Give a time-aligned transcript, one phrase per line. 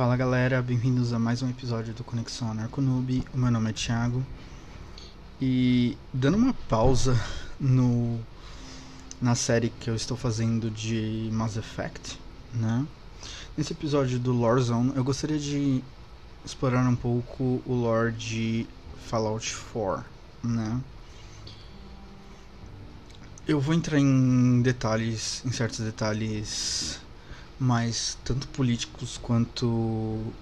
[0.00, 3.22] Fala galera, bem-vindos a mais um episódio do Conexão Anarconoob.
[3.34, 4.24] O meu nome é Thiago.
[5.38, 7.14] E dando uma pausa
[7.60, 8.18] no
[9.20, 12.18] na série que eu estou fazendo de Mass Effect,
[12.54, 12.86] né?
[13.54, 15.84] Nesse episódio do Lore Zone, eu gostaria de
[16.46, 18.66] explorar um pouco o lore de
[19.06, 20.02] Fallout 4,
[20.42, 20.80] né?
[23.46, 26.98] Eu vou entrar em detalhes, em certos detalhes
[27.60, 30.32] mais tanto políticos quanto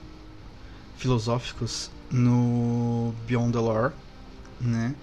[0.97, 3.93] filosóficos no Beyond the Lore,
[4.61, 4.95] né?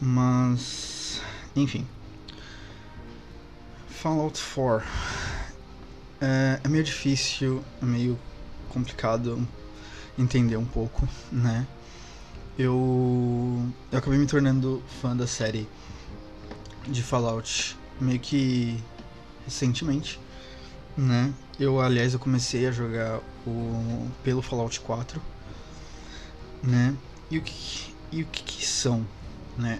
[0.00, 1.20] Mas,
[1.56, 1.86] enfim.
[3.88, 4.86] Fallout 4
[6.20, 8.18] é, é meio difícil, é meio
[8.68, 9.46] complicado
[10.18, 11.66] entender um pouco, né?
[12.58, 15.68] Eu, eu acabei me tornando fã da série
[16.86, 18.82] de Fallout meio que
[19.44, 20.20] recentemente,
[20.98, 21.32] né?
[21.58, 25.22] Eu, aliás, eu comecei a jogar o pelo Fallout 4,
[26.62, 26.94] né?
[27.30, 29.06] E o que e o que, que são,
[29.56, 29.78] né?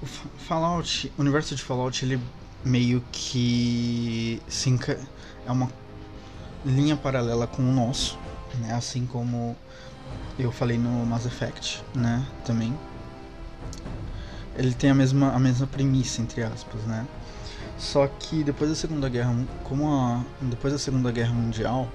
[0.00, 2.20] O Fallout, o universo de Fallout, ele
[2.64, 4.98] meio que se enca...
[5.46, 5.68] é uma
[6.64, 8.18] linha paralela com o nosso,
[8.60, 8.74] né?
[8.74, 9.56] Assim como
[10.38, 12.24] eu falei no Mass Effect, né?
[12.44, 12.72] Também
[14.56, 17.06] ele tem a mesma a mesma premissa entre aspas, né?
[17.82, 21.90] Só que depois da Segunda Guerra, como a, depois da Segunda Guerra Mundial,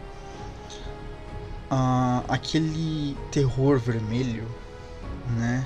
[1.72, 4.46] a, aquele terror vermelho,
[5.38, 5.66] né?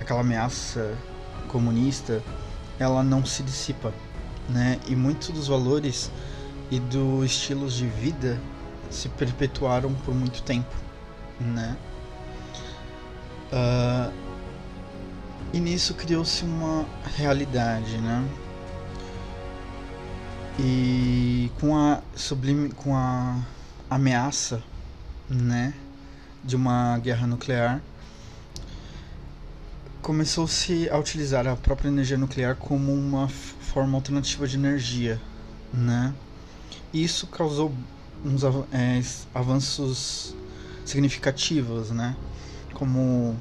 [0.00, 0.96] Aquela ameaça
[1.48, 2.22] comunista,
[2.78, 3.92] ela não se dissipa,
[4.48, 4.80] né?
[4.88, 6.10] E muitos dos valores
[6.70, 8.40] e dos estilos de vida
[8.88, 10.74] se perpetuaram por muito tempo,
[11.38, 11.76] né?
[13.52, 14.12] Uh,
[15.52, 18.26] e nisso criou-se uma realidade, né?
[20.58, 23.38] E com a sublime, com a
[23.90, 24.62] ameaça,
[25.28, 25.74] né,
[26.42, 27.82] de uma guerra nuclear,
[30.00, 35.20] começou-se a utilizar a própria energia nuclear como uma forma alternativa de energia,
[35.74, 36.14] né?
[36.94, 37.74] Isso causou
[38.24, 39.02] uns é,
[39.34, 40.34] avanços
[40.84, 42.16] significativos, né?
[42.72, 43.36] Como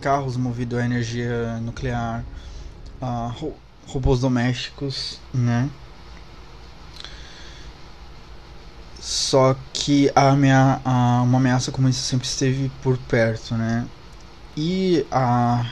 [0.00, 2.24] carros movidos a energia nuclear,
[3.86, 5.70] robôs domésticos, né?
[9.04, 13.86] Só que a amea a, uma ameaça como isso sempre esteve por perto, né?
[14.56, 15.62] E a,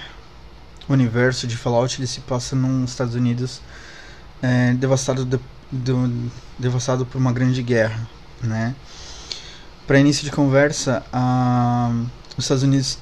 [0.87, 3.62] o universo de Fallout ele se passa nos Estados Unidos
[4.43, 8.06] é, devastado, de, do, devastado por uma grande guerra,
[8.43, 8.75] né?
[9.87, 11.91] Para início de conversa, a,
[12.37, 12.99] os Estados Unidos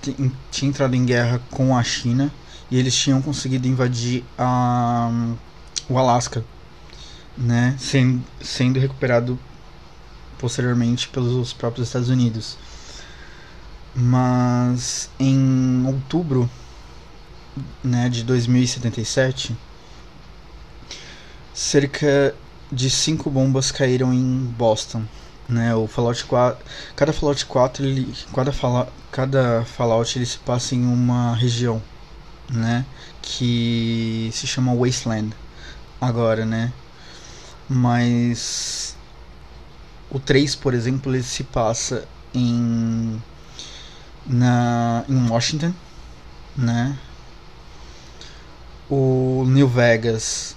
[0.53, 2.31] tinham entrado em guerra com a China
[2.71, 5.11] e eles tinham conseguido invadir a,
[5.89, 6.45] o Alasca,
[7.37, 7.75] né?
[7.81, 9.37] Sendo, sendo recuperado
[10.41, 12.57] posteriormente pelos próprios Estados Unidos.
[13.95, 16.49] Mas em outubro
[17.83, 19.57] né, de 2077,
[21.53, 22.35] cerca
[22.73, 25.05] de cinco bombas caíram em Boston.
[25.49, 26.65] Né, o Fallout 4,
[26.95, 31.83] cada Fallout 4, ele, cada, fala, cada Fallout ele se passa em uma região,
[32.49, 32.87] né,
[33.21, 35.35] que se chama Wasteland
[36.01, 36.73] agora, né?
[37.69, 38.90] Mas
[40.11, 43.23] o 3, por exemplo, ele se passa em
[44.27, 45.73] na em Washington,
[46.57, 46.99] né?
[48.89, 50.57] O New Vegas,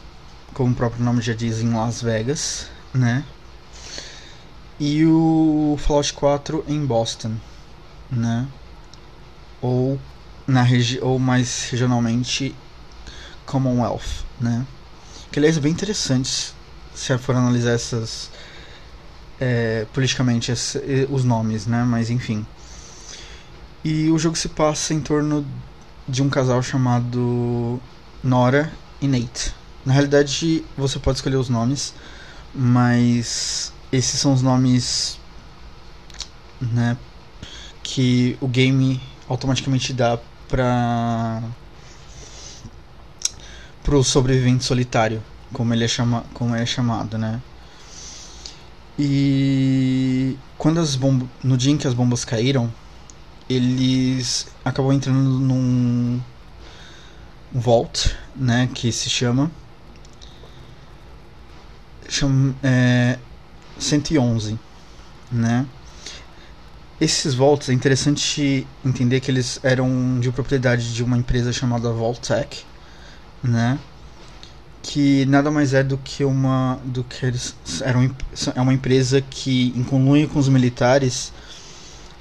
[0.54, 3.24] como o próprio nome já diz, em Las Vegas, né?
[4.80, 7.36] E o Fallout 4 em Boston,
[8.12, 8.48] né?
[9.62, 10.00] Ou
[10.48, 12.56] na regi ou mais regionalmente
[13.46, 14.66] Commonwealth, né?
[15.32, 16.54] Que aliás é bem interessante
[16.94, 18.30] se for analisar essas
[19.44, 20.54] é, politicamente
[21.10, 21.84] os nomes, né?
[21.84, 22.46] Mas enfim.
[23.84, 25.46] E o jogo se passa em torno
[26.08, 27.82] de um casal chamado
[28.24, 28.72] Nora
[29.02, 29.54] e Nate.
[29.86, 31.94] Na realidade, você pode escolher os nomes,
[32.56, 35.20] mas esses são os nomes,
[36.62, 36.98] né,
[37.84, 40.18] que o game automaticamente dá
[40.48, 41.44] para
[43.84, 47.42] pro sobrevivente solitário, como ele é chama, como é chamado, né?
[48.98, 52.72] E quando as bombas, no dia em que as bombas caíram,
[53.50, 56.22] eles acabam entrando num
[57.52, 59.52] vault, né, que se chama,
[62.08, 63.18] chama é,
[63.80, 64.58] 111,
[65.32, 65.66] né?
[67.02, 72.64] Esses vaults é interessante entender que eles eram de propriedade de uma empresa chamada Vaultec,
[73.44, 73.78] né?
[74.84, 78.14] Que nada mais é do que uma do que eles eram
[78.54, 81.32] é uma empresa que em conluio com os militares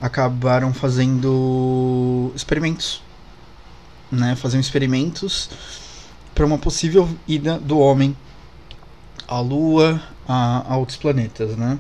[0.01, 3.03] acabaram fazendo experimentos,
[4.11, 4.37] né?
[4.37, 5.51] Faziam experimentos
[6.35, 8.17] para uma possível ida do homem
[9.29, 11.79] à Lua, a, a outros planetas, né?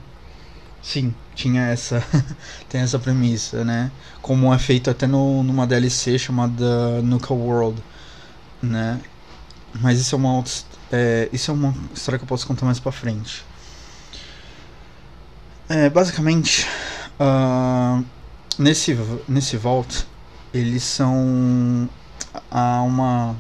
[0.83, 2.05] Sim, tinha essa
[2.69, 3.91] tem essa premissa, né?
[4.21, 7.83] Como é feito até no, numa DLC chamada Nuka World,
[8.63, 9.01] né?
[9.81, 10.53] Mas isso é uma outra,
[10.93, 13.45] é, isso é uma história que eu posso contar mais para frente.
[15.69, 16.67] É, basicamente,
[17.19, 18.05] uh,
[18.59, 18.95] nesse
[19.27, 20.07] nesse Vault
[20.53, 21.89] eles são
[22.51, 23.35] há uma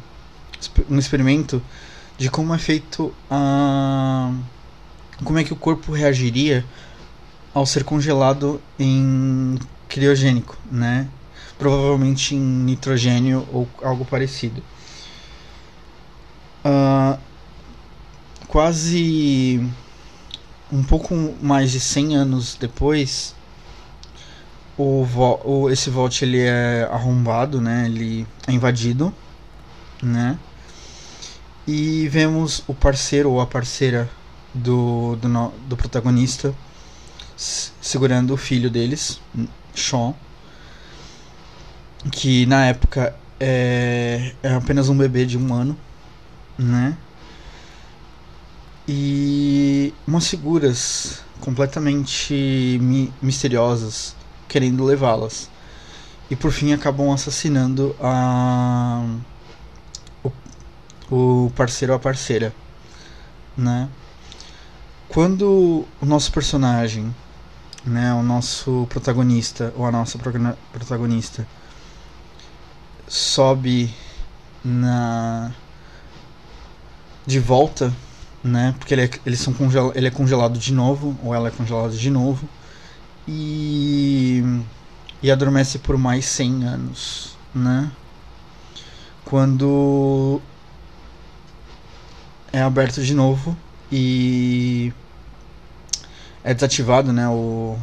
[0.88, 1.62] um experimento
[2.16, 4.32] de como é feito a
[5.22, 6.64] como é que o corpo reagiria
[7.52, 9.58] ao ser congelado em
[9.88, 11.06] criogênico, né?
[11.58, 14.62] Provavelmente em nitrogênio ou algo parecido.
[16.64, 17.18] Uh,
[18.52, 19.66] quase
[20.70, 23.34] um pouco mais de 100 anos depois,
[24.76, 25.06] o,
[25.42, 27.86] o esse Vault ele é arrombado, né?
[27.86, 29.12] Ele é invadido,
[30.02, 30.38] né?
[31.66, 34.06] E vemos o parceiro ou a parceira
[34.52, 35.28] do, do,
[35.66, 36.54] do protagonista
[37.34, 39.18] segurando o filho deles,
[39.74, 40.12] Sean,
[42.10, 45.74] que na época é, é apenas um bebê de um ano,
[46.58, 46.94] né?
[48.86, 54.14] E umas figuras completamente mi misteriosas
[54.48, 55.48] querendo levá-las.
[56.30, 59.04] E por fim acabam assassinando a
[60.24, 60.32] o,
[61.10, 62.54] o parceiro ou a parceira,
[63.56, 63.88] né?
[65.08, 67.14] Quando o nosso personagem
[67.84, 70.18] né, o nosso protagonista ou a nossa
[70.72, 71.46] protagonista
[73.08, 73.92] sobe
[74.64, 75.52] na
[77.26, 77.92] de volta,
[78.42, 78.74] né?
[78.78, 81.94] Porque ele é, eles são congel ele é congelado de novo ou ela é congelada
[81.94, 82.48] de novo
[83.26, 84.42] e
[85.22, 87.90] e adormece por mais 100 anos, né?
[89.24, 90.40] Quando
[92.52, 93.56] é aberto de novo
[93.90, 94.92] e
[96.44, 97.78] é desativado, né, o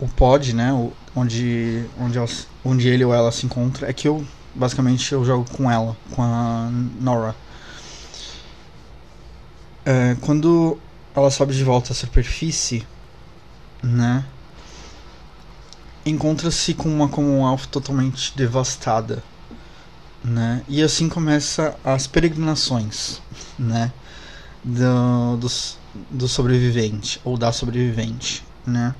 [0.00, 2.18] o pod, né, o, onde onde,
[2.64, 4.24] onde ele ou ela se encontra, é que eu
[4.54, 6.68] basicamente eu jogo com ela, com a
[7.00, 7.34] Nora.
[9.84, 10.78] É, quando
[11.14, 12.86] ela sobe de volta à superfície,
[13.82, 14.24] né,
[16.06, 19.22] encontra-se com uma Commonwealth totalmente devastada,
[20.22, 23.20] né, e assim começa as peregrinações,
[23.58, 23.92] né,
[24.64, 25.78] do, dos
[26.10, 28.94] do sobrevivente ou da sobrevivente, né?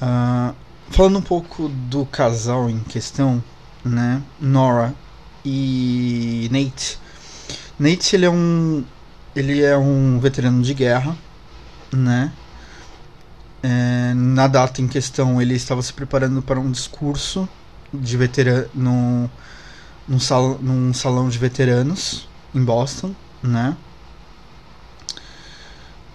[0.00, 0.54] Uh,
[0.90, 3.42] falando um pouco do casal em questão,
[3.84, 4.22] né?
[4.40, 4.94] Nora
[5.44, 6.98] e Nate.
[7.78, 8.84] Nate ele é um
[9.34, 11.16] ele é um veterano de guerra,
[11.92, 12.32] né?
[13.62, 17.48] É, na data em questão ele estava se preparando para um discurso
[17.92, 19.30] de veterano num,
[20.06, 23.76] num, sal, num salão de veteranos em Boston, né?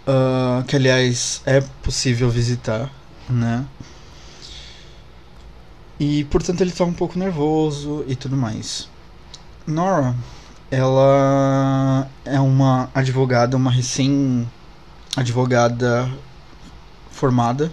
[0.09, 2.91] uh, que aliás é possível visitar,
[3.29, 3.65] né?
[5.99, 8.89] E portanto ele tá um pouco nervoso e tudo mais.
[9.67, 10.15] Nora,
[10.71, 14.47] ela é uma advogada, uma recém
[15.15, 16.09] advogada
[17.11, 17.71] formada,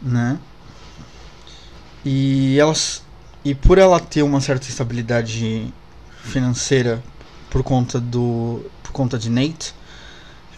[0.00, 0.38] né?
[2.04, 3.02] E elas
[3.44, 5.72] e por ela ter uma certa estabilidade
[6.22, 7.02] financeira
[7.50, 9.74] por conta do por conta de Nate,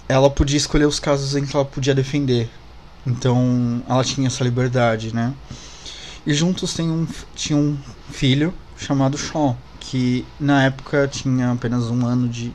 [0.09, 2.49] ela podia escolher os casos em que ela podia defender.
[3.07, 5.35] Então ela tinha essa liberdade, né?
[6.27, 7.79] E juntos tem um, tinha um
[8.11, 9.57] filho chamado Sean,
[9.91, 12.53] que na época tinha apenas um ano de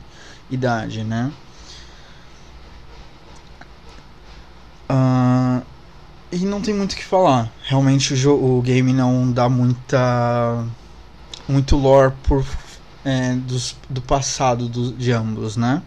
[0.50, 1.32] idade, né?
[4.90, 5.62] Uh,
[6.30, 7.50] e não tem muito o que falar.
[7.64, 10.64] Realmente o, o game não dá muita
[11.48, 12.44] muito lore por
[13.04, 15.82] é, dos, do passado do, de ambos, né?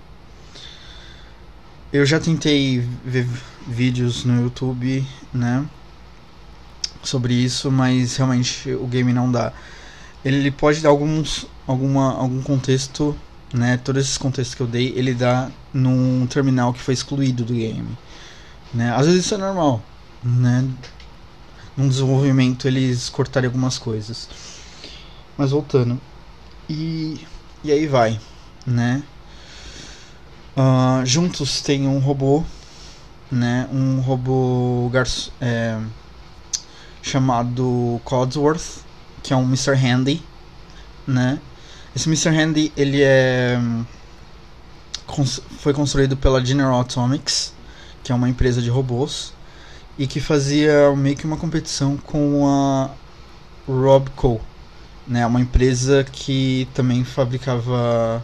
[1.94, 3.28] Eu já tentei ver
[3.68, 5.66] vídeos no YouTube, né?
[7.04, 9.54] Sobre isso, mas realmente o game não dá.
[10.26, 13.16] Ele pode dar alguns, alguma, algum contexto,
[13.54, 13.78] né?
[13.78, 17.96] Todos esses contextos que eu dei, ele dá num terminal que foi excluído do game.
[18.74, 18.92] Né?
[18.92, 19.84] Às vezes isso é normal,
[20.24, 20.68] né?
[21.78, 24.28] Num desenvolvimento eles cortarem algumas coisas.
[25.38, 26.02] Mas voltando.
[26.68, 27.20] E,
[27.64, 28.20] e aí vai,
[28.66, 29.04] né?
[30.58, 32.44] Uh, juntos tem um robô,
[33.30, 33.68] né?
[33.72, 34.90] Um robô
[35.40, 35.80] é,
[37.02, 38.85] chamado Codsworth,
[39.26, 39.74] que é um Mr.
[39.74, 40.22] Handy,
[41.08, 41.40] né?
[41.96, 42.30] Esse Mr.
[42.30, 43.60] Handy, ele é
[45.58, 47.52] foi construído pela General Atomics,
[48.04, 49.34] que é uma empresa de robôs,
[49.98, 52.92] e que fazia meio que uma competição com a
[53.68, 54.40] Robco,
[55.08, 58.24] né, uma empresa que também fabricava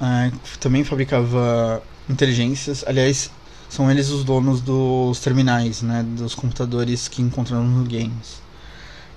[0.00, 2.82] uh, também fabricava inteligências.
[2.88, 3.30] Aliás,
[3.68, 8.42] são eles os donos dos terminais, né, dos computadores que encontramos nos games.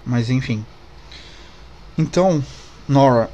[0.05, 0.63] Mas enfim.
[1.97, 2.43] Então,
[2.87, 3.29] Nora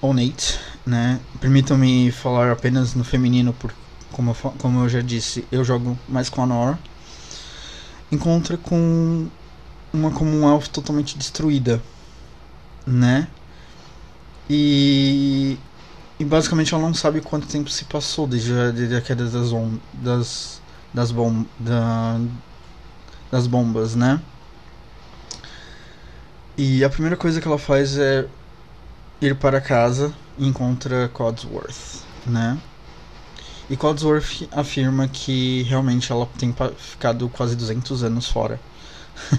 [0.00, 1.20] ou Nate, né?
[1.40, 3.72] Permitam-me falar apenas no feminino, por,
[4.12, 6.78] como, eu, como eu já disse, eu jogo mais com a Nora.
[8.10, 9.28] Encontra com
[9.92, 11.82] uma Commonwealth totalmente destruída,
[12.86, 13.28] né?
[14.48, 15.58] E,
[16.18, 19.50] e basicamente ela não sabe quanto tempo se passou desde a, desde a queda das,
[19.92, 20.60] das,
[20.92, 22.18] das, bom, da,
[23.30, 24.20] das bombas, né?
[26.58, 28.28] E a primeira coisa que ela faz é
[29.20, 32.60] ir para casa e encontra Codsworth, né?
[33.70, 38.60] E Codsworth afirma que realmente ela tem ficado quase 200 anos fora,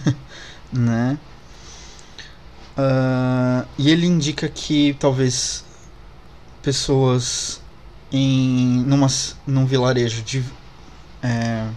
[0.71, 1.19] né?
[2.77, 5.65] Uh, e ele indica que talvez
[6.61, 7.61] pessoas
[8.09, 9.07] em numa,
[9.45, 10.41] num vilarejo de
[11.21, 11.69] é,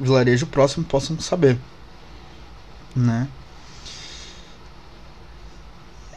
[0.00, 1.60] vilarejo próximo possam saber,
[2.96, 3.28] né?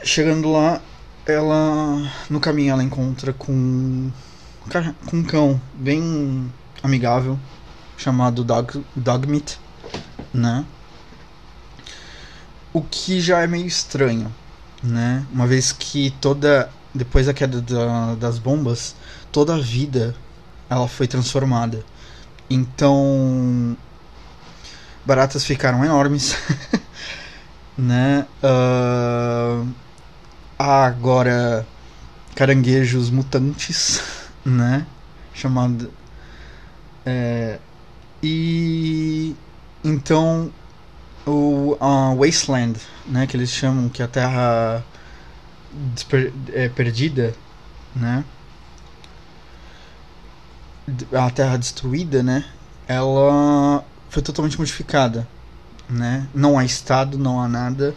[0.03, 0.81] Chegando lá,
[1.25, 4.11] ela no caminho ela encontra com
[5.05, 6.51] com um cão bem
[6.83, 7.39] amigável
[7.97, 9.59] chamado Dog, Dogmeat,
[10.33, 10.65] né?
[12.73, 14.33] O que já é meio estranho,
[14.81, 15.25] né?
[15.31, 18.95] Uma vez que toda depois da queda da, das bombas,
[19.31, 20.15] toda a vida
[20.69, 21.83] ela foi transformada.
[22.49, 23.77] Então
[25.05, 26.35] baratas ficaram enormes,
[27.77, 28.25] né?
[28.43, 29.67] Uh,
[30.61, 31.67] há agora
[32.35, 34.01] caranguejos mutantes,
[34.45, 34.85] né?
[35.33, 35.91] Chamado.
[37.05, 37.59] É,
[38.21, 39.35] e
[39.83, 40.51] então
[41.25, 43.27] o a Wasteland, né?
[43.27, 44.83] Que eles chamam que é a terra
[46.53, 47.33] é, perdida,
[47.95, 48.23] né?
[51.13, 52.45] A terra destruída, né?
[52.87, 55.27] Ela foi totalmente modificada,
[55.89, 56.27] né?
[56.33, 57.95] Não há estado, não há nada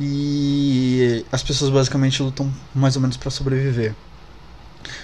[0.00, 3.94] e as pessoas basicamente lutam mais ou menos para sobreviver.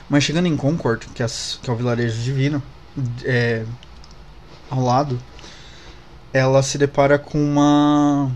[0.09, 1.27] Mas chegando em Concord, que é,
[1.63, 2.63] que é o vilarejo divino,
[3.23, 3.67] é,
[4.71, 5.21] ao lado,
[6.33, 8.33] ela se depara com uma.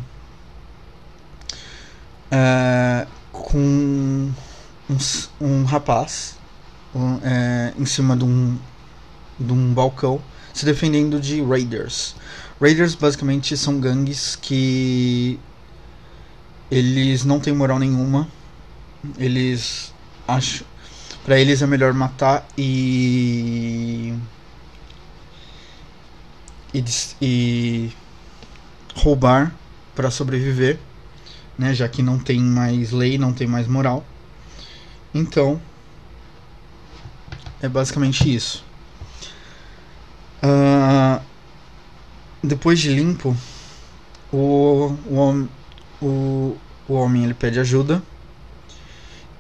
[2.31, 4.33] É, com um,
[5.41, 6.37] um rapaz
[6.95, 8.57] um, é, em cima de um,
[9.39, 10.21] de um balcão
[10.53, 12.15] se defendendo de Raiders.
[12.61, 15.41] Raiders basicamente são gangues que
[16.71, 18.29] eles não têm moral nenhuma.
[19.19, 19.93] Eles
[20.27, 20.67] acham.
[21.25, 24.15] Pra eles é melhor matar e.
[26.73, 26.85] E,
[27.21, 27.93] e
[28.95, 29.53] roubar
[29.95, 30.79] para sobreviver,
[31.59, 31.75] né?
[31.75, 34.05] Já que não tem mais lei, não tem mais moral.
[35.13, 35.61] Então,
[37.61, 38.65] é basicamente isso.
[40.43, 41.21] Uh,
[42.43, 43.37] depois de limpo,
[44.33, 45.49] o, o,
[46.01, 46.57] o,
[46.89, 48.03] o homem ele pede ajuda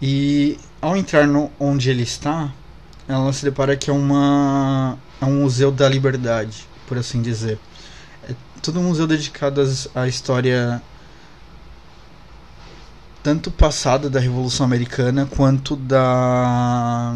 [0.01, 2.53] e ao entrar no, onde ele está,
[3.07, 7.59] ela se depara que é uma é um museu da liberdade, por assim dizer.
[8.29, 9.63] É todo um museu dedicado
[9.95, 10.83] à história
[13.23, 17.15] tanto passada da Revolução Americana quanto da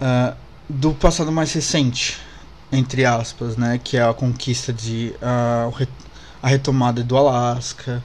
[0.00, 0.36] uh,
[0.68, 2.18] do passado mais recente
[2.70, 5.68] entre aspas, né, que é a conquista de a,
[6.42, 8.02] a retomada do Alasca,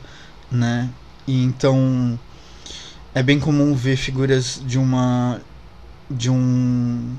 [0.51, 0.89] né?
[1.27, 2.20] E então
[3.13, 5.41] é bem comum ver figuras de uma
[6.10, 7.15] de um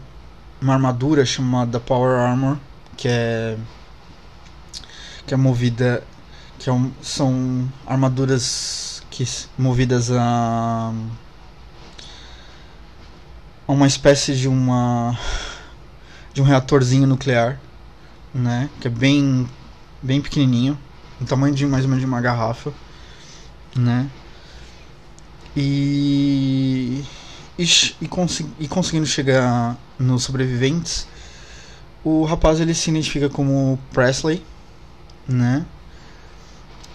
[0.60, 2.58] uma armadura chamada Power Armor,
[2.96, 3.56] que é
[5.26, 6.02] que é movida
[6.58, 9.24] que é um, são armaduras que
[9.58, 10.92] movidas a,
[13.68, 15.18] a uma espécie de uma
[16.34, 17.58] de um reatorzinho nuclear,
[18.34, 18.68] né?
[18.80, 19.48] Que é bem,
[20.02, 20.78] bem pequenininho,
[21.20, 22.72] o tamanho de mais ou menos de uma garrafa,
[23.74, 24.10] né?
[25.56, 27.04] E
[27.58, 27.64] e,
[28.00, 31.06] e, consegui, e conseguindo chegar nos sobreviventes,
[32.02, 34.44] o rapaz ele se identifica como Presley,
[35.26, 35.64] né?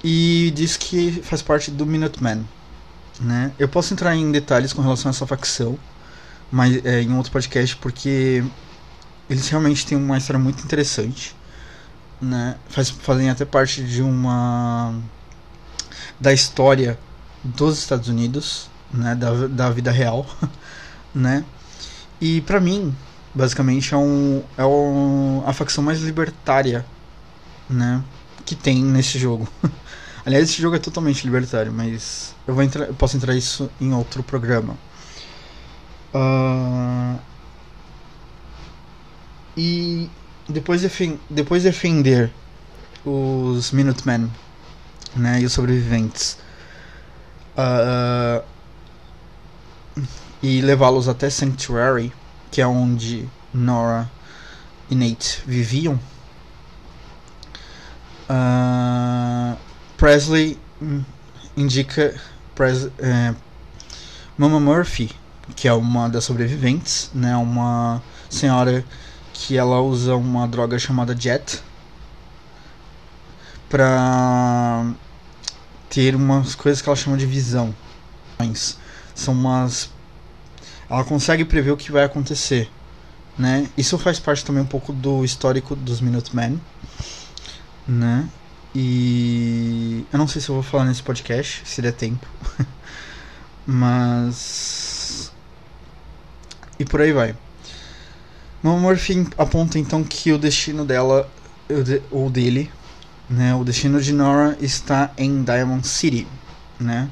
[0.03, 2.47] E diz que faz parte do Minutemen,
[3.19, 3.51] né?
[3.57, 5.77] Eu posso entrar em detalhes com relação a essa facção,
[6.51, 8.43] mas é, em outro podcast porque
[9.29, 11.35] eles realmente têm uma história muito interessante,
[12.21, 12.57] né?
[12.69, 14.95] Faz, fazem até parte de uma
[16.19, 16.99] da história
[17.43, 20.25] dos Estados Unidos, né, da, da vida real,
[21.13, 21.45] né?
[22.19, 22.93] E para mim,
[23.33, 26.85] basicamente é um é um, a facção mais libertária,
[27.69, 28.03] né,
[28.45, 29.47] que tem nesse jogo.
[30.25, 33.93] Aliás, esse jogo é totalmente libertário, mas eu vou entrar, eu posso entrar isso em
[33.93, 34.75] outro programa.
[36.13, 37.19] Uh,
[39.59, 40.09] e
[40.47, 42.31] depois, de depois de defender
[43.05, 44.31] os Minutemen
[45.13, 46.37] né, e os sobreviventes
[47.57, 48.41] uh,
[50.41, 52.13] e levá-los até Sanctuary,
[52.49, 54.09] que é onde Nora
[54.89, 55.99] e Nate viviam,
[58.29, 59.57] uh,
[59.97, 60.57] Presley
[61.57, 62.15] indica
[62.55, 63.35] Pres é,
[64.37, 65.11] Mama Murphy,
[65.53, 68.85] que é uma das sobreviventes, né, uma senhora
[69.39, 71.63] que ela usa uma droga chamada Jet
[73.69, 74.91] para
[75.89, 77.73] ter umas coisas que ela chama de visão.
[79.15, 79.89] São umas
[80.89, 82.69] ela consegue prever o que vai acontecer,
[83.37, 83.69] né?
[83.77, 86.59] Isso faz parte também um pouco do histórico dos Minutemen,
[87.87, 88.27] né?
[88.75, 92.27] E eu não sei se eu vou falar nesse podcast, se der tempo.
[93.65, 95.31] Mas
[96.77, 97.35] e por aí vai.
[98.63, 101.29] Morphin aponta então que o destino dela,
[102.11, 102.69] ou dele,
[103.29, 106.27] né, o destino de Nora está em Diamond City,
[106.79, 107.09] né?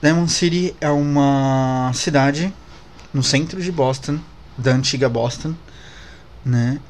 [0.00, 2.52] Diamond City é uma cidade
[3.12, 4.18] no centro de Boston,
[4.56, 5.54] da antiga Boston,
[6.44, 6.80] né?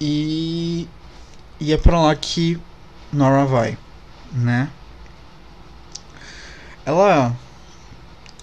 [0.00, 0.88] E,
[1.60, 2.58] e é para lá que
[3.12, 3.78] Nora vai,
[4.32, 4.68] né?
[6.84, 7.34] Ela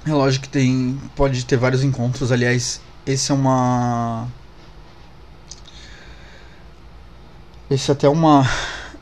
[0.06, 4.28] é lógico que tem pode ter vários encontros, aliás, esse é uma
[7.70, 8.46] esse é até uma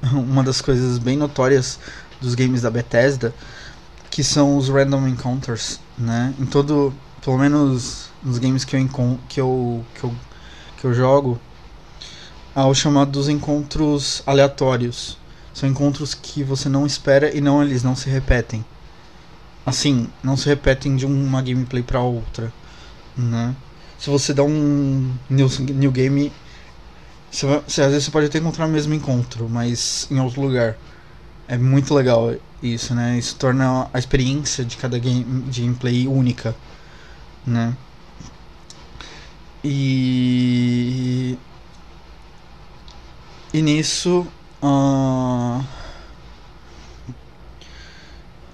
[0.14, 1.80] uma das coisas bem notórias
[2.22, 3.34] dos games da Bethesda,
[4.10, 6.34] que são os random encounters, né?
[6.40, 10.16] Em todo, pelo menos nos games que eu que eu que eu,
[10.78, 11.40] que eu jogo,
[12.56, 15.18] há o chamado dos encontros aleatórios.
[15.54, 18.64] São encontros que você não espera e não eles não se repetem.
[19.66, 22.52] Assim, não se repetem de uma gameplay para outra,
[23.18, 23.56] né?
[24.00, 26.32] Se você dá um new, new game,
[27.30, 30.78] você, você, às vezes você pode até encontrar o mesmo encontro, mas em outro lugar.
[31.48, 33.18] É muito legal isso, né?
[33.18, 36.56] Isso torna a experiência de cada game, de gameplay única,
[37.46, 37.76] né?
[39.64, 41.38] E
[43.52, 44.28] e nisso
[44.62, 45.64] uh,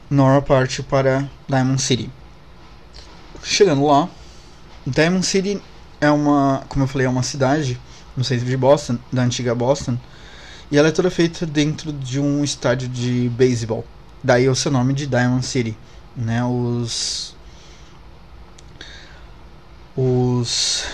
[0.10, 2.10] Nora parte para Diamond City.
[3.44, 4.08] Chegando lá,
[4.86, 5.62] Diamond City
[6.00, 7.80] é uma, como eu falei, é uma cidade
[8.16, 9.98] no centro de Boston, da antiga Boston,
[10.72, 13.86] e ela é toda feita dentro de um estádio de beisebol.
[14.24, 15.78] Daí o seu nome de Diamond City,
[16.16, 16.44] né?
[16.44, 17.36] Os
[19.96, 20.86] os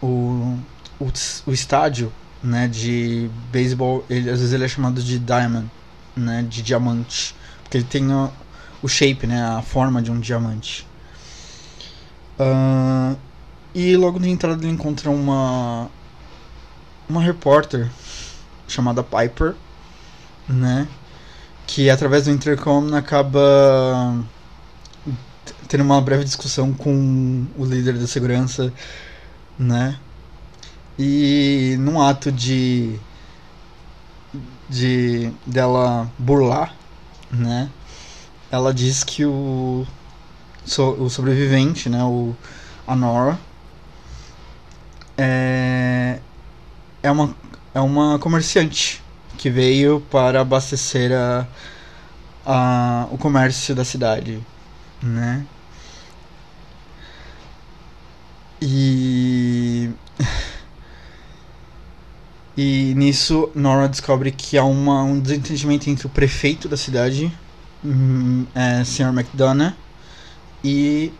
[0.00, 0.58] o,
[0.98, 1.12] o,
[1.46, 5.70] o estádio, né, de beisebol, ele às vezes ele é chamado de diamond,
[6.16, 8.30] né, de diamante, porque ele tem o,
[8.82, 10.86] o shape, né, a forma de um diamante.
[12.38, 13.16] Uh,
[13.78, 15.88] e logo na entrada ele encontra uma
[17.08, 17.88] uma repórter
[18.66, 19.54] chamada Piper,
[20.48, 20.88] né?
[21.64, 24.18] Que através do intercom acaba
[25.68, 28.72] tendo uma breve discussão com o líder da segurança,
[29.56, 29.96] né?
[30.98, 32.98] E num ato de
[34.68, 36.74] de dela burlar,
[37.30, 37.70] né?
[38.50, 39.86] Ela diz que o
[40.98, 42.34] o sobrevivente, né, o
[42.86, 43.38] a Nora
[45.18, 46.20] é,
[47.02, 47.34] é, uma,
[47.74, 49.02] é uma comerciante
[49.36, 51.46] que veio para abastecer a,
[52.46, 54.40] a, o comércio da cidade,
[55.02, 55.44] né?
[58.60, 59.90] E
[62.56, 67.32] e nisso Nora descobre que há uma, um desentendimento entre o prefeito da cidade,
[67.84, 69.12] hum, é, Sr.
[69.12, 69.74] McDonough,
[70.64, 71.12] e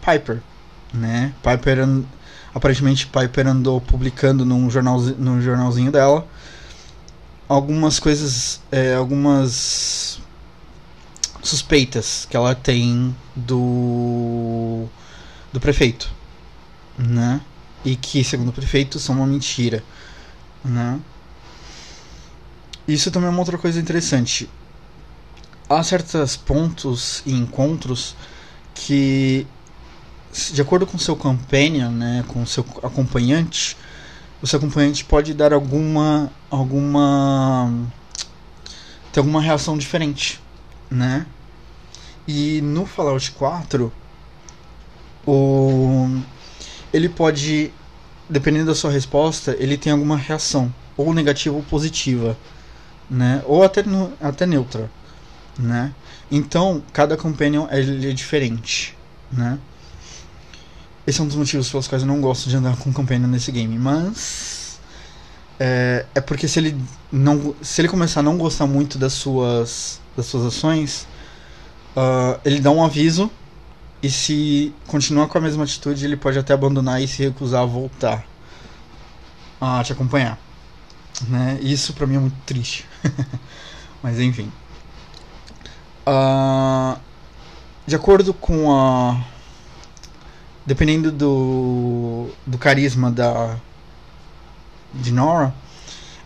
[0.00, 0.40] Piper,
[0.94, 1.32] né?
[1.42, 1.78] Piper
[2.54, 6.26] Aparentemente Piper andou publicando num, jornalzinho, num jornalzinho dela
[7.48, 10.20] algumas coisas, é, algumas
[11.42, 14.86] suspeitas que ela tem do
[15.52, 16.10] do prefeito,
[16.98, 17.40] né?
[17.84, 19.82] E que segundo o prefeito são uma mentira,
[20.62, 21.00] né?
[22.86, 24.48] Isso também é uma outra coisa interessante.
[25.68, 28.14] Há certos pontos e encontros
[28.74, 29.46] que
[30.52, 33.76] de acordo com seu companion, né, com seu acompanhante,
[34.40, 37.72] o seu acompanhante pode dar alguma alguma
[39.12, 40.40] ter alguma reação diferente,
[40.90, 41.26] né?
[42.26, 43.92] E no Fallout 4,
[45.26, 46.20] o
[46.92, 47.72] ele pode,
[48.28, 52.36] dependendo da sua resposta, ele tem alguma reação, ou negativa ou positiva,
[53.10, 53.42] né?
[53.46, 54.90] Ou até, no, até neutra,
[55.58, 55.92] né?
[56.30, 58.96] Então, cada companion ele é diferente,
[59.30, 59.58] né?
[61.08, 63.50] Esse é um dos motivos pelos quais eu não gosto de andar com companion nesse
[63.50, 64.78] game, mas
[65.58, 66.78] é, é porque se ele
[67.10, 71.08] não se ele começar a não gostar muito das suas das suas ações,
[71.96, 73.30] uh, ele dá um aviso
[74.02, 77.64] e se continuar com a mesma atitude, ele pode até abandonar e se recusar a
[77.64, 78.26] voltar
[79.58, 80.38] a te acompanhar.
[81.26, 81.58] Né?
[81.62, 82.86] Isso pra mim é muito triste.
[84.02, 84.52] Mas enfim.
[86.06, 86.98] Uh,
[87.86, 89.37] de acordo com a.
[90.68, 93.56] Dependendo do, do carisma da
[94.92, 95.54] de Nora,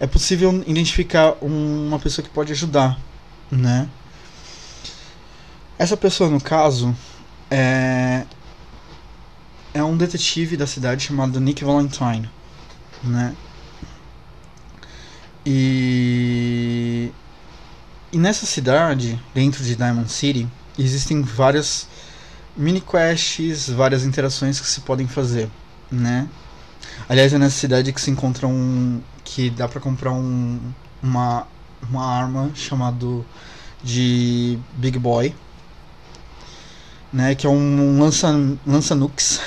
[0.01, 2.99] é possível identificar uma pessoa que pode ajudar,
[3.49, 3.89] né?
[5.79, 6.93] Essa pessoa, no caso,
[7.49, 8.27] é,
[9.73, 12.29] é um detetive da cidade chamado Nick Valentine,
[13.01, 13.37] né?
[15.47, 17.13] E,
[18.13, 21.87] e nessa cidade, dentro de Diamond City, existem várias
[22.57, 25.51] mini quests, várias interações que se podem fazer,
[25.91, 26.29] né?
[27.09, 30.59] Aliás, é nessa cidade que se encontra um que dá para comprar um,
[31.03, 31.47] uma
[31.89, 33.25] uma arma chamado
[33.83, 35.35] de Big Boy,
[37.13, 38.29] né, que é um lança,
[38.67, 39.41] lança nux,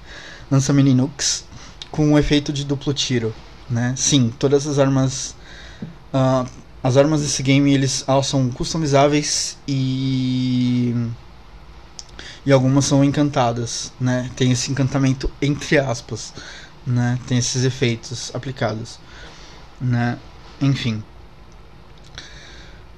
[0.50, 1.44] lança mini nux,
[1.90, 3.34] com um efeito de duplo tiro,
[3.68, 3.94] né?
[3.96, 5.34] Sim, todas as armas
[6.12, 6.48] uh,
[6.82, 10.94] as armas desse game eles elas são customizáveis e
[12.44, 14.30] e algumas são encantadas, né?
[14.36, 16.34] Tem esse encantamento entre aspas,
[16.86, 17.18] né?
[17.26, 18.98] Tem esses efeitos aplicados,
[19.80, 20.18] né?
[20.60, 21.02] Enfim.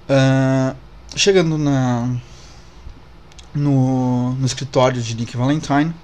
[0.09, 0.77] Uh,
[1.17, 2.17] chegando na
[3.55, 5.95] no, no escritório de Nick Valentine,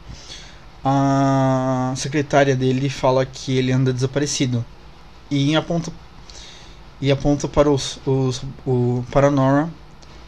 [0.84, 4.64] a secretária dele fala que ele anda desaparecido
[5.30, 5.92] e aponta
[7.00, 9.70] e aponta para os, os o para Nora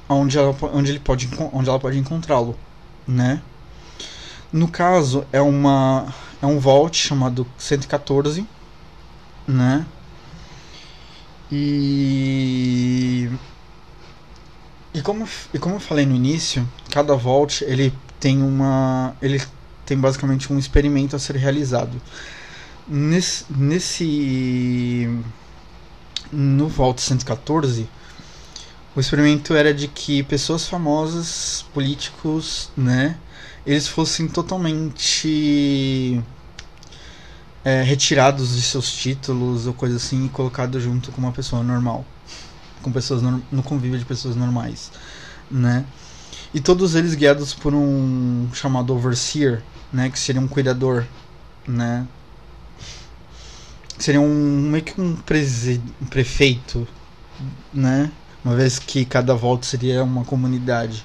[0.09, 2.57] onde ela, onde ele pode onde ela pode encontrá-lo,
[3.07, 3.43] né?
[4.53, 8.47] No caso é uma é um vault chamado 114,
[9.47, 9.87] né?
[11.51, 13.31] E
[14.95, 19.17] e como, e como eu falei no início, cada Vault ele tem uma.
[19.23, 19.43] ele
[19.87, 22.01] tem basicamente um experimento a ser realizado.
[22.87, 23.47] Nesse.
[23.51, 25.09] nesse
[26.31, 27.89] no Vault 114,
[28.95, 33.17] o experimento era de que pessoas famosas, políticos, né,
[33.67, 36.23] eles fossem totalmente
[37.65, 42.05] é, retirados de seus títulos ou coisa assim e colocados junto com uma pessoa normal
[42.83, 44.91] com pessoas no convívio de pessoas normais,
[45.51, 45.87] né?
[46.53, 51.07] E todos eles guiados por um chamado overseer, né, que seria um cuidador,
[51.67, 52.07] né?
[53.99, 56.87] Seria um meio que um, um prefeito,
[57.73, 58.11] né?
[58.45, 61.05] Uma vez que cada volta seria uma comunidade,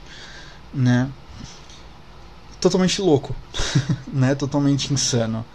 [0.73, 1.09] né?
[2.59, 3.35] Totalmente louco,
[4.11, 4.33] né?
[4.35, 5.45] Totalmente insano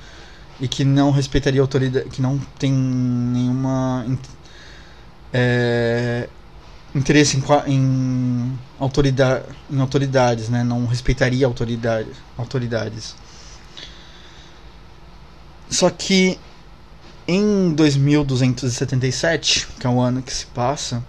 [0.62, 4.06] e que não respeitaria autoridade, que não tem nenhuma
[5.32, 6.28] é,
[6.94, 10.62] interesse em, em, autoridade, em autoridades, né?
[10.62, 13.16] não respeitaria autoridade, autoridades.
[15.68, 16.38] Só que
[17.26, 21.02] em 2277, que é o ano que se passa,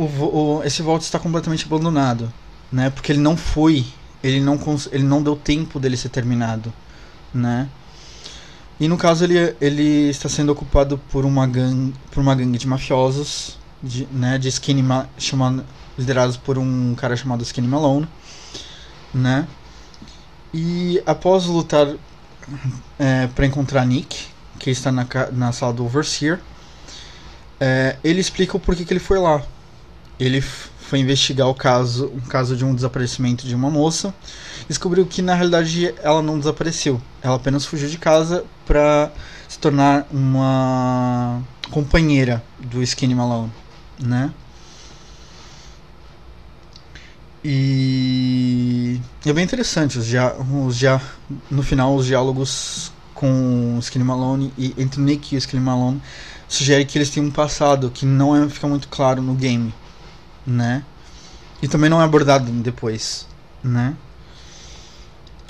[0.00, 2.32] o, o, esse Vault está completamente abandonado,
[2.72, 2.88] né?
[2.88, 3.84] Porque ele não foi,
[4.22, 4.58] ele não,
[4.90, 6.72] ele não deu tempo dele ser terminado,
[7.34, 7.68] né?
[8.78, 12.66] E no caso ele, ele está sendo ocupado por uma gangue, por uma gangue de
[12.66, 14.82] mafiosos, de, né, de Skinny
[15.18, 15.64] chamado,
[15.98, 18.08] liderados por um cara chamado Skinny Malone,
[19.12, 19.46] né?
[20.52, 21.88] E após lutar
[22.98, 26.40] é, para encontrar Nick, que está na, na sala do Overseer,
[27.60, 29.42] é, ele explica o porquê que ele foi lá.
[30.20, 30.40] Ele
[30.90, 34.12] foi investigar o caso, um caso de um desaparecimento de uma moça,
[34.68, 39.12] descobriu que na realidade ela não desapareceu, ela apenas fugiu de casa para
[39.48, 43.52] se tornar uma companheira do Skinny Malone,
[44.00, 44.32] né?
[47.42, 51.00] E é bem interessante os dia,
[51.50, 55.62] no final os diálogos com o Skinny Malone e entre o Nick e o Skinny
[55.62, 56.02] Malone
[56.48, 59.72] sugere que eles têm um passado que não é, fica muito claro no game
[60.46, 60.84] né?
[61.62, 63.26] E também não é abordado depois,
[63.62, 63.96] né?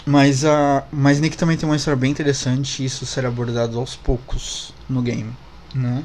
[0.07, 4.73] Mas a mas Nick também tem uma história bem interessante isso será abordado aos poucos
[4.89, 5.33] no game,
[5.75, 6.05] né?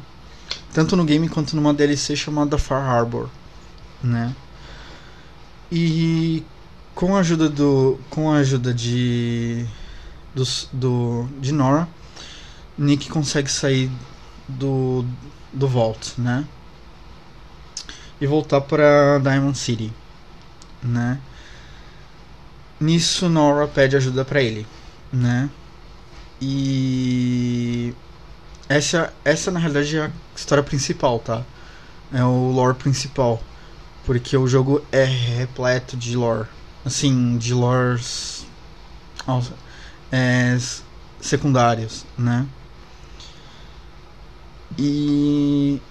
[0.76, 3.30] tanto no game quanto numa DLC chamada Far Harbor,
[4.04, 4.36] né?
[5.71, 6.43] E
[6.93, 9.65] com a ajuda do com a ajuda de
[10.36, 10.43] do,
[10.74, 11.88] do de Nora,
[12.78, 13.89] Nick consegue sair
[14.50, 15.06] do
[15.54, 16.45] do Vault, né?
[18.19, 19.93] E voltar para Diamond City,
[20.82, 21.19] né?
[22.80, 24.65] Nisso Nora pede ajuda para ele,
[25.12, 25.49] né?
[26.41, 27.93] E
[28.67, 31.43] essa essa na realidade é a história principal, tá?
[32.13, 33.41] É o lore principal,
[34.06, 36.47] porque o jogo é repleto de lore,
[36.86, 38.45] assim, de lores
[40.12, 40.58] é,
[41.19, 42.45] secundários, né?
[44.78, 45.82] E,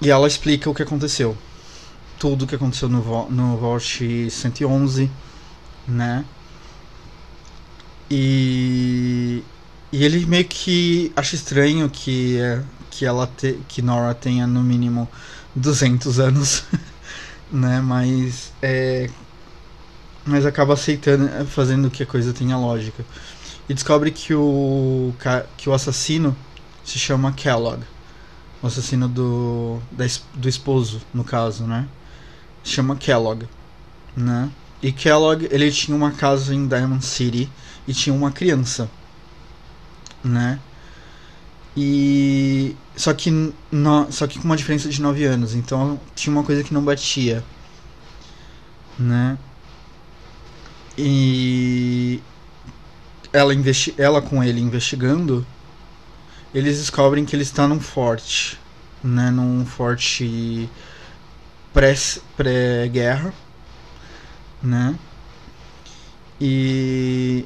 [0.00, 1.36] e ela explica o que aconteceu.
[2.24, 5.10] Tudo o que aconteceu no, no Vault 111,
[5.86, 6.24] né?
[8.10, 9.42] E,
[9.92, 12.38] e ele meio que acha estranho que,
[12.90, 15.06] que ela te, que Nora tenha no mínimo
[15.54, 16.64] 200 anos,
[17.52, 17.82] né?
[17.82, 19.10] Mas é,
[20.24, 23.04] mas acaba aceitando, fazendo que a coisa tenha lógica.
[23.68, 25.12] E descobre que o
[25.58, 26.34] que o assassino
[26.82, 27.84] se chama Kellogg
[28.62, 31.86] o assassino do, da, do esposo, no caso, né?
[32.64, 33.46] Chama Kellogg,
[34.16, 34.50] né?
[34.82, 37.48] E Kellogg, ele tinha uma casa em Diamond City
[37.86, 38.90] e tinha uma criança,
[40.22, 40.58] né?
[41.76, 43.30] E só que
[43.70, 46.82] no, só que com uma diferença de 9 anos, então tinha uma coisa que não
[46.84, 47.44] batia,
[48.98, 49.36] né?
[50.96, 52.22] E
[53.32, 55.44] ela investi ela com ele investigando,
[56.54, 58.60] eles descobrem que ele está num forte,
[59.02, 60.70] né, num forte
[61.74, 63.32] pré-guerra, pré
[64.62, 64.98] né?
[66.40, 67.44] E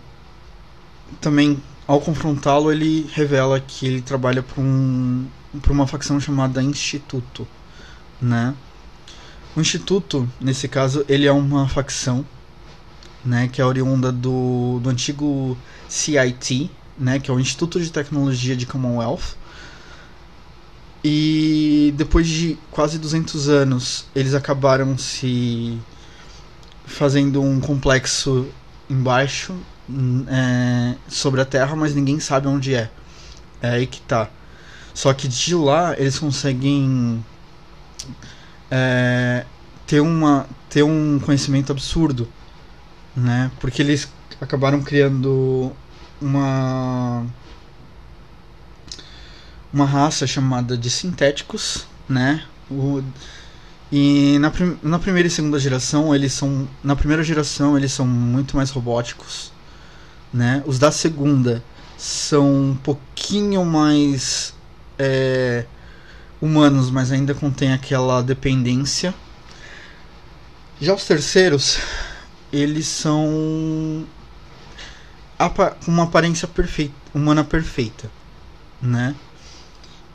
[1.21, 5.27] também ao confrontá-lo ele revela que ele trabalha para um
[5.63, 7.49] para uma facção chamada Instituto,
[8.21, 8.55] né?
[9.57, 12.25] O Instituto, nesse caso, ele é uma facção,
[13.25, 15.57] né, que é oriunda do, do antigo
[15.89, 19.37] CIT, né, que é o Instituto de Tecnologia de Commonwealth.
[21.05, 25.79] E depois de quase 200 anos, eles acabaram se
[26.85, 28.49] fazendo um complexo
[28.91, 29.55] embaixo
[30.29, 32.91] é, sobre a Terra, mas ninguém sabe onde é.
[33.63, 34.29] É aí que tá.
[34.95, 37.25] Só que de lá eles conseguem
[38.71, 39.45] é,
[39.87, 42.29] ter, uma, ter um conhecimento absurdo,
[43.17, 43.51] né?
[43.61, 44.09] Porque eles
[44.41, 45.73] acabaram criando
[46.21, 47.25] uma
[49.73, 52.45] uma raça chamada de sintéticos, né?
[52.71, 53.03] O,
[53.91, 58.07] e na, prim, na primeira e segunda geração eles são na primeira geração eles são
[58.07, 59.53] muito mais robóticos,
[60.33, 60.63] né?
[60.67, 61.63] Os da segunda
[61.97, 64.55] são um pouquinho mais
[64.99, 65.65] é,
[66.41, 69.15] humanos, mas ainda contém aquela dependência.
[70.81, 71.79] Já os terceiros,
[72.53, 74.07] eles são
[75.85, 78.11] com uma aparência perfeita, humana perfeita,
[78.81, 79.15] né?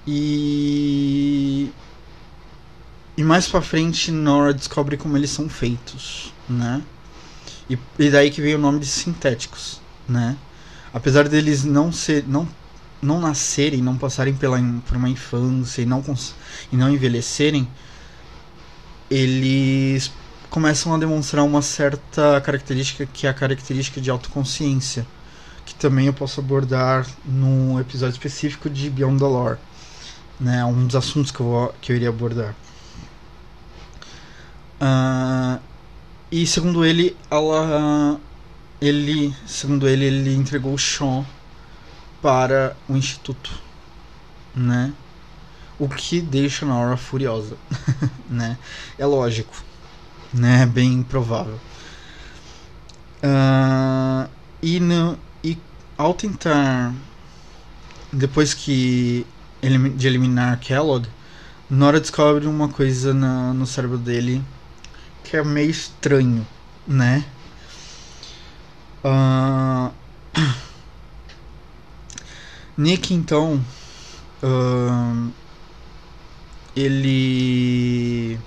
[0.05, 1.71] E
[3.15, 6.81] e mais para frente Nora descobre como eles são feitos, né?
[7.69, 10.35] E, e daí que veio o nome de sintéticos, né?
[10.93, 12.47] Apesar deles não ser não
[13.01, 16.03] não nascerem, não passarem pela por uma infância e não
[16.71, 17.67] e não envelhecerem,
[19.09, 20.11] eles
[20.49, 25.05] começam a demonstrar uma certa característica que é a característica de autoconsciência,
[25.65, 29.57] que também eu posso abordar num episódio específico de Beyond the Lore,
[30.39, 30.63] né?
[30.65, 32.55] Um dos assuntos que eu, que eu iria abordar.
[34.81, 35.59] Uh,
[36.31, 38.19] e segundo ele, ela,
[38.81, 41.25] ele, segundo ele, ele entregou o Sean
[42.21, 43.51] para o instituto,
[44.55, 44.93] né?
[45.79, 47.57] O que deixa Nora furiosa,
[48.29, 48.57] né?
[48.97, 49.53] É lógico
[50.33, 50.65] né?
[50.65, 51.59] Bem provável.
[53.23, 54.29] Uh,
[54.61, 55.57] e, no, e
[55.97, 56.93] ao tentar,
[58.11, 59.25] depois que
[59.95, 61.07] de eliminar Kellogg,
[61.69, 64.43] Nora descobre uma coisa na, no cérebro dele
[65.23, 66.45] que é meio estranho,
[66.85, 67.25] né?
[69.03, 69.91] Uh,
[72.77, 73.63] Nick então
[74.43, 75.31] uh,
[76.75, 78.37] ele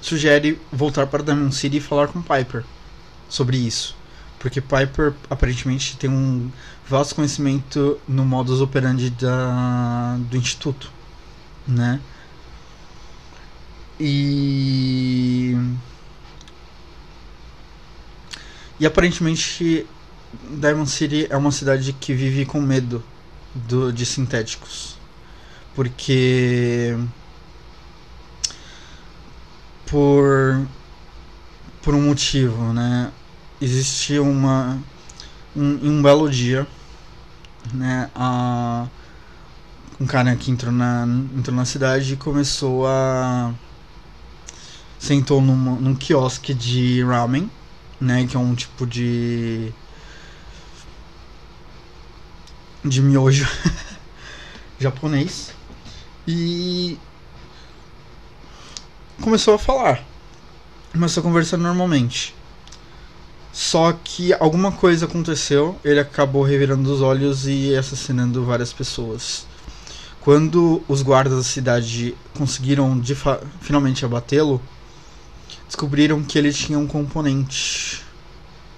[0.00, 2.62] sugere voltar para Diamond City e falar com Piper
[3.28, 3.96] sobre isso.
[4.38, 6.50] Porque Piper aparentemente tem um
[6.88, 10.90] vasto conhecimento no modus operandi da, do Instituto,
[11.66, 12.00] né?
[13.98, 15.56] E.
[18.78, 19.86] E aparentemente
[20.50, 23.02] Diamond City é uma cidade que vive com medo
[23.54, 24.98] do, de sintéticos.
[25.74, 26.96] Porque
[29.86, 30.66] por
[31.82, 33.12] por um motivo, né?
[33.60, 34.78] Existia uma
[35.56, 36.66] um, um belo dia,
[37.72, 38.10] né?
[38.14, 38.86] A
[40.00, 43.52] um cara que entrou na entrou na cidade e começou a
[44.98, 47.50] sentou num quiosque de ramen,
[48.00, 48.26] né?
[48.26, 49.72] Que é um tipo de
[52.84, 53.48] de miojo
[54.78, 55.52] japonês
[56.26, 56.98] e
[59.20, 60.04] começou a falar
[60.96, 62.34] começou a conversar normalmente.
[63.56, 69.46] Só que alguma coisa aconteceu, ele acabou revirando os olhos e assassinando várias pessoas.
[70.20, 73.02] Quando os guardas da cidade conseguiram
[73.62, 74.60] finalmente abatê-lo,
[75.66, 78.02] descobriram que ele tinha um componente,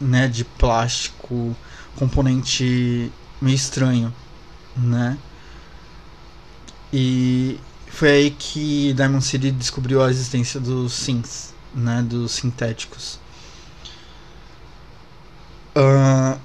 [0.01, 1.57] né, de plástico,
[1.97, 3.11] componente
[3.41, 4.15] meio estranho,
[4.77, 5.19] né?
[6.93, 13.19] E foi aí que Diamond City descobriu a existência dos synths né, dos sintéticos.
[15.79, 16.37] Uh,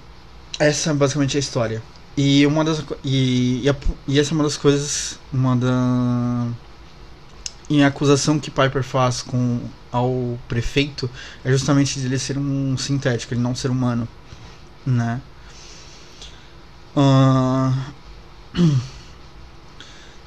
[0.60, 1.82] essa é basicamente a história.
[2.16, 3.76] E uma das e, e, a,
[4.08, 6.48] e, essa é uma das coisas, uma da
[7.68, 9.60] em acusação que Piper faz com
[9.92, 11.10] ao prefeito
[11.44, 14.08] é justamente ele ser um sintético, ele não ser humano,
[14.86, 15.20] né?
[16.96, 17.74] Uh,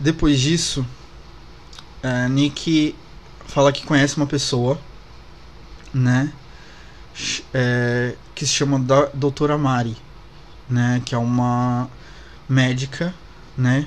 [0.01, 0.85] depois disso,
[2.03, 2.97] uh, Nick
[3.47, 4.81] fala que conhece uma pessoa,
[5.95, 6.33] né?
[7.52, 8.79] É, que se chama
[9.14, 9.96] Doutora Mari,
[10.68, 11.00] né?
[11.05, 11.88] Que é uma
[12.48, 13.14] médica,
[13.57, 13.87] né?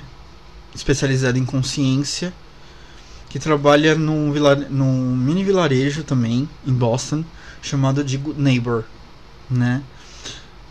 [0.74, 2.32] Especializada em consciência,
[3.28, 7.24] que trabalha num, vilar num mini vilarejo também, em Boston,
[7.62, 8.84] chamado de Good Neighbor,
[9.48, 9.82] né?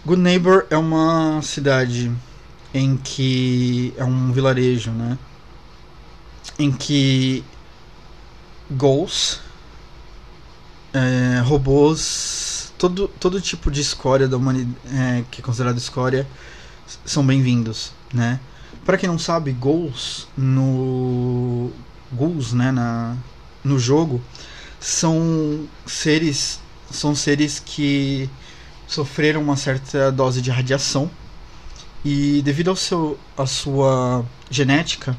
[0.06, 2.12] Good Neighbor é uma cidade
[2.74, 5.18] em que é um vilarejo, né?
[6.58, 7.44] Em que
[8.72, 9.40] ghouls,
[10.94, 16.28] é, robôs, todo, todo tipo de escória da humanidade é, que é considerado escória
[17.06, 18.40] são bem-vindos, né?
[18.86, 21.72] Para quem não sabe, ghouls no
[22.12, 23.16] ghouls, né, na
[23.64, 24.22] no jogo
[24.80, 28.30] são seres são seres que
[28.88, 31.12] sofreram uma certa dose de radiação
[32.04, 35.16] e devido ao seu a sua genética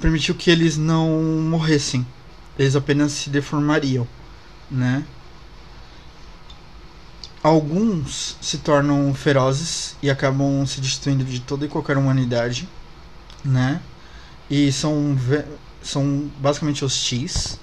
[0.00, 2.04] permitiu que eles não morressem
[2.58, 4.06] eles apenas se deformariam,
[4.72, 5.04] né?
[7.42, 12.68] Alguns se tornam ferozes e acabam se destruindo de toda e qualquer humanidade,
[13.44, 13.80] né?
[14.48, 15.16] E são
[15.82, 17.58] são basicamente hostis,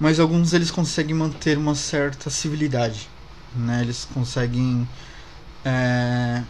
[0.00, 3.08] mas alguns eles conseguem manter uma certa civilidade,
[3.54, 3.82] né?
[3.82, 4.88] Eles conseguem
[5.64, 6.42] é,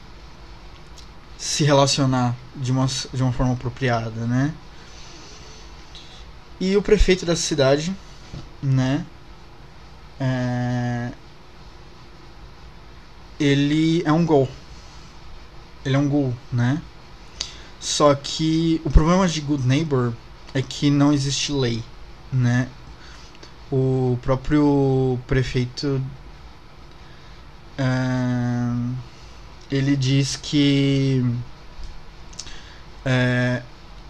[1.36, 4.52] se relacionar de uma, de uma forma apropriada, né?
[6.60, 7.94] E o prefeito da cidade,
[8.62, 9.04] né?
[10.20, 11.12] É...
[13.38, 14.48] Ele é um gol.
[15.84, 16.82] Ele é um gol, né?
[17.80, 20.12] Só que o problema de Good Neighbor
[20.52, 21.82] é que não existe lei,
[22.32, 22.68] né?
[23.70, 26.02] O próprio prefeito
[27.76, 27.84] é,
[29.70, 31.24] ele diz que
[33.04, 33.62] é,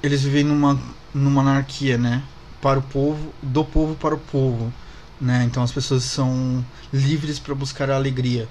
[0.02, 0.80] eles vivem numa,
[1.12, 2.22] numa anarquia, né?
[2.60, 4.72] para o povo, do povo para o povo,
[5.20, 5.44] né?
[5.44, 8.48] Então as pessoas são livres para buscar a alegria,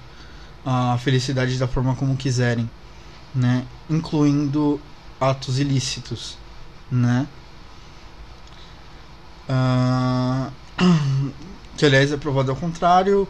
[0.66, 2.70] a felicidade da forma como quiserem,
[3.34, 3.66] né?
[3.90, 4.80] Incluindo
[5.20, 6.38] atos ilícitos,
[6.92, 7.28] né?
[9.50, 10.52] Uh,
[11.78, 13.28] que aliás é provado ao contrário,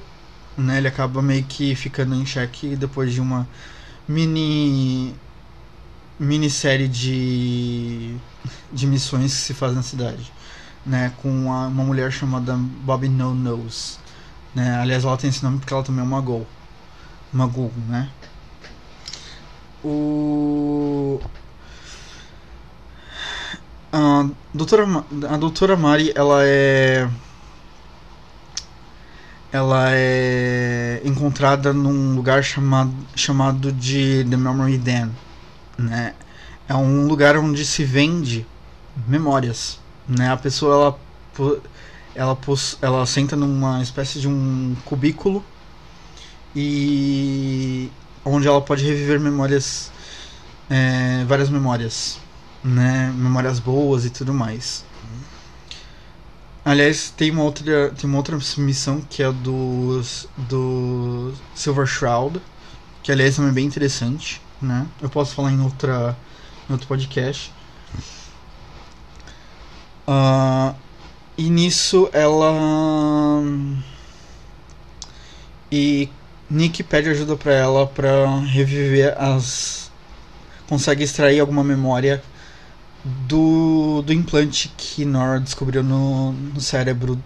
[0.58, 0.78] né?
[0.80, 3.48] Ele acaba meio que ficando em xeque depois de uma
[4.08, 5.14] mini
[6.20, 8.16] minissérie de
[8.72, 10.32] de missões que se faz na cidade
[10.88, 13.98] né, com uma, uma mulher chamada Bobby No Nose.
[14.56, 14.80] Né?
[14.80, 16.48] Aliás, ela tem esse nome porque ela também é uma Gol.
[17.32, 18.10] Uma Gol, né?
[19.84, 21.20] O...
[23.92, 24.86] A doutora,
[25.30, 27.08] a doutora Mari, ela é...
[29.52, 35.10] Ela é encontrada num lugar chamado, chamado de The Memory Den,
[35.78, 36.14] né?
[36.68, 38.46] É um lugar onde se vende
[39.08, 40.32] memórias né?
[40.32, 41.00] A pessoa ela
[42.16, 42.38] ela
[42.82, 45.44] ela senta numa espécie de um cubículo
[46.56, 47.92] e
[48.26, 49.92] onde ela pode reviver memórias
[50.70, 52.20] é, várias memórias
[52.64, 54.84] né memórias boas e tudo mais
[56.66, 60.02] aliás tem uma outra tem uma outra missão que é do
[60.36, 62.42] do Silver Shroud
[63.04, 66.18] que aliás também é bem interessante né eu posso falar em outra
[66.68, 67.54] em outro podcast
[70.08, 70.74] Uh,
[71.38, 73.44] e nisso ela.
[75.72, 76.10] E
[76.50, 79.92] Nick pede ajuda para ela para reviver as.
[80.68, 82.24] Consegue extrair alguma memória
[83.04, 87.22] do, do implante que Nora descobriu no, no cérebro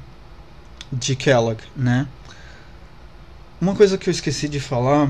[0.92, 2.08] de Kellogg, né?
[3.60, 5.10] Uma coisa que eu esqueci de falar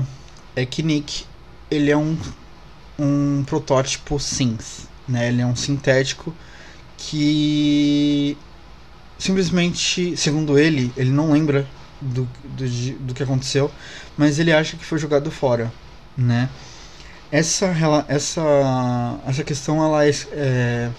[0.54, 1.24] é que Nick
[1.70, 2.18] ele é um,
[2.98, 5.28] um protótipo synth, né?
[5.28, 6.34] Ele é um sintético
[7.08, 8.36] que
[9.18, 11.66] simplesmente, segundo ele, ele não lembra
[12.00, 13.70] do, do, do que aconteceu,
[14.16, 15.72] mas ele acha que foi jogado fora,
[16.16, 16.48] né?
[17.30, 17.74] Essa,
[18.08, 18.42] essa,
[19.26, 20.90] essa questão ela é, é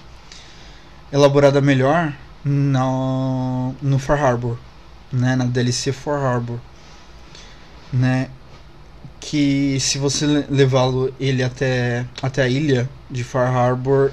[1.12, 4.58] elaborada melhor no, no Far Harbor,
[5.12, 5.36] né?
[5.36, 6.60] Na DLC Far Harbor,
[7.91, 8.30] né?
[9.20, 14.12] Que se você levá-lo ele até, até a ilha de Far Harbor,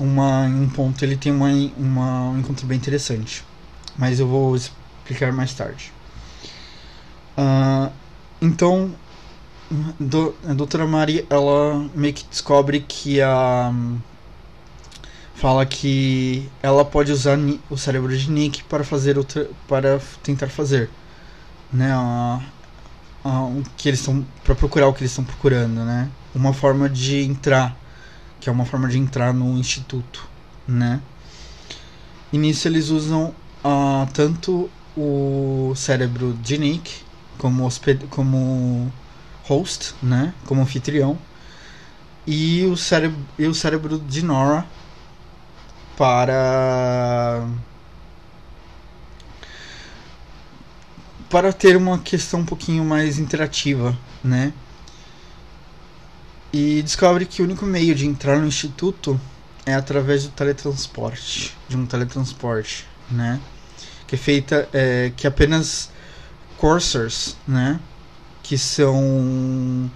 [0.00, 3.44] uma, um ponto ele tem uma, uma, um encontro bem interessante.
[3.96, 5.92] Mas eu vou explicar mais tarde.
[7.36, 7.92] Uh,
[8.40, 8.92] então,
[9.98, 13.72] do, a doutora Mari, ela meio que descobre que a...
[15.34, 17.38] Fala que ela pode usar
[17.70, 20.90] o cérebro de Nick para fazer outra, para tentar fazer,
[21.72, 22.42] né, a,
[23.24, 26.10] a, o que eles estão para procurar o que eles estão procurando, né?
[26.34, 27.74] Uma forma de entrar
[28.40, 30.26] que é uma forma de entrar no instituto,
[30.66, 31.00] né?
[32.32, 33.34] E nisso eles usam
[33.64, 37.02] uh, tanto o cérebro de Nick
[37.36, 37.68] como,
[38.08, 38.92] como
[39.44, 40.32] host, né?
[40.46, 41.18] Como anfitrião.
[42.26, 44.66] E o cérebro, e o cérebro de Nora
[45.96, 47.46] para
[51.28, 54.52] para ter uma questão um pouquinho mais interativa, né?
[56.52, 59.20] E descobre que o único meio de entrar no instituto
[59.64, 63.40] é através do teletransporte, de um teletransporte, né?
[64.06, 65.90] Que é feita, é, que apenas
[66.56, 67.78] Coursers, né?
[68.42, 69.90] Que são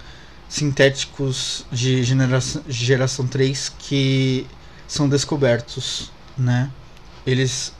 [0.47, 4.47] sintéticos de geração, geração 3 que
[4.87, 6.71] são descobertos, né?
[7.25, 7.73] Eles,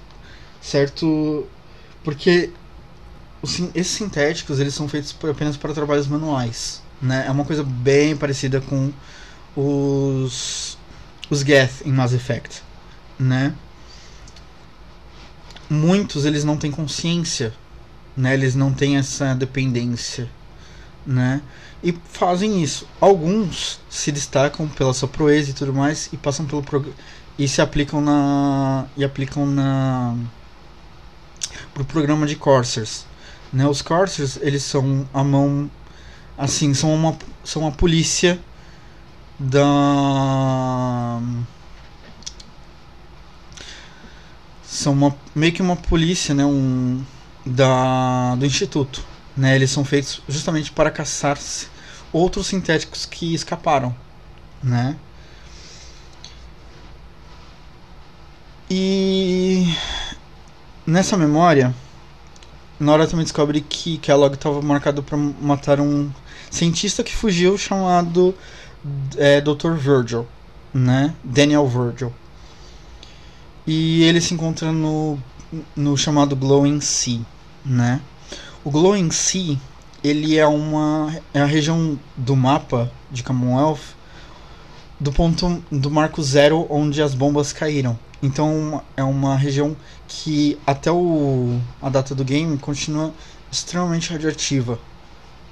[0.61, 1.47] certo,
[2.03, 2.51] porque
[3.41, 7.25] os, esses sintéticos eles são feitos apenas para trabalhos manuais, né?
[7.27, 8.91] É uma coisa bem parecida com
[9.55, 10.77] os
[11.29, 12.61] os Geth em Mass Effect,
[13.17, 13.53] né?
[15.69, 17.53] Muitos eles não têm consciência,
[18.15, 18.33] né?
[18.33, 20.29] Eles não têm essa dependência,
[21.05, 21.41] né?
[21.83, 22.87] E fazem isso.
[22.99, 26.63] Alguns se destacam pela sua proeza e tudo mais e passam pelo
[27.37, 30.15] e se aplicam na e aplicam na
[31.73, 33.05] pro programa de Corsairs,
[33.51, 33.67] né?
[33.67, 35.69] Os Corsairs, eles são a mão
[36.37, 38.39] assim, são uma, são uma polícia
[39.39, 41.19] da.
[44.63, 46.45] São uma, meio que uma polícia, né?
[46.45, 47.03] Um,
[47.45, 49.03] da, do instituto.
[49.35, 49.55] Né?
[49.55, 51.37] Eles são feitos justamente para caçar
[52.11, 53.95] outros sintéticos que escaparam.
[54.63, 54.95] Né?
[58.69, 59.73] E
[60.85, 61.73] nessa memória,
[62.79, 66.09] Nora também descobre que Kellogg estava marcado para matar um
[66.49, 68.35] cientista que fugiu chamado
[69.17, 69.73] é, Dr.
[69.73, 70.27] Virgil,
[70.73, 71.13] né?
[71.23, 72.13] Daniel Virgil.
[73.67, 75.17] E ele se encontra no,
[75.75, 77.21] no chamado Glowing Sea,
[77.65, 77.99] né?
[78.63, 79.57] O Glowing Sea,
[80.03, 83.95] ele é uma é a região do mapa de Commonwealth
[84.99, 87.97] do ponto do marco zero onde as bombas caíram.
[88.21, 89.75] Então é uma região
[90.07, 93.13] que até o, a data do game continua
[93.51, 94.79] extremamente radioativa,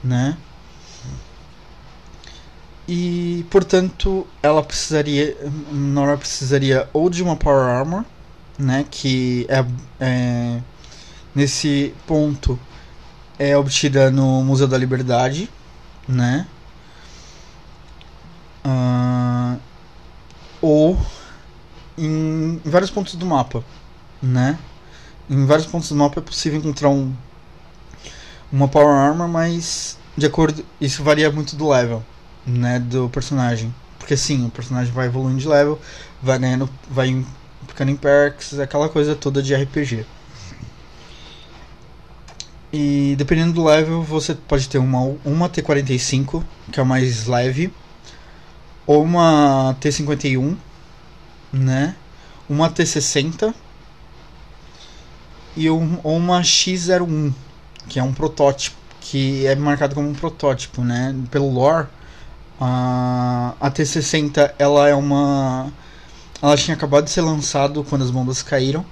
[0.03, 0.37] né?
[2.87, 5.37] E, portanto, ela precisaria.
[5.71, 8.03] Nora precisaria ou de uma Power Armor,
[8.57, 8.85] né?
[8.89, 9.65] Que é,
[9.99, 10.61] é
[11.33, 12.59] nesse ponto
[13.39, 15.49] é obtida no Museu da Liberdade,
[16.07, 16.47] né?
[18.65, 19.59] Uh,
[20.61, 20.97] ou
[21.97, 23.63] em, em vários pontos do mapa,
[24.21, 24.59] né?
[25.29, 27.13] Em vários pontos do mapa é possível encontrar um,
[28.51, 30.65] uma Power Armor, mas de acordo.
[30.79, 32.03] Isso varia muito do level
[32.45, 33.73] né, do personagem.
[33.97, 35.79] Porque sim, o personagem vai evoluindo de level,
[36.21, 37.25] vai ganhando, vai
[37.67, 40.05] ficando em perks, aquela coisa toda de RPG.
[42.71, 47.71] E dependendo do level, você pode ter uma, uma T45, que é a mais leve,
[48.85, 50.57] ou uma T51,
[51.51, 51.95] né?
[52.49, 53.53] Uma T60
[55.55, 57.31] e um, ou uma X01,
[57.87, 61.15] que é um protótipo, que é marcado como um protótipo, né?
[61.29, 61.87] Pelo lore,
[62.65, 65.69] a, a T60 ela é uma
[66.41, 68.85] ela tinha acabado de ser lançado quando as bombas caíram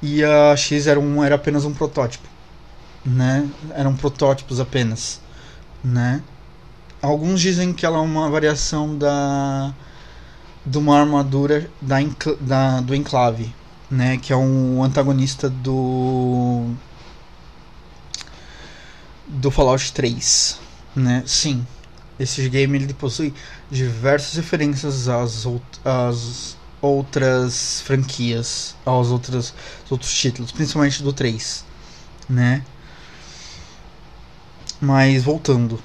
[0.00, 2.28] e a X era, um, era apenas um protótipo,
[3.04, 3.48] né?
[3.74, 5.20] Eram protótipos apenas,
[5.82, 6.22] né?
[7.02, 9.74] Alguns dizem que ela é uma variação da
[10.64, 11.96] de uma armadura da,
[12.40, 13.52] da do Enclave,
[13.90, 14.16] né?
[14.18, 16.70] Que é um antagonista do
[19.26, 20.60] do Fallout 3,
[20.94, 21.24] né?
[21.26, 21.66] Sim,
[22.18, 23.32] esse game ele possui
[23.70, 25.46] diversas referências às,
[25.84, 29.54] às outras franquias, aos outros,
[29.90, 31.64] outros títulos, principalmente do 3,
[32.28, 32.62] né?
[34.80, 35.80] Mas voltando.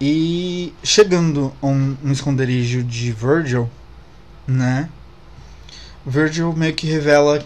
[0.00, 3.70] E chegando a um, um esconderijo de Virgil,
[4.46, 4.88] né?
[6.04, 7.44] Virgil meio que revela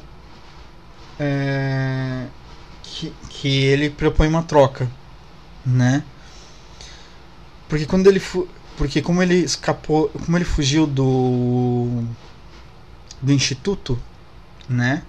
[1.19, 2.27] é,
[2.83, 4.91] que, que ele propõe uma troca,
[5.65, 6.03] né?
[7.71, 8.21] Porque quando ele
[8.77, 12.03] porque como ele escapou, como ele fugiu do
[13.23, 13.99] do instituto,
[14.68, 15.03] né?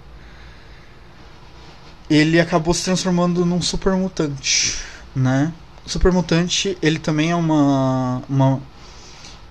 [2.09, 4.77] Ele acabou se transformando num super mutante,
[5.15, 5.51] né?
[5.87, 8.61] Super mutante, ele também é uma uma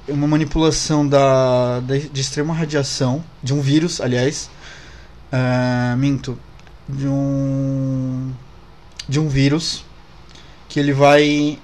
[0.07, 4.49] uma manipulação da, da de extrema radiação de um vírus, aliás,
[5.33, 6.39] uh, minto,
[6.89, 8.33] de um
[9.09, 9.85] de um vírus
[10.69, 11.59] que ele vai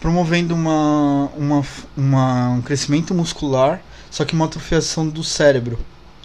[0.00, 1.66] promovendo uma, uma,
[1.96, 5.78] uma, um crescimento muscular, só que uma atrofiação do cérebro,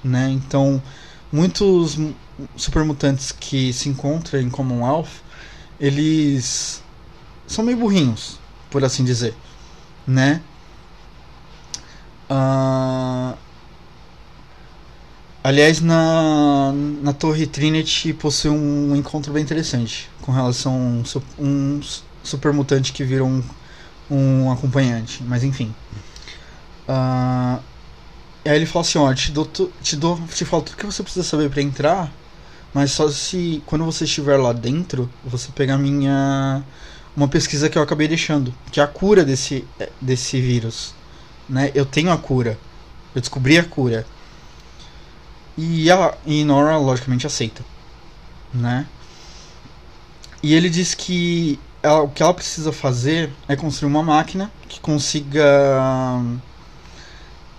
[0.03, 0.29] né?
[0.29, 0.81] Então,
[1.31, 1.97] muitos
[2.55, 5.09] supermutantes que se encontram em Commonwealth,
[5.79, 6.83] eles
[7.47, 9.35] são meio burrinhos, por assim dizer,
[10.05, 10.41] né?
[12.29, 13.37] Uh,
[15.43, 21.03] aliás, na, na Torre Trinity possui um encontro bem interessante com relação a um,
[21.45, 21.81] um
[22.23, 23.43] supermutante que vira um
[24.11, 25.73] um acompanhante, mas enfim.
[26.87, 27.61] Uh,
[28.43, 29.45] aí ele fala assim, ó, te dou,
[29.81, 32.11] te dou, te falo tudo que você precisa saber para entrar,
[32.73, 36.63] mas só se quando você estiver lá dentro, você pegar minha
[37.15, 39.65] uma pesquisa que eu acabei deixando, que é a cura desse
[39.99, 40.93] desse vírus,
[41.47, 41.71] né?
[41.73, 42.57] Eu tenho a cura.
[43.13, 44.05] Eu descobri a cura.
[45.57, 47.63] E ela e Nora logicamente aceita,
[48.53, 48.85] né?
[50.41, 54.79] E ele diz que ela, o que ela precisa fazer é construir uma máquina que
[54.79, 55.43] consiga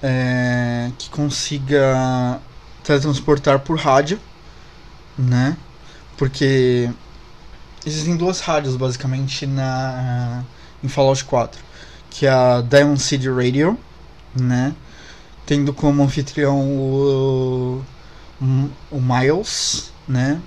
[0.03, 2.41] é, que consiga
[2.83, 4.21] teletransportar por rádio,
[5.17, 5.57] né?
[6.17, 6.91] Porque
[7.85, 10.45] existem duas rádios basicamente na
[10.83, 11.61] em Fallout 4,
[12.11, 13.79] que é a Diamond City Radio,
[14.35, 14.75] né?
[15.47, 17.85] Tendo como anfitrião o,
[18.91, 20.41] o Miles, né?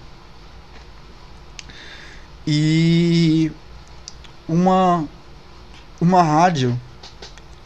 [2.48, 3.52] E
[4.48, 5.06] uma
[6.00, 6.80] uma rádio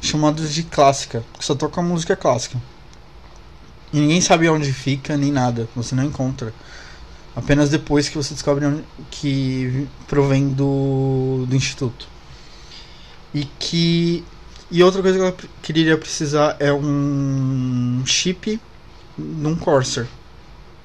[0.01, 2.61] chamada de clássica, que só toca música clássica.
[3.91, 6.53] E ninguém sabe onde fica nem nada, você não encontra.
[7.35, 12.07] Apenas depois que você descobre onde, que provém do, do instituto.
[13.33, 14.23] E que
[14.71, 18.61] e outra coisa que eu queria precisar é um chip
[19.17, 20.07] num Corsair,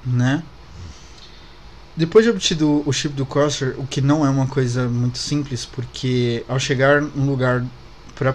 [0.03, 0.43] né?
[1.97, 5.65] Depois de obtido o chip do Corsair, o que não é uma coisa muito simples,
[5.65, 7.65] porque ao chegar no lugar
[8.15, 8.33] para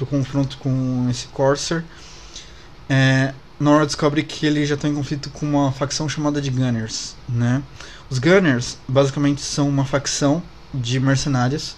[0.00, 1.84] o confronto com esse Corsair,
[2.88, 7.16] é, Nora descobre que ele já está em conflito com uma facção chamada de Gunners.
[7.26, 7.62] Né?
[8.10, 10.42] Os Gunners basicamente são uma facção
[10.74, 11.74] de mercenários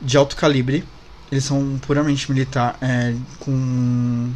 [0.00, 0.84] de alto calibre.
[1.30, 4.32] Eles são puramente militar, é, com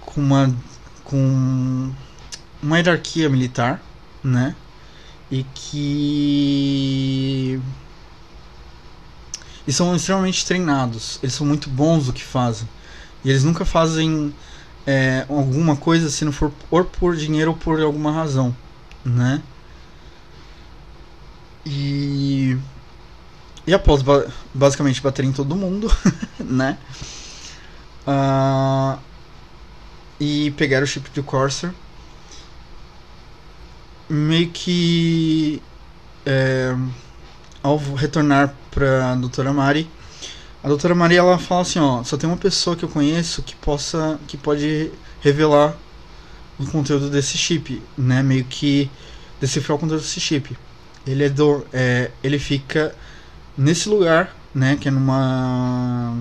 [0.00, 0.54] com uma
[1.04, 1.92] com
[2.62, 3.80] uma hierarquia militar,
[4.22, 4.54] né?
[5.30, 7.60] E que
[9.66, 11.18] e são extremamente treinados.
[11.22, 12.68] Eles são muito bons no que fazem.
[13.24, 14.34] E eles nunca fazem
[14.86, 18.54] é, alguma coisa se não for ou por dinheiro ou por alguma razão,
[19.04, 19.40] né?
[21.64, 22.58] E
[23.66, 25.94] e após ba basicamente bater em todo mundo,
[26.40, 26.78] né?
[28.06, 28.98] Uh,
[30.18, 31.72] e pegar o chip de Corsair
[34.10, 35.62] meio que
[36.26, 36.74] é,
[37.62, 39.88] ao retornar para a doutora Mari,
[40.62, 43.54] a doutora Mari ela fala assim, ó, só tem uma pessoa que eu conheço que
[43.56, 44.90] possa que pode
[45.22, 45.74] revelar
[46.58, 48.22] o conteúdo desse chip, né?
[48.22, 48.90] Meio que
[49.40, 50.56] decifrar o conteúdo desse chip.
[51.06, 52.94] Ele é do é, ele fica
[53.56, 56.14] nesse lugar, né, que é numa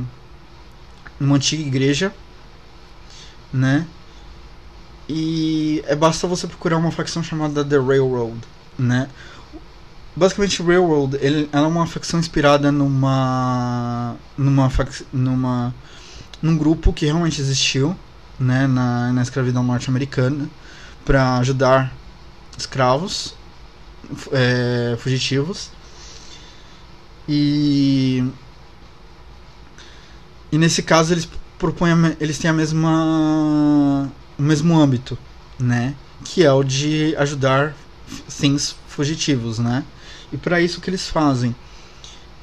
[1.19, 2.13] numa antiga igreja,
[3.51, 3.85] né?
[5.09, 8.37] E é basta você procurar uma facção chamada The Railroad,
[8.77, 9.09] né?
[10.15, 14.71] Basicamente, Railroad, ele, ela é uma facção inspirada numa numa
[15.11, 15.73] numa
[16.41, 17.95] num grupo que realmente existiu,
[18.39, 20.47] né, na, na escravidão norte-americana,
[21.03, 21.91] para ajudar
[22.55, 23.33] escravos
[24.31, 25.71] é, fugitivos.
[27.27, 28.23] E
[30.51, 35.17] e nesse caso eles propõem eles têm a mesma o mesmo âmbito,
[35.59, 37.75] né, que é o de ajudar
[38.27, 39.83] things fugitivos, né?
[40.31, 41.55] E para isso que eles fazem?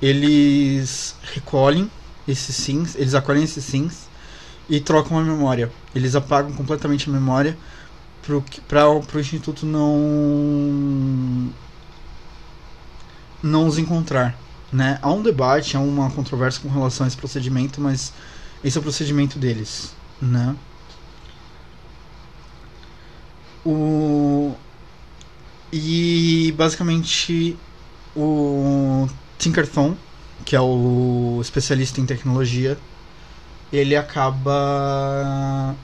[0.01, 1.91] Eles recolhem
[2.29, 4.09] esses sims, eles acolhem esses sims
[4.69, 5.73] e trocam a memória.
[5.95, 7.57] Eles apagam completamente a memória
[8.69, 11.53] para o instituto não
[13.43, 14.37] não os encontrar,
[14.73, 14.99] né?
[15.01, 18.13] Há um debate, há uma controvérsia com relação a esse procedimento, mas
[18.65, 20.57] esse é o procedimento deles, né?
[23.67, 24.55] O
[25.73, 27.59] e basicamente
[28.15, 29.09] o
[29.39, 29.97] Tinkerton,
[30.45, 32.79] que é o especialista em tecnologia,
[33.73, 35.75] ele acaba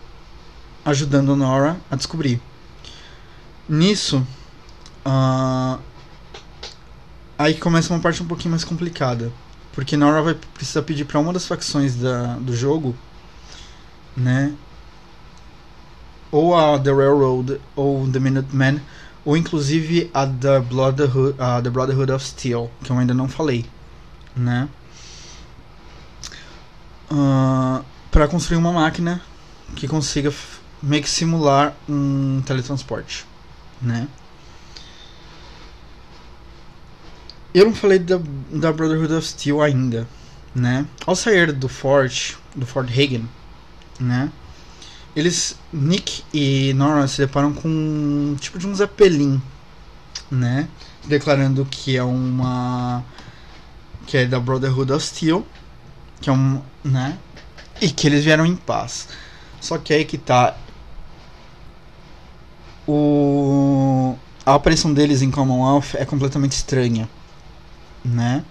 [0.84, 2.40] ajudando Nora a descobrir.
[3.68, 4.26] Nisso,
[5.06, 5.78] uh,
[7.38, 9.32] aí começa uma parte um pouquinho mais complicada,
[9.72, 12.96] porque Nora vai precisar pedir para uma das facções da, do jogo,
[14.16, 14.54] né,
[16.32, 18.80] ou a The Railroad ou The Minutemen,
[19.24, 23.66] ou inclusive a The Brotherhood, The Brotherhood of Steel, que eu ainda não falei,
[24.34, 24.68] né?
[27.10, 29.20] Uh, para construir uma máquina
[29.76, 30.32] que consiga
[30.82, 33.26] meio que simular um teletransporte,
[33.80, 34.08] né?
[37.54, 38.18] Eu não falei da,
[38.50, 40.08] da Brotherhood of Steel ainda,
[40.54, 40.86] né?
[41.06, 43.28] Ao sair do Fort, do Fort Hagen,
[44.00, 44.32] né?
[45.14, 49.40] Eles, Nick e Nora se deparam com um tipo de um Zeppelin,
[50.30, 50.68] né?
[51.04, 53.04] Declarando que é uma
[54.06, 55.46] que é da Brotherhood of Steel,
[56.20, 57.18] que é um, né?
[57.80, 59.08] E que eles vieram em paz.
[59.60, 60.56] Só que aí que tá
[62.86, 67.08] o a aparição deles em Commonwealth é completamente estranha,
[68.04, 68.44] né?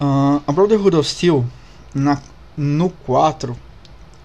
[0.00, 1.46] Uh, a Brotherhood of Steel
[1.94, 2.20] na,
[2.56, 3.56] no 4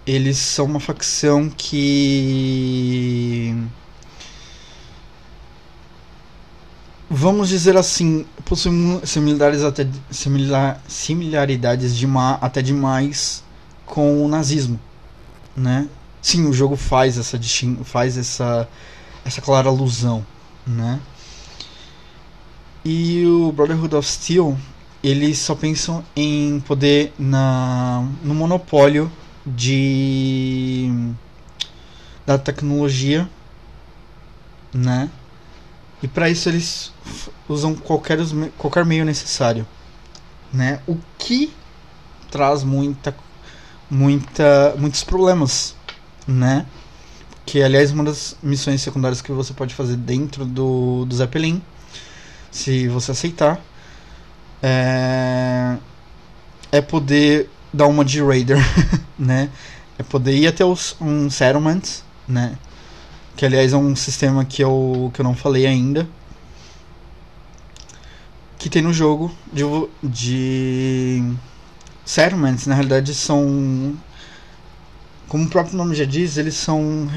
[0.08, 3.53] eles são uma facção que
[7.10, 12.08] vamos dizer assim, possuem similares até similar, similaridades de
[12.39, 13.43] até demais
[13.86, 14.80] com o nazismo,
[15.55, 15.89] né?
[16.22, 17.38] Sim, o jogo faz essa
[17.84, 18.68] faz essa
[19.26, 20.26] essa clara alusão,
[20.66, 21.01] né?
[22.86, 24.58] E o Brotherhood of Steel,
[25.03, 29.12] eles só pensam em poder na no monopólio
[29.56, 30.91] de
[32.26, 33.30] da tecnologia,
[34.74, 35.10] né?
[36.04, 36.91] E para isso eles
[37.48, 38.20] usam qualquer
[38.58, 39.66] qualquer meio necessário,
[40.54, 40.82] né?
[40.88, 41.54] O que
[42.30, 43.16] traz muita
[43.89, 45.78] muita muitos problemas
[46.28, 46.66] né?
[47.45, 51.62] Que aliás uma das missões secundárias que você pode fazer dentro do, do Zeppelin,
[52.52, 53.62] se você aceitar,
[54.62, 55.78] é,
[56.72, 58.58] é poder dar uma de Raider,
[59.18, 59.50] né?
[59.98, 61.82] É poder ir até os, um settlement,
[62.28, 62.58] né?
[63.36, 66.08] Que aliás é um sistema que eu, que eu não falei ainda.
[68.58, 69.64] Que tem no jogo de,
[70.04, 71.34] de
[72.04, 73.96] settlements, na realidade são
[75.28, 77.10] como o próprio nome já diz, eles são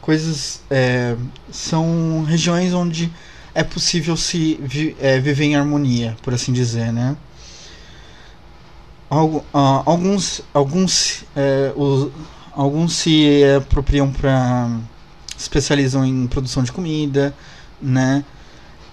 [0.00, 1.16] coisas é,
[1.50, 3.10] são regiões onde
[3.54, 7.16] é possível se vi, é, viver em harmonia, por assim dizer, né?
[9.14, 12.10] Uh, alguns alguns é, os,
[12.52, 14.68] alguns se apropriam para
[15.38, 17.34] especializam em produção de comida,
[17.80, 18.24] né?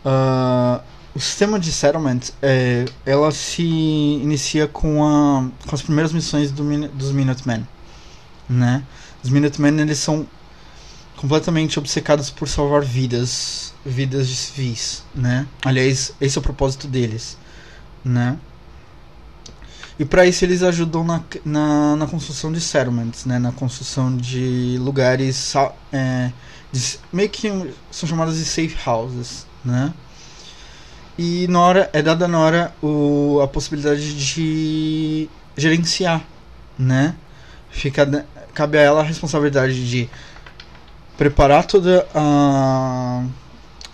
[0.06, 0.82] Uh,
[1.14, 6.64] o sistema de settlement é, ela se inicia com, a, com as primeiras missões do,
[6.90, 7.68] dos Minutemen
[8.52, 8.84] né?
[9.24, 10.28] Os Minutemen eles são
[11.16, 15.48] completamente obcecados por salvar vidas, vidas de civis, né?
[15.64, 17.38] Aliás, esse é o propósito deles,
[18.04, 18.38] né?
[20.02, 23.38] E para isso eles ajudam na, na, na, construção de settlements, né?
[23.38, 25.54] Na construção de lugares
[25.94, 26.32] é,
[26.72, 27.48] de, meio que
[27.92, 29.94] são chamados de safe houses, né?
[31.20, 36.26] E Nora é dada a Nora o, a possibilidade de gerenciar,
[36.80, 37.14] né?
[37.70, 38.26] Fica
[38.56, 40.10] cabe a ela a responsabilidade de
[41.16, 43.24] preparar toda a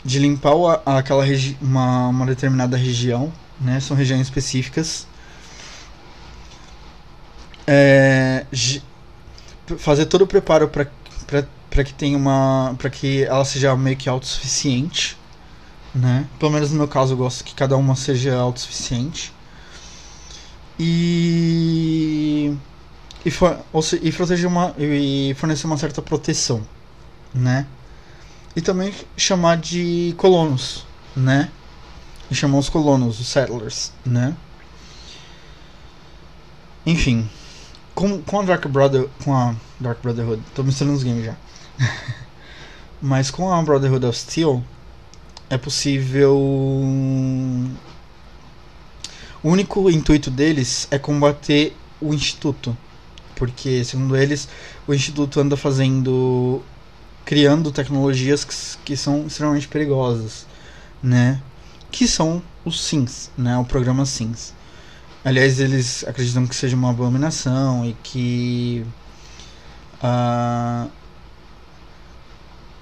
[0.06, 0.54] de limpar
[0.86, 1.26] a, aquela
[1.62, 3.30] uma, uma determinada região,
[3.60, 3.82] né?
[3.82, 5.06] São regiões específicas.
[7.68, 8.46] É,
[9.78, 15.18] fazer todo o preparo para que tenha uma para que ela seja meio que autossuficiente,
[15.94, 16.26] né?
[16.40, 19.34] Pelo menos no meu caso eu gosto que cada uma seja autossuficiente.
[20.80, 22.56] E
[23.26, 26.66] e, for, se, e, proteger uma, e fornecer uma certa proteção,
[27.34, 27.66] né?
[28.56, 31.52] E também chamar de colonos, né?
[32.32, 34.34] E chamar os colonos, os settlers, né?
[36.86, 37.30] Enfim,
[37.98, 41.36] com, com a Dark Brother, com a Dark Brotherhood, tô misturando os games já.
[43.02, 44.64] Mas com a Brotherhood of Steel
[45.50, 47.66] é possível o
[49.44, 52.78] único intuito deles é combater o instituto,
[53.36, 54.48] porque segundo eles
[54.88, 56.62] o instituto anda fazendo
[57.26, 60.46] criando tecnologias que, que são extremamente perigosas,
[61.02, 61.42] né?
[61.90, 63.58] Que são os SIMS, né?
[63.58, 64.54] O programa SIMS.
[65.28, 68.86] Aliás, eles acreditam que seja uma abominação e que
[70.02, 70.90] uh,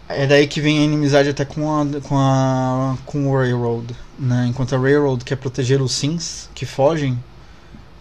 [0.08, 4.46] é daí que vem a inimizade até com a com a com o Railroad, né?
[4.48, 7.18] Enquanto a Railroad quer proteger os Sims que fogem,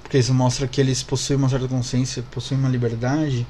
[0.03, 3.47] porque isso mostra que eles possuem uma certa consciência, possuem uma liberdade.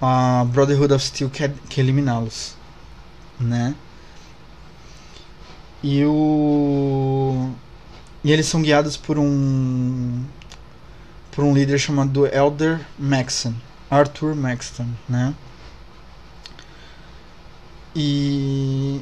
[0.00, 2.56] A Brotherhood of Steel quer, quer eliminá-los,
[3.38, 3.74] né?
[5.82, 7.52] E o
[8.24, 10.24] e eles são guiados por um
[11.30, 13.54] por um líder chamado Elder Maxon,
[13.90, 15.34] Arthur Maxton, né?
[17.94, 19.00] E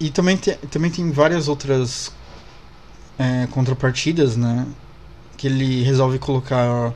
[0.00, 2.12] e também, te, também tem várias outras
[3.18, 4.66] é, contrapartidas, né?
[5.36, 6.94] Que ele resolve colocar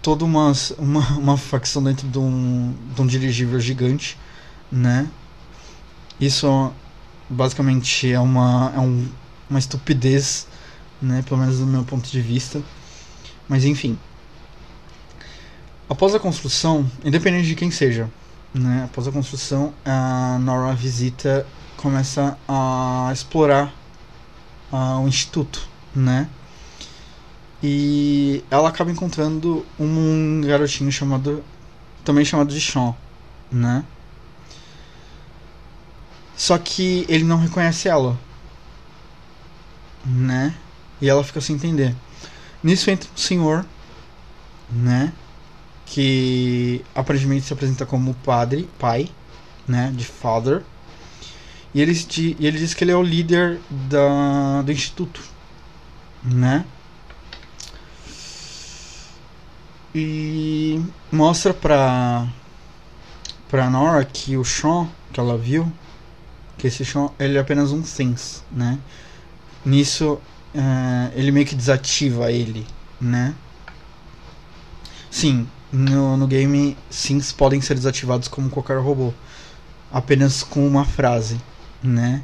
[0.00, 4.16] toda uma, uma, uma facção dentro de um, de um dirigível gigante,
[4.70, 5.08] né?
[6.20, 6.72] Isso
[7.28, 9.08] basicamente é uma, é um,
[9.48, 10.46] uma estupidez,
[11.00, 11.22] né?
[11.22, 12.62] Pelo menos do meu ponto de vista.
[13.48, 13.98] Mas enfim.
[15.88, 18.10] Após a construção, independente de quem seja,
[18.52, 18.84] né?
[18.84, 21.46] Após a construção, a Nora visita,
[21.76, 23.72] começa a explorar
[24.70, 26.28] o instituto, né?
[27.62, 31.42] E ela acaba encontrando um garotinho chamado,
[32.04, 32.94] também chamado de Sean,
[33.50, 33.82] né?
[36.36, 38.16] Só que ele não reconhece ela,
[40.04, 40.54] né?
[41.00, 41.94] E ela fica sem entender.
[42.62, 43.64] Nisso entra um senhor,
[44.70, 45.12] né?
[45.90, 49.08] que aparentemente se apresenta como padre, pai,
[49.66, 50.62] né, de father.
[51.74, 51.92] E ele,
[52.38, 55.22] e ele diz que ele é o líder da, do instituto,
[56.22, 56.64] né?
[59.94, 62.26] E mostra pra,
[63.48, 65.70] pra Nora que o Sean, que ela viu,
[66.56, 68.78] que esse Sean, ele é apenas um Things, né?
[69.64, 70.20] Nisso,
[70.54, 72.66] uh, ele meio que desativa ele,
[73.00, 73.34] né?
[75.10, 79.12] Sim, no, no game sims podem ser desativados como qualquer robô,
[79.92, 81.40] apenas com uma frase,
[81.82, 82.22] né?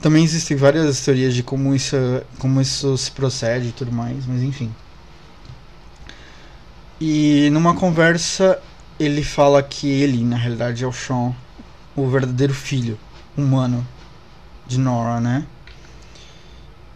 [0.00, 1.96] Também existem várias teorias de como isso,
[2.38, 4.74] como isso se procede e tudo mais, mas enfim.
[7.00, 8.60] E numa conversa
[8.98, 11.34] ele fala que ele, na realidade, é o Sean,
[11.96, 12.98] o verdadeiro filho
[13.36, 13.86] humano
[14.66, 15.46] de Nora, né?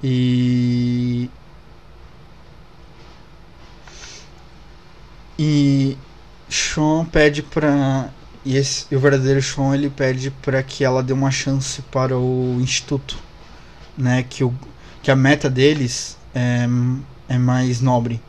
[0.03, 1.31] E
[5.39, 5.97] E
[6.49, 8.11] Sean pede pra.
[8.45, 12.59] E esse, o verdadeiro Sean ele pede para que ela dê uma chance para o
[12.61, 13.16] instituto,
[13.97, 14.25] né?
[14.29, 14.53] Que, o,
[15.03, 16.66] que a meta deles é,
[17.29, 18.21] é mais nobre,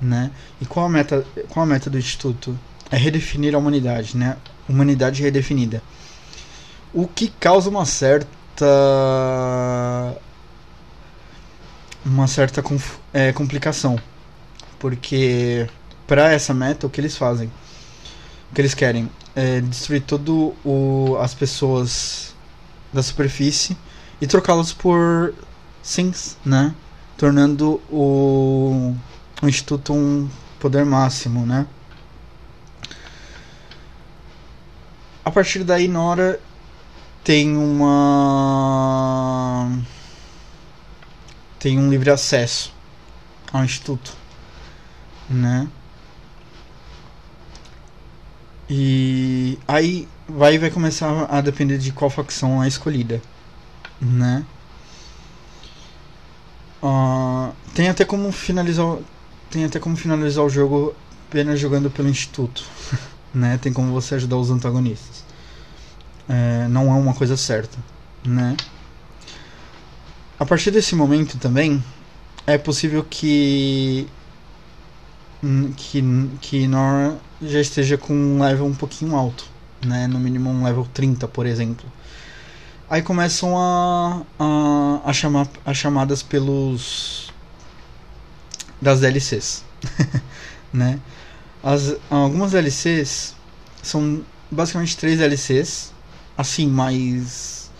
[0.00, 0.32] né?
[0.60, 2.58] E qual a meta, qual a meta do instituto?
[2.90, 4.36] É redefinir a humanidade, né?
[4.68, 5.82] Humanidade redefinida.
[6.92, 8.26] O que causa uma certa
[12.04, 12.62] uma certa
[13.12, 13.98] é, complicação,
[14.78, 15.68] porque
[16.06, 17.50] para essa meta, o que eles fazem?
[18.50, 22.34] O que eles querem é destruir todo o as pessoas
[22.92, 23.76] da superfície
[24.20, 25.34] e trocá-los por
[25.82, 26.74] sims, né?
[27.16, 28.94] Tornando o,
[29.42, 30.28] o instituto um
[30.60, 31.66] poder máximo, né?
[35.24, 36.38] A partir daí, Nora
[37.24, 38.04] tem uma
[41.58, 42.72] tem um livre acesso
[43.50, 44.14] ao instituto,
[45.28, 45.66] né?
[48.68, 53.22] E aí vai vai começar a depender de qual facção é escolhida,
[54.00, 54.44] né?
[56.82, 58.98] Uh, tem até como finalizar
[59.50, 60.94] tem até como finalizar o jogo
[61.28, 62.64] apenas jogando pelo instituto,
[63.32, 63.58] né?
[63.58, 65.23] Tem como você ajudar os antagonistas.
[66.28, 67.78] É, não é uma coisa certa,
[68.24, 68.56] né?
[70.38, 71.82] A partir desse momento também
[72.46, 74.06] é possível que
[75.76, 76.02] que
[76.40, 79.44] que Nora já esteja com um level um pouquinho alto,
[79.84, 80.06] né?
[80.06, 81.86] No mínimo um level 30, por exemplo.
[82.88, 87.32] Aí começam a, a, a chamar a chamadas pelos
[88.80, 89.64] das DLCs,
[90.72, 91.00] né?
[91.62, 93.34] As, algumas DLCs
[93.82, 95.93] são basicamente três DLCs,
[96.36, 97.70] assim, mais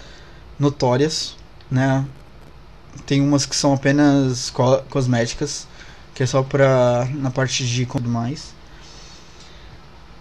[0.58, 1.36] notórias,
[1.70, 2.04] né?
[3.06, 5.66] Tem umas que são apenas co cosméticas,
[6.14, 8.54] que é só pra na parte de tudo mais.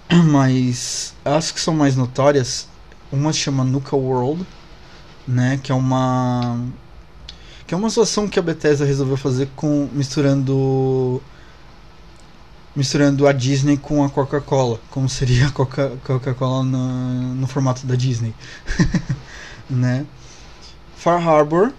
[0.31, 2.67] Mas as que são mais notórias,
[3.11, 4.45] uma chama Nuka World,
[5.27, 6.59] né, que é uma
[7.65, 11.21] que é uma situação que a Bethesda resolveu fazer com misturando
[12.75, 18.33] misturando a Disney com a Coca-Cola, como seria a Coca-Cola no, no formato da Disney,
[19.69, 20.05] né?
[20.95, 21.71] Far Harbor,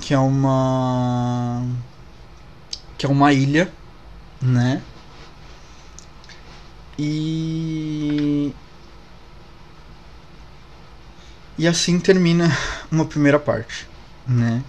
[0.00, 1.62] que é uma
[2.96, 3.70] que é uma ilha,
[4.40, 4.80] né?
[6.98, 8.54] E
[11.58, 12.50] e assim termina
[12.90, 13.86] uma primeira parte,
[14.26, 14.62] né?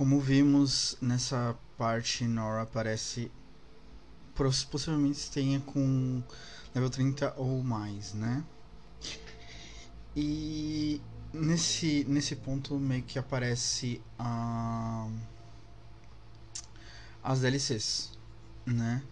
[0.00, 3.30] Como vimos nessa parte, Nora aparece
[4.70, 6.22] possivelmente tenha com
[6.74, 8.42] level 30 ou mais, né?
[10.16, 11.02] E
[11.34, 15.06] nesse, nesse ponto meio que aparece a,
[17.22, 18.12] as DLCs,
[18.64, 19.02] né?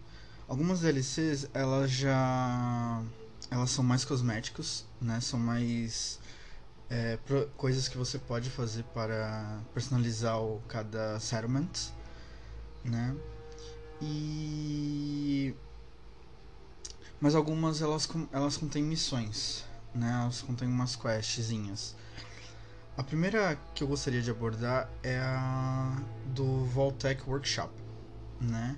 [0.48, 3.02] Algumas DLCs, elas já.
[3.50, 5.20] Elas são mais cosméticos, né?
[5.20, 6.18] São mais.
[6.90, 11.68] É, pro, coisas que você pode fazer para personalizar o, cada settlement,
[12.84, 13.14] né?
[14.00, 15.54] E.
[17.20, 19.64] Mas algumas elas, elas contêm missões,
[19.94, 20.20] né?
[20.22, 21.94] Elas contêm umas questzinhas.
[22.96, 27.72] A primeira que eu gostaria de abordar é a do Voltec Workshop,
[28.40, 28.76] né?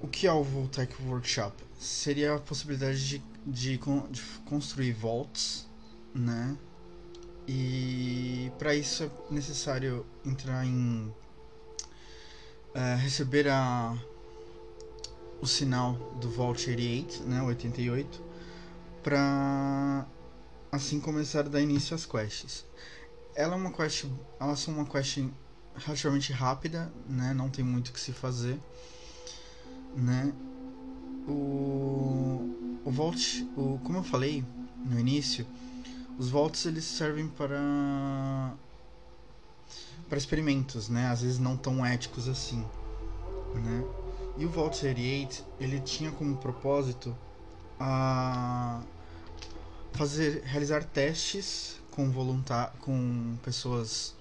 [0.00, 1.62] O que é o Voltec Workshop?
[1.78, 3.78] Seria a possibilidade de, de,
[4.10, 5.68] de construir vaults,
[6.14, 6.56] né?
[7.46, 11.12] E para isso é necessário entrar em
[12.74, 13.96] uh, receber a
[15.40, 18.22] o sinal do Vault 88, né, 88,
[19.02, 20.06] para
[20.70, 22.64] assim começar a dar início às quests.
[23.34, 24.06] Ela é uma quest,
[24.38, 25.18] elas são uma quest
[25.74, 28.56] relativamente rápida, né, não tem muito o que se fazer
[29.96, 30.32] né?
[31.26, 34.44] O, o Vault, o, como eu falei
[34.84, 35.46] no início,
[36.22, 38.54] os Vaults eles servem para
[40.08, 41.08] para experimentos, né?
[41.08, 42.64] Às vezes não tão éticos assim,
[43.54, 43.84] né?
[44.38, 47.16] E o Vault 88 ele tinha como propósito
[47.80, 48.80] a
[49.94, 54.14] fazer realizar testes com voluntar com pessoas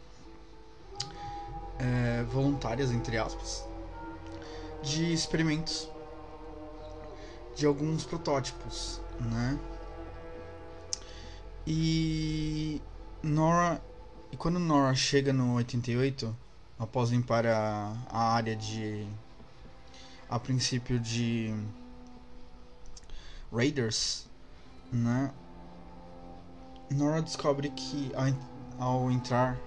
[1.77, 3.63] é, voluntárias entre aspas
[4.81, 5.87] de experimentos
[7.55, 9.59] de alguns protótipos, né?
[11.65, 12.81] E
[13.23, 13.81] Nora
[14.31, 16.35] e quando Nora chega no 88,
[16.79, 19.05] após limpar a, a área de
[20.29, 21.53] a princípio de
[23.51, 24.25] Raiders,
[24.91, 25.31] né?
[26.89, 29.57] Nora descobre que ao, ao entrar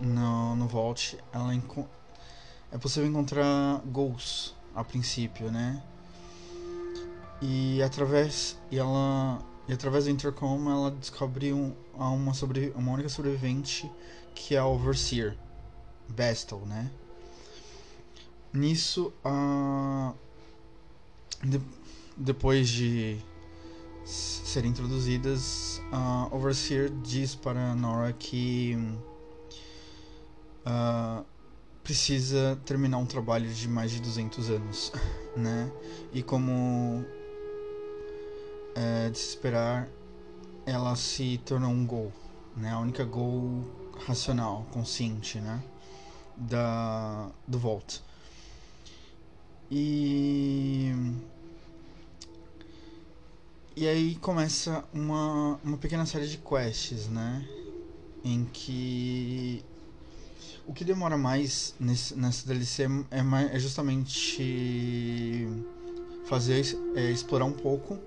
[0.00, 1.54] no, no Vault, ela
[2.72, 5.82] é possível encontrar Ghosts a princípio, né?
[7.40, 13.08] E através e ela e através do intercom ela descobre um, uma sobre uma única
[13.08, 13.90] sobrevivente
[14.34, 15.36] que é a Overseer
[16.08, 16.90] Bestel, né?
[18.52, 19.12] Nisso
[21.42, 21.60] de,
[22.16, 23.18] depois de
[24.04, 28.76] serem introduzidas, a Overseer diz para Nora que
[30.66, 31.24] uh,
[31.82, 34.92] precisa terminar um trabalho de mais de 200 anos,
[35.36, 35.70] né?
[36.12, 37.04] E como
[38.74, 39.88] é, de se esperar,
[40.66, 42.12] ela se tornou um gol,
[42.56, 42.70] né?
[42.70, 43.64] A única gol
[44.06, 45.62] racional, consciente, né?
[46.36, 48.00] Da do Volt.
[49.70, 50.92] E
[53.76, 57.46] e aí começa uma, uma pequena série de quests, né?
[58.24, 59.64] Em que
[60.66, 62.86] o que demora mais nesse, nessa DLC é,
[63.18, 65.48] é, é justamente
[66.26, 66.64] fazer
[66.94, 67.98] é, explorar um pouco,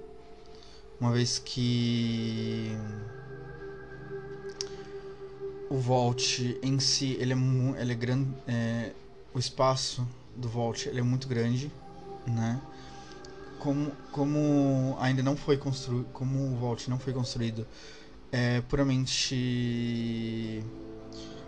[0.99, 2.75] uma vez que
[5.69, 8.91] o Vault em si ele é, ele é grande, é,
[9.33, 11.71] o espaço do Vault ele é muito grande,
[12.25, 12.61] né?
[13.59, 17.65] Como, como ainda não foi construído, como o Vault não foi construído,
[18.31, 20.63] é puramente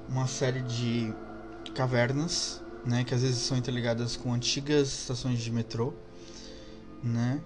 [0.07, 1.13] uma série de
[1.75, 5.93] cavernas, né, que às vezes são interligadas com antigas estações de metrô,
[7.03, 7.39] né?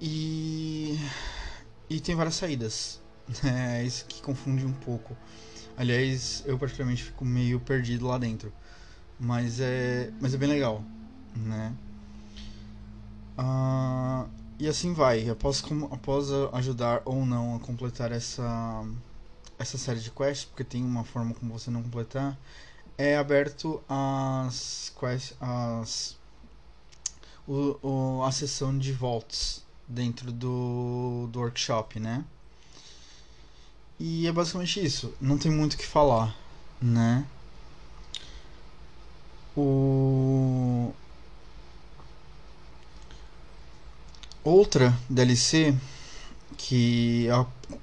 [0.00, 0.98] E
[1.88, 3.00] e tem várias saídas,
[3.44, 5.16] É isso que confunde um pouco.
[5.76, 8.52] Aliás, eu particularmente fico meio perdido lá dentro.
[9.18, 10.84] Mas é, mas é bem legal,
[11.36, 11.74] né?
[13.38, 14.28] Uh,
[14.58, 15.28] e assim vai.
[15.28, 18.84] Após, após ajudar ou não a completar essa,
[19.58, 22.38] essa série de quests, porque tem uma forma como você não completar,
[22.98, 26.16] é aberto as quests, as
[27.46, 32.24] o, o, a sessão de volts dentro do, do workshop, né?
[33.98, 35.14] E é basicamente isso.
[35.20, 36.36] Não tem muito o que falar,
[36.80, 37.26] né?
[39.56, 40.92] O
[44.42, 45.74] outra DLC
[46.56, 47.26] que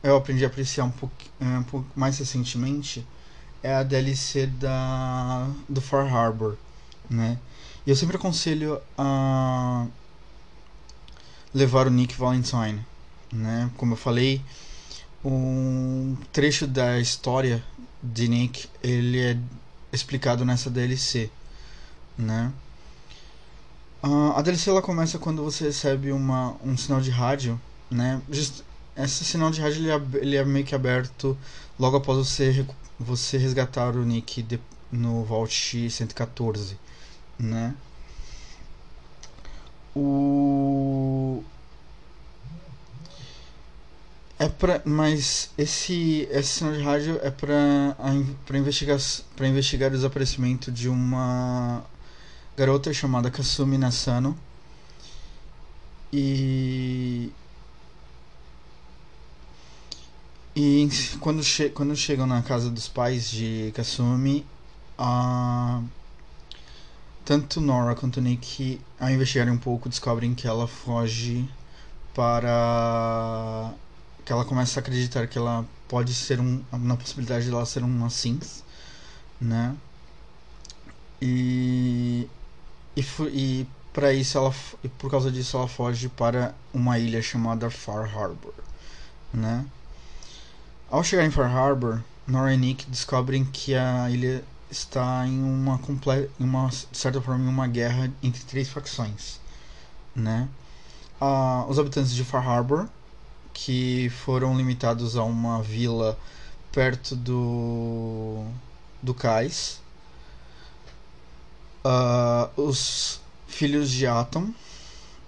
[0.03, 3.05] eu aprendi a apreciar um pouco, é, um pouco mais recentemente
[3.63, 6.57] é a DLC da do Far Harbor,
[7.09, 7.39] né?
[7.85, 9.87] E eu sempre aconselho a
[11.53, 12.85] levar o Nick Valentine,
[13.31, 13.69] né?
[13.77, 14.41] Como eu falei,
[15.23, 17.63] um trecho da história
[18.01, 19.37] de Nick ele é
[19.91, 21.29] explicado nessa DLC,
[22.17, 22.51] né?
[24.03, 28.19] Uh, a DLC ela começa quando você recebe uma, um sinal de rádio, né?
[28.31, 28.63] Just,
[28.97, 31.37] esse sinal de rádio ele é, ele é, meio que aberto
[31.77, 32.65] logo após você,
[32.99, 34.59] você resgatar o Nick de,
[34.91, 36.77] no Vault 114,
[37.37, 37.75] né?
[39.95, 41.43] O
[44.39, 47.95] é pra, mas esse, esse sinal de rádio é para
[48.45, 48.97] para investigar
[49.35, 51.83] para investigar o desaparecimento de uma
[52.57, 54.35] garota chamada Kasumi Nasano.
[56.11, 57.31] E
[60.55, 60.89] e
[61.19, 64.45] quando, che quando chegam na casa dos pais de Kasumi
[64.97, 65.81] a
[67.25, 71.47] tanto Nora quanto Nick ao investigarem um pouco descobrem que ela foge
[72.13, 73.73] para
[74.25, 77.83] que ela começa a acreditar que ela pode ser um na possibilidade de ela ser
[77.83, 78.63] uma Sims,
[79.39, 79.75] né?
[81.21, 82.27] E
[82.95, 84.53] e, e para isso ela
[84.83, 88.53] e por causa disso ela foge para uma ilha chamada Far Harbor,
[89.33, 89.65] né?
[90.89, 95.79] Ao chegar em Far Harbor, Nora e Nick descobrem que a ilha está em uma
[96.39, 99.39] em uma de certa forma, em uma guerra entre três facções,
[100.15, 100.47] né?
[101.19, 102.87] Ah, os habitantes de Far Harbor
[103.53, 106.17] que foram limitados a uma vila
[106.71, 108.45] perto do
[109.01, 109.79] do cais.
[111.83, 114.53] Uh, os filhos de Atom,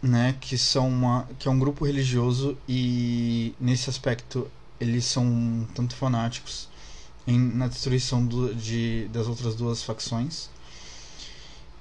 [0.02, 5.96] né, que são uma, que é um grupo religioso e nesse aspecto eles são tanto
[5.96, 6.68] fanáticos
[7.28, 10.50] em, na destruição do, de, das outras duas facções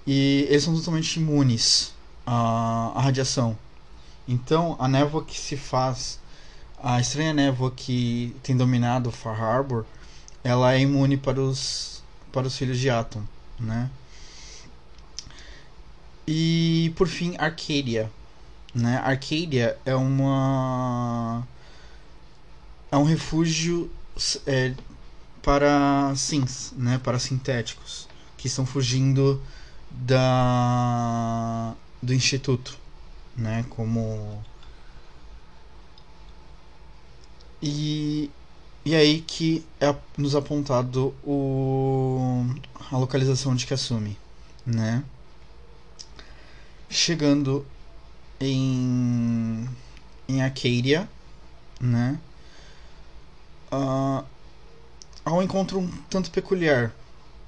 [0.07, 1.93] e eles são totalmente imunes
[2.27, 3.57] à, à radiação.
[4.27, 6.19] Então a névoa que se faz
[6.83, 9.85] a estranha névoa que tem dominado Far Harbor,
[10.43, 13.23] ela é imune para os para os filhos de Atom,
[13.61, 13.91] né?
[16.27, 18.11] E por fim, Arcadia,
[18.75, 18.97] né?
[19.05, 21.47] Arcadia é uma
[22.91, 23.91] é um refúgio
[24.47, 24.75] é,
[25.43, 26.99] para sims, né?
[27.03, 29.43] Para sintéticos que estão fugindo
[29.91, 32.79] da do instituto,
[33.37, 33.65] né?
[33.71, 34.43] Como
[37.63, 38.29] E,
[38.85, 42.45] e aí que é nos apontado o,
[42.91, 44.19] a localização de Kasumi,
[44.67, 45.05] né?
[46.91, 47.65] Chegando
[48.41, 49.69] em,
[50.29, 51.09] em Acadia,
[51.81, 52.19] né?
[53.73, 54.25] Uh,
[55.25, 56.93] há um encontro um tanto peculiar.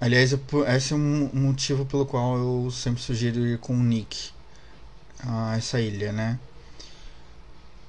[0.01, 4.31] Aliás, esse é um motivo pelo qual eu sempre sugiro ir com o Nick
[5.20, 6.39] a essa ilha, né?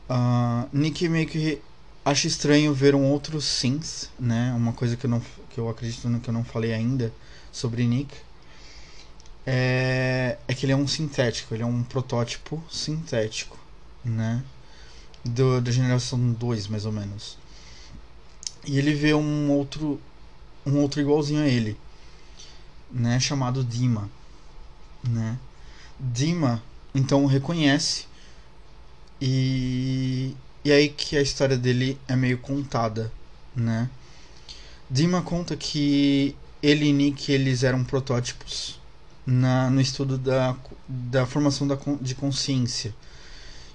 [0.10, 1.62] Uh, Nick meio que
[2.06, 4.54] Acho estranho ver um outro Sims, né?
[4.56, 5.20] Uma coisa que eu, não,
[5.50, 7.12] que eu acredito que eu não falei ainda
[7.52, 8.16] sobre Nick.
[9.44, 13.58] É, é que ele é um sintético, ele é um protótipo sintético,
[14.04, 14.44] né?
[15.24, 17.40] Da geração 2, mais ou menos.
[18.66, 20.00] E ele vê um outro
[20.66, 21.78] um outro igualzinho a ele,
[22.92, 24.10] né, chamado Dima,
[25.08, 25.38] né?
[26.00, 26.62] Dima
[26.94, 28.08] então reconhece
[29.22, 33.12] e e aí que a história dele é meio contada,
[33.56, 33.90] né?
[34.90, 38.80] Dima conta que ele e Nick eles eram protótipos
[39.26, 40.56] na, no estudo da,
[40.88, 42.96] da formação da, de consciência.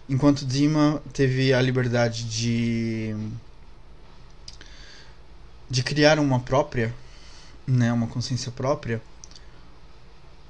[0.09, 3.15] Enquanto Dima teve a liberdade de
[5.71, 6.95] de criar uma própria,
[7.67, 9.01] né, uma consciência própria,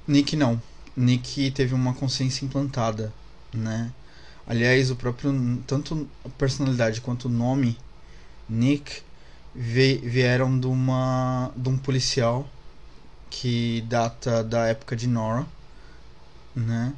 [0.09, 0.61] Nick não.
[0.97, 3.13] Nick teve uma consciência implantada,
[3.53, 3.93] né?
[4.47, 5.33] Aliás, o próprio
[5.67, 7.79] tanto a personalidade quanto o nome
[8.49, 9.03] Nick
[9.55, 12.49] vieram de uma de um policial
[13.31, 15.47] que data da época de Nora,
[16.55, 16.93] né?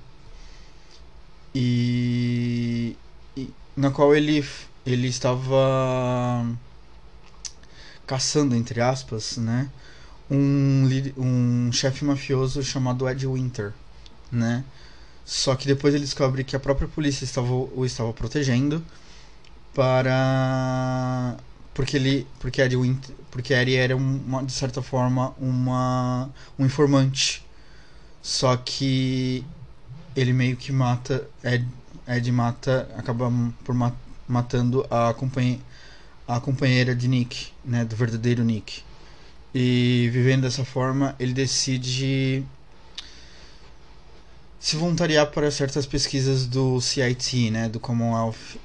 [1.54, 2.96] E,
[3.36, 4.42] e na qual ele
[4.86, 6.46] ele estava
[8.12, 9.70] caçando entre aspas, né?
[10.30, 10.86] Um
[11.16, 13.72] um chefe mafioso chamado Ed Winter,
[14.30, 14.64] né?
[15.24, 18.84] Só que depois ele descobre que a própria polícia estava, o estava protegendo
[19.74, 21.36] para
[21.74, 27.42] porque ele porque Winter, porque Ed era uma, de certa forma uma um informante.
[28.22, 29.44] Só que
[30.14, 31.66] ele meio que mata Ed,
[32.06, 33.32] Ed mata acaba
[33.64, 33.92] por ma,
[34.28, 35.58] matando a companhia
[36.26, 38.82] a companheira de Nick, né, do verdadeiro Nick.
[39.54, 42.44] E vivendo dessa forma, ele decide
[44.58, 48.58] se voluntariar para certas pesquisas do CIT, né, do Commonwealth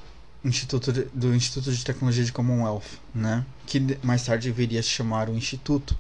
[0.44, 4.90] Instituto de, do Instituto de Tecnologia de Commonwealth, né, que mais tarde viria a se
[4.90, 5.98] chamar o Instituto.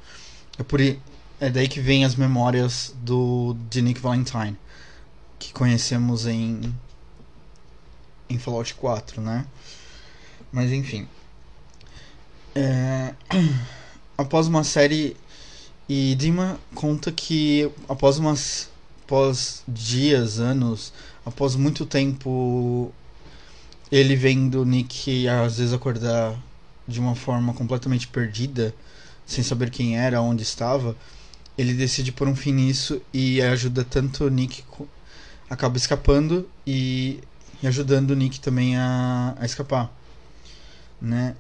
[0.58, 0.80] É por
[1.40, 4.58] é daí que vem as memórias do de Nick Valentine,
[5.38, 6.74] que conhecemos em
[8.30, 9.46] em Fallout 4, né?
[10.52, 11.08] Mas enfim.
[12.60, 13.14] É,
[14.18, 15.16] após uma série
[15.88, 18.68] e Dima conta que após umas
[19.06, 20.92] após dias, anos,
[21.24, 22.92] após muito tempo,
[23.92, 26.36] ele vendo Nick às vezes acordar
[26.88, 28.74] de uma forma completamente perdida,
[29.24, 30.96] sem saber quem era, onde estava,
[31.56, 34.64] ele decide pôr um fim nisso e ajuda tanto Nick
[35.48, 37.20] acaba escapando e,
[37.62, 39.96] e ajudando o Nick também a, a escapar,
[41.00, 41.36] né?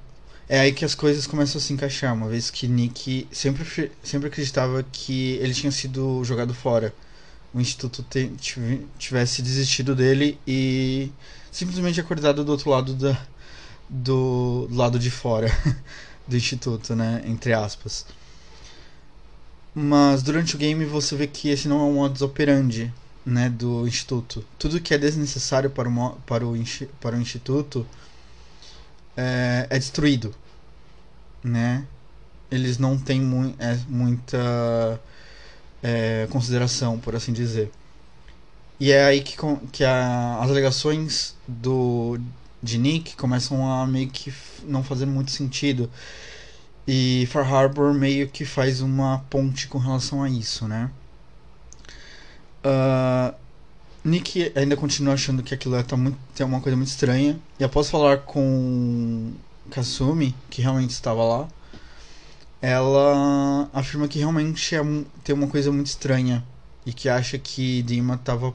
[0.49, 4.27] É aí que as coisas começam a se encaixar, uma vez que Nick sempre, sempre
[4.27, 6.93] acreditava que ele tinha sido jogado fora
[7.53, 8.31] o instituto te,
[8.97, 11.11] tivesse desistido dele e
[11.51, 13.17] simplesmente acordado do outro lado da,
[13.89, 15.49] do, do lado de fora
[16.27, 18.05] do instituto, né, entre aspas.
[19.73, 22.93] Mas durante o game você vê que esse não é um modus operandi,
[23.25, 24.45] né, do instituto.
[24.57, 26.55] Tudo que é desnecessário para o para o,
[27.01, 27.85] para o instituto
[29.17, 30.33] é, é destruído,
[31.43, 31.85] né?
[32.49, 35.01] Eles não têm mu é, muita
[35.83, 37.71] é, consideração, por assim dizer.
[38.79, 39.35] E é aí que,
[39.71, 42.19] que a, as alegações do,
[42.61, 45.89] de Nick começam a meio que não fazer muito sentido.
[46.87, 50.89] E Far Harbor meio que faz uma ponte com relação a isso, né?
[52.63, 53.35] Uh,
[54.07, 57.37] Nick ainda continua achando que aquilo tá muito, tem uma coisa muito estranha.
[57.59, 59.33] E após falar com
[59.69, 61.47] Kasumi, que realmente estava lá,
[62.61, 64.79] ela afirma que realmente é,
[65.23, 66.43] tem uma coisa muito estranha
[66.85, 68.53] e que acha que Dima tava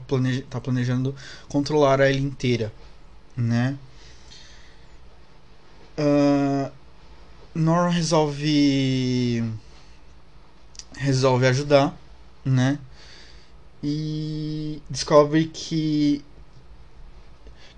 [0.49, 1.15] tá planejando
[1.47, 2.73] controlar a ilha inteira,
[3.37, 3.77] né?
[5.95, 6.71] Uh,
[7.53, 9.43] Nora resolve
[10.97, 11.95] resolve ajudar,
[12.43, 12.79] né?
[13.83, 16.23] E descobre que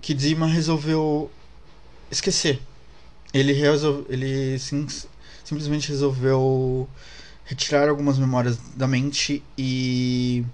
[0.00, 1.28] que Dima resolveu
[2.10, 2.62] esquecer.
[3.34, 4.86] Ele resolve, ele sim,
[5.44, 6.88] simplesmente resolveu
[7.44, 10.44] retirar algumas memórias da mente e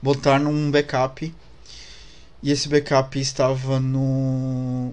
[0.00, 1.34] botar num backup.
[2.42, 4.92] E esse backup estava no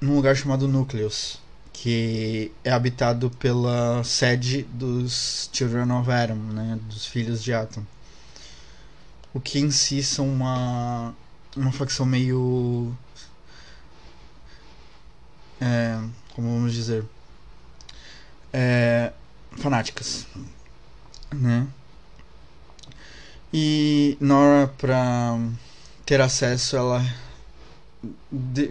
[0.00, 1.38] num lugar chamado Nucleus,
[1.72, 7.82] que é habitado pela sede dos Children of Atom, né, dos filhos de Atom.
[9.34, 11.14] O que em si são uma
[11.56, 12.96] uma facção meio
[15.60, 15.98] é,
[16.34, 17.04] como vamos dizer
[18.52, 19.12] é,
[19.58, 20.26] fanáticas,
[21.32, 21.66] né?
[23.52, 25.38] E Nora, pra
[26.04, 27.04] ter acesso, ela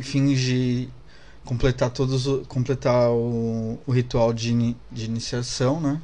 [0.02, 0.90] finge
[1.46, 6.02] completar todos completar o, o ritual de, de iniciação, né?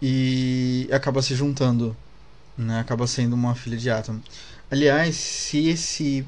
[0.00, 1.96] E acaba se juntando,
[2.58, 2.80] né?
[2.80, 4.20] Acaba sendo uma filha de Atom.
[4.70, 6.26] Aliás, se esse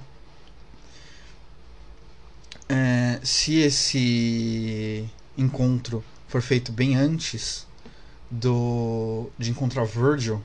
[2.69, 5.05] é, se esse
[5.37, 7.67] encontro for feito bem antes
[8.31, 10.41] do de encontrar Virgil,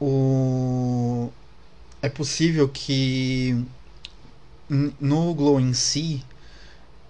[0.00, 1.30] o
[2.02, 3.64] é possível que
[4.68, 6.24] no Glow em si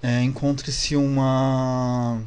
[0.03, 2.23] é, encontre-se uma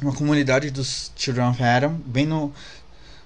[0.00, 2.52] uma comunidade dos Children of Adam bem no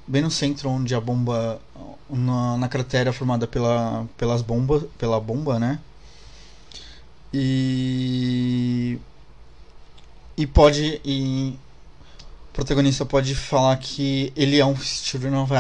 [0.09, 1.60] bem no centro onde a bomba
[2.09, 5.78] na, na cratera formada pela pelas bombas pela bomba né
[7.32, 8.98] e
[10.36, 11.59] e pode e
[12.51, 15.52] o protagonista pode falar que ele é um Children of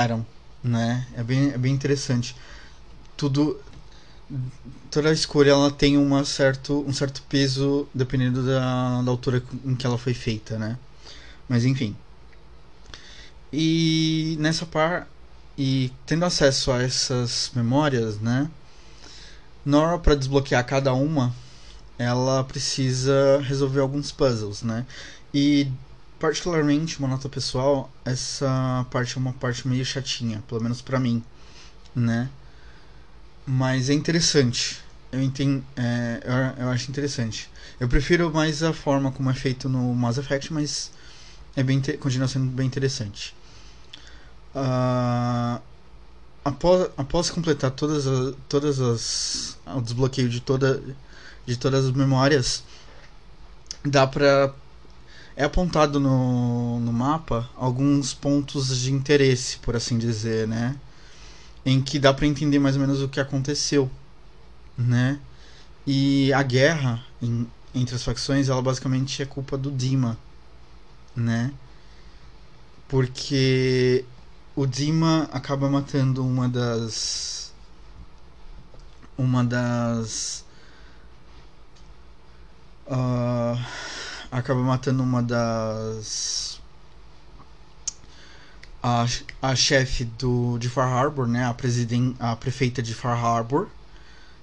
[0.62, 1.06] né?
[1.16, 2.34] É bem, é bem interessante.
[3.16, 3.58] Tudo
[4.90, 9.86] toda escolha ela tem uma certo, um certo peso dependendo da, da altura em que
[9.86, 10.78] ela foi feita, né?
[11.48, 11.96] Mas enfim.
[13.52, 15.08] E nessa par
[15.56, 18.48] e tendo acesso a essas memórias, né?
[19.64, 21.34] Nora para desbloquear cada uma,
[21.98, 24.86] ela precisa resolver alguns puzzles, né?
[25.34, 25.68] E
[26.18, 31.22] particularmente uma nota pessoal, essa parte é uma parte meio chatinha, pelo menos para mim,
[31.94, 32.28] né?
[33.46, 34.80] Mas é interessante.
[35.10, 36.20] Eu entendo, é,
[36.58, 37.50] eu, eu, acho interessante.
[37.80, 40.92] Eu prefiro mais a forma como é feito no Mass Effect, mas
[41.56, 43.34] é bem continua sendo bem interessante.
[44.54, 45.60] Uh,
[46.44, 50.82] após, após completar todas as, todas as o desbloqueio de toda
[51.46, 52.62] de todas as memórias,
[53.84, 54.52] dá pra
[55.36, 60.76] é apontado no, no mapa alguns pontos de interesse, por assim dizer, né?
[61.64, 63.88] Em que dá para entender mais ou menos o que aconteceu,
[64.76, 65.20] né?
[65.86, 70.18] E a guerra em, entre as facções, ela basicamente é culpa do Dima,
[71.14, 71.52] né?
[72.88, 74.04] Porque
[74.58, 77.52] o Dima acaba matando uma das
[79.16, 80.44] uma das
[82.88, 83.56] uh,
[84.32, 86.60] acaba matando uma das
[88.82, 89.06] a,
[89.40, 93.68] a chefe do de Far Harbor, né, a presidente, a prefeita de Far Harbor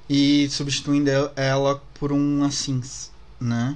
[0.10, 3.76] e substituindo ela por um Assins, né?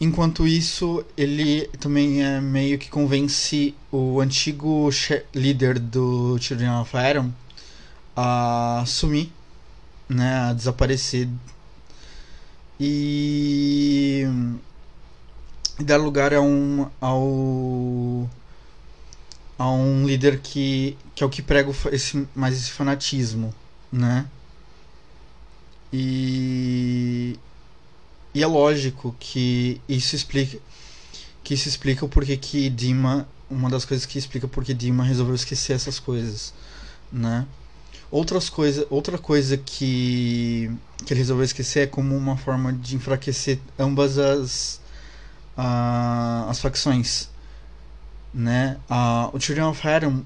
[0.00, 4.88] Enquanto isso, ele também é meio que convence o antigo
[5.34, 7.30] líder do Children of Adam
[8.16, 9.30] a sumir,
[10.08, 11.28] né, a desaparecer
[12.80, 14.26] e
[15.78, 18.28] dar lugar a um ao
[19.58, 23.54] a um líder que que é o que prega esse mais esse fanatismo,
[23.92, 24.26] né?
[25.92, 27.38] E
[28.34, 30.58] e é lógico que isso explica
[31.42, 35.34] que isso explica o porquê que Dima, uma das coisas que explica porque Dima resolveu
[35.34, 36.52] esquecer essas coisas,
[37.10, 37.46] né?
[38.10, 40.70] Outras coisa, outra coisa que
[41.04, 44.80] que ele resolveu esquecer é como uma forma de enfraquecer ambas as
[45.56, 47.28] uh, as facções,
[48.32, 48.78] né?
[48.88, 50.24] Uh, o Children of Adam,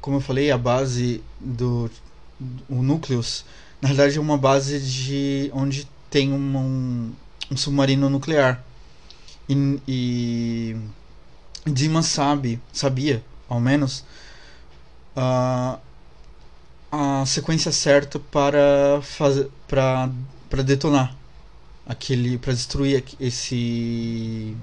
[0.00, 1.90] como eu falei, a base do
[2.68, 3.44] o Núcleos,
[3.80, 7.12] na realidade é uma base de onde tem um,
[7.50, 8.62] um submarino nuclear.
[9.48, 10.76] E, e
[11.66, 14.04] Dima sabe, sabia, ao menos,
[15.16, 15.76] uh,
[16.92, 20.08] a sequência certa para fazer para
[20.48, 21.16] para detonar
[21.84, 24.56] aquele para destruir esse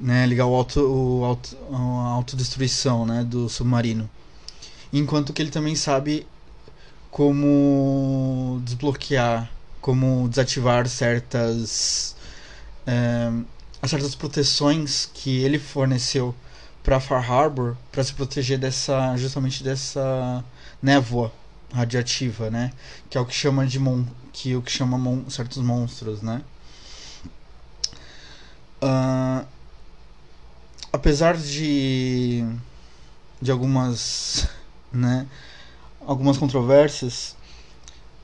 [0.00, 4.10] né ligar o auto o auto a autodestruição né do submarino
[4.92, 6.26] enquanto que ele também sabe
[7.12, 9.48] como desbloquear
[9.86, 12.16] como desativar certas
[12.84, 13.30] é,
[13.86, 16.34] certas proteções que ele forneceu
[16.82, 20.44] para Far Harbor para se proteger dessa justamente dessa
[20.82, 21.32] névoa
[21.72, 22.72] radiativa, né?
[23.08, 26.20] Que é o que chama de mon que é o que chama mon certos monstros,
[26.20, 26.42] né?
[28.82, 29.46] Uh,
[30.92, 32.44] apesar de
[33.40, 34.48] de algumas,
[34.92, 35.28] né?
[36.04, 37.35] Algumas controvérsias,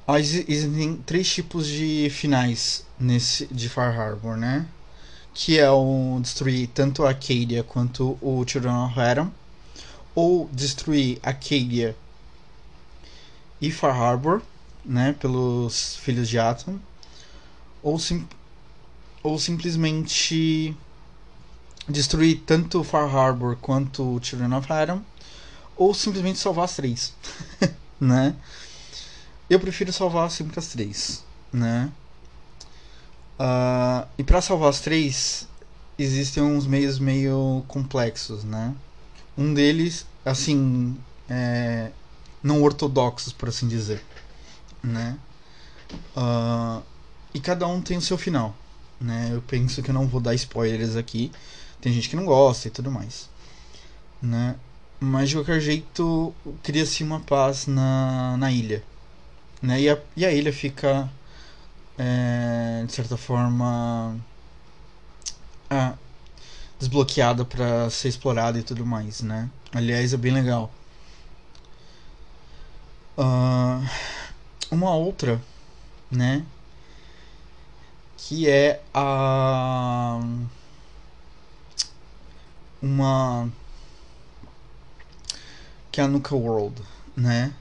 [0.08, 4.66] existem três tipos de finais nesse de Far Harbor, né?
[5.32, 9.32] Que é o destruir tanto a Acadia quanto o Children of Adam,
[10.14, 11.96] ou destruir Acadia
[13.60, 14.42] e Far Harbor,
[14.84, 15.14] né?
[15.18, 16.78] Pelos filhos de Atom,
[17.82, 18.26] ou, sim,
[19.22, 20.76] ou simplesmente
[21.88, 25.02] destruir tanto Far Harbor quanto o Children of Adam,
[25.76, 27.14] ou simplesmente salvar as três,
[28.00, 28.34] né?
[29.48, 31.90] Eu prefiro salvar sempre as três, né?
[33.38, 35.48] Uh, e para salvar as três,
[35.98, 38.74] existem uns meios meio complexos, né?
[39.36, 40.96] Um deles, assim,
[41.28, 41.90] é,
[42.42, 44.02] não ortodoxos, por assim dizer,
[44.82, 45.18] né?
[46.16, 46.82] Uh,
[47.34, 48.54] e cada um tem o seu final,
[49.00, 49.30] né?
[49.32, 51.32] Eu penso que eu não vou dar spoilers aqui.
[51.80, 53.28] Tem gente que não gosta e tudo mais,
[54.20, 54.56] né?
[55.00, 56.32] Mas de qualquer jeito,
[56.62, 58.84] cria-se uma paz na, na ilha,
[59.62, 59.80] né?
[59.80, 61.08] E a, e a ilha fica,
[61.98, 64.16] é, de certa forma,
[65.70, 65.94] ah,
[66.78, 69.48] desbloqueada para ser explorada e tudo mais, né?
[69.72, 70.70] Aliás, é bem legal.
[73.16, 73.86] Uh,
[74.70, 75.40] uma outra,
[76.10, 76.44] né?
[78.16, 80.20] Que é a
[82.82, 83.48] uma
[85.92, 86.82] que é a Nuka World,
[87.16, 87.54] né?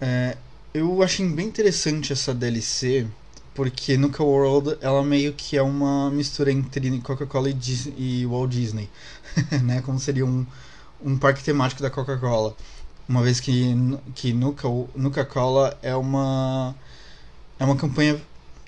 [0.00, 0.36] É,
[0.74, 3.06] eu achei bem interessante essa DLC,
[3.54, 7.56] porque Nuka World ela meio que é uma mistura entre Coca-Cola e,
[7.98, 8.88] e Walt Disney,
[9.62, 9.82] né?
[9.82, 10.46] Como seria um,
[11.04, 12.56] um parque temático da Coca-Cola.
[13.08, 13.74] Uma vez que,
[14.14, 16.74] que Nuka, Nuka Cola é uma
[17.58, 18.20] é uma campanha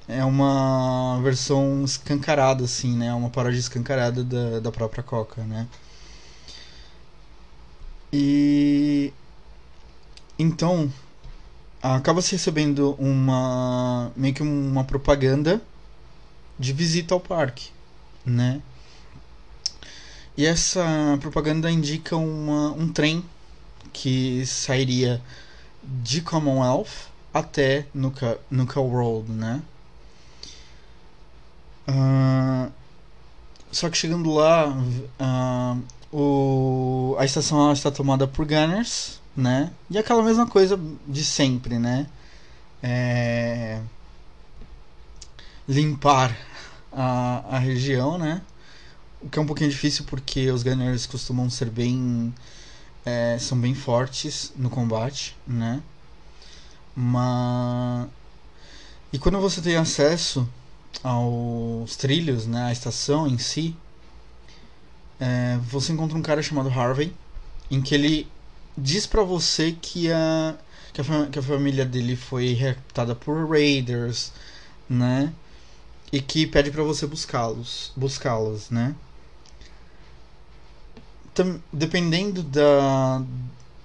[0.06, 3.12] é uma versão escancarada assim, né?
[3.14, 5.66] Uma paródia escancarada da, da própria Coca, né?
[8.12, 9.12] E
[10.38, 10.92] então
[11.92, 15.60] acaba se recebendo uma meio que uma propaganda
[16.58, 17.70] de visita ao parque,
[18.24, 18.62] né?
[20.36, 20.82] E essa
[21.20, 23.22] propaganda indica uma, um trem
[23.92, 25.22] que sairia
[25.82, 29.62] de Commonwealth até Nuka, Nuka World, né?
[31.86, 32.72] Uh,
[33.70, 34.68] só que chegando lá,
[35.20, 39.72] uh, o, a estação está tomada por gunners, né?
[39.90, 42.06] E aquela mesma coisa de sempre, né?
[42.82, 43.80] É...
[45.68, 46.36] Limpar
[46.92, 48.42] a, a região, né?
[49.20, 52.34] O que é um pouquinho difícil porque os gunners costumam ser bem...
[53.06, 55.82] É, são bem fortes no combate, né?
[56.96, 58.08] Mas...
[59.12, 60.48] E quando você tem acesso
[61.02, 62.66] aos trilhos, né?
[62.66, 63.76] A estação em si,
[65.20, 67.14] é, você encontra um cara chamado Harvey,
[67.70, 68.28] em que ele
[68.76, 70.56] diz para você que a,
[70.92, 74.32] que a, que a família dele foi raptada por raiders,
[74.88, 75.32] né?
[76.12, 78.94] E que pede para você buscá-los, buscá-los, né?
[81.34, 83.22] Tam, dependendo da,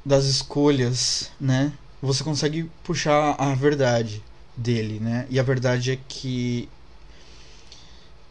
[0.05, 1.73] das escolhas, né?
[2.01, 4.23] Você consegue puxar a verdade
[4.55, 5.25] dele, né?
[5.29, 6.69] E a verdade é que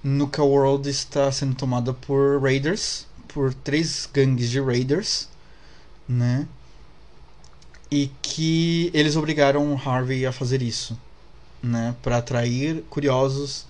[0.03, 5.29] Nuka World está sendo tomada por raiders, por três gangues de raiders,
[6.09, 6.47] né?
[7.91, 10.99] E que eles obrigaram Harvey a fazer isso,
[11.63, 11.95] né?
[12.03, 13.67] Para atrair curiosos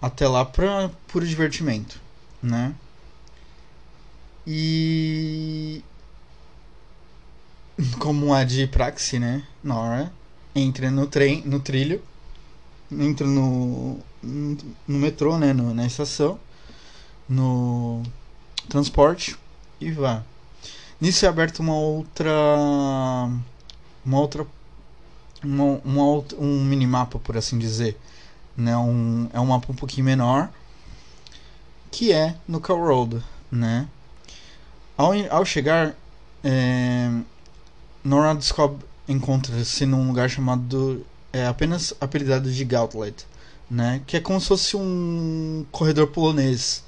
[0.00, 2.00] até lá para puro divertimento,
[2.42, 2.74] né?
[4.46, 5.82] E
[7.98, 9.46] como é de praxe, né?
[9.62, 10.12] Nora
[10.54, 12.02] entra no trem, no trilho,
[12.90, 16.40] entra no no metrô, né, no, na estação,
[17.28, 18.02] no
[18.68, 19.36] transporte
[19.80, 20.24] e vá.
[21.00, 22.32] Nisso é aberto uma outra
[24.04, 24.46] uma outra
[25.44, 27.98] uma, uma um minimapa, por assim dizer,
[28.56, 30.50] né, um é um mapa um pouquinho menor
[31.90, 33.88] que é no Car Road, né?
[34.98, 35.94] Ao, ao chegar,
[36.44, 37.10] é,
[38.04, 43.26] Nora descobre encontra-se num lugar chamado é apenas apelidado de Gauntlet,
[43.70, 44.02] né?
[44.06, 46.84] Que é como se fosse um corredor polonês,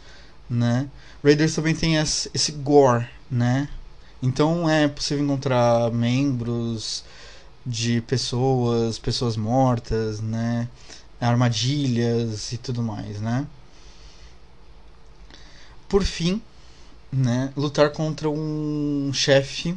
[0.49, 0.89] né?
[1.25, 3.69] Raiders também tem esse gore, né?
[4.23, 7.05] Então é possível encontrar membros
[7.65, 10.69] de pessoas, pessoas mortas, né?
[11.21, 13.47] Armadilhas e tudo mais, né?
[15.89, 16.43] Por fim,
[17.13, 17.53] né?
[17.57, 19.77] Lutar contra um chefe,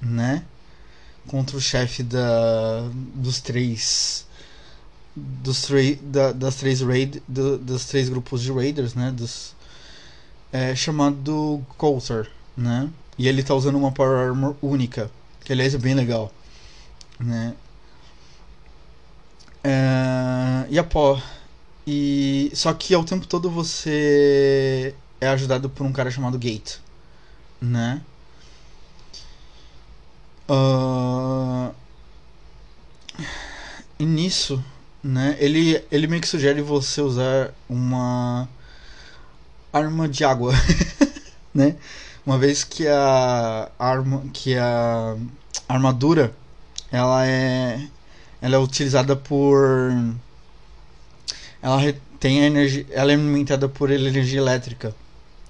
[0.00, 0.44] né?
[1.26, 4.26] Contra o chefe da dos três
[5.16, 5.68] dos
[6.02, 9.10] da, das três raid do, dos três grupos de raiders, né?
[9.10, 9.54] Dos,
[10.52, 12.90] é, chamado Coulter, né?
[13.18, 15.10] E ele tá usando uma Power Armor única,
[15.44, 16.32] que aliás é bem legal,
[17.18, 17.54] né?
[19.62, 21.20] É, e a pó.
[21.86, 26.76] E só que ao tempo todo você é ajudado por um cara chamado Gate,
[27.60, 28.00] né?
[30.48, 31.72] Uh,
[33.98, 34.62] e nisso
[35.02, 35.36] né?
[35.40, 38.48] Ele, ele meio que sugere você usar uma
[39.72, 40.52] arma de água,
[41.54, 41.76] né?
[42.24, 45.16] Uma vez que a arma, que a
[45.68, 46.34] armadura,
[46.92, 47.88] ela é,
[48.42, 49.90] ela é utilizada por,
[51.62, 51.80] ela
[52.18, 54.94] tem energia, ela é alimentada por energia elétrica,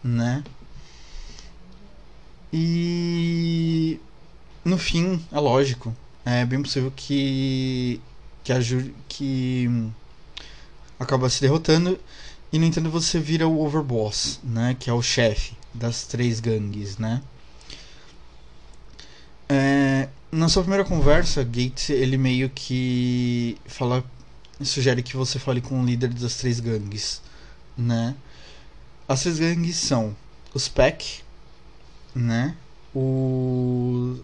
[0.02, 0.44] né?
[2.52, 4.00] E
[4.64, 5.94] no fim, é lógico,
[6.24, 8.00] é bem possível que
[8.42, 9.68] que ajude que
[10.98, 11.98] acaba se derrotando
[12.52, 16.98] e no entanto você vira o overboss, né, que é o chefe das três gangues,
[16.98, 17.22] né?
[19.48, 24.04] É, na sua primeira conversa, Gates ele meio que fala,
[24.62, 27.20] sugere que você fale com o líder das três gangues,
[27.76, 28.14] né?
[29.08, 30.16] As três gangues são
[30.54, 31.22] os Pack,
[32.14, 32.56] né?
[32.94, 34.20] O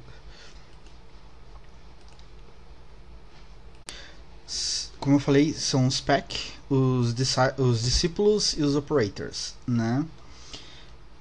[5.07, 6.37] como eu falei, são os PAC,
[6.69, 7.15] os,
[7.59, 10.05] os discípulos e os operators, né?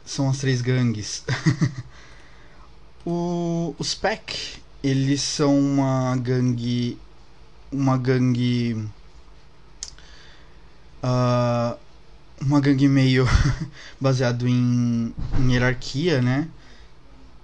[0.06, 1.23] São as três gangues.
[3.06, 6.99] o, os PAC, eles são uma gangue
[7.76, 8.88] uma gangue.
[11.03, 11.77] Uh,
[12.41, 13.27] uma gangue meio
[13.99, 16.48] baseado em, em hierarquia, né?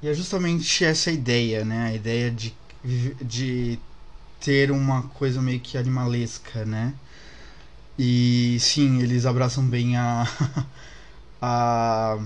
[0.02, 1.90] E é justamente essa ideia, né?
[1.90, 2.56] A ideia de,
[3.22, 3.80] de
[4.40, 6.94] ter uma coisa meio que animalesca, né?
[8.00, 10.26] E sim, eles abraçam bem a.
[11.42, 12.18] a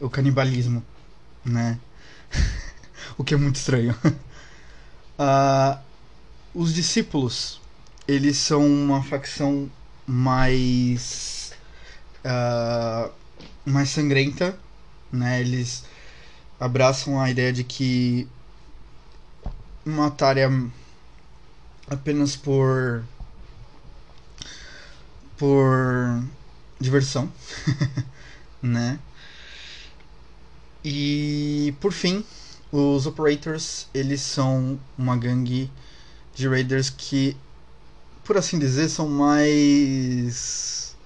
[0.00, 0.84] o, canibalismo,
[1.44, 1.78] né?
[3.16, 3.94] o que é muito estranho.
[5.18, 5.78] uh,
[6.54, 7.60] os discípulos,
[8.06, 9.70] eles são uma facção
[10.06, 11.52] mais.
[12.24, 13.12] Uh,
[13.64, 14.58] mais sangrenta,
[15.12, 15.40] né?
[15.40, 15.84] Eles
[16.58, 18.26] abraçam a ideia de que
[19.84, 20.48] matar é
[21.88, 23.04] apenas por
[25.36, 26.22] por
[26.80, 27.32] diversão,
[28.60, 28.98] né?
[30.84, 32.24] E por fim,
[32.70, 35.70] os Operators, eles são uma gangue
[36.34, 37.36] de raiders que,
[38.24, 40.96] por assim dizer, são mais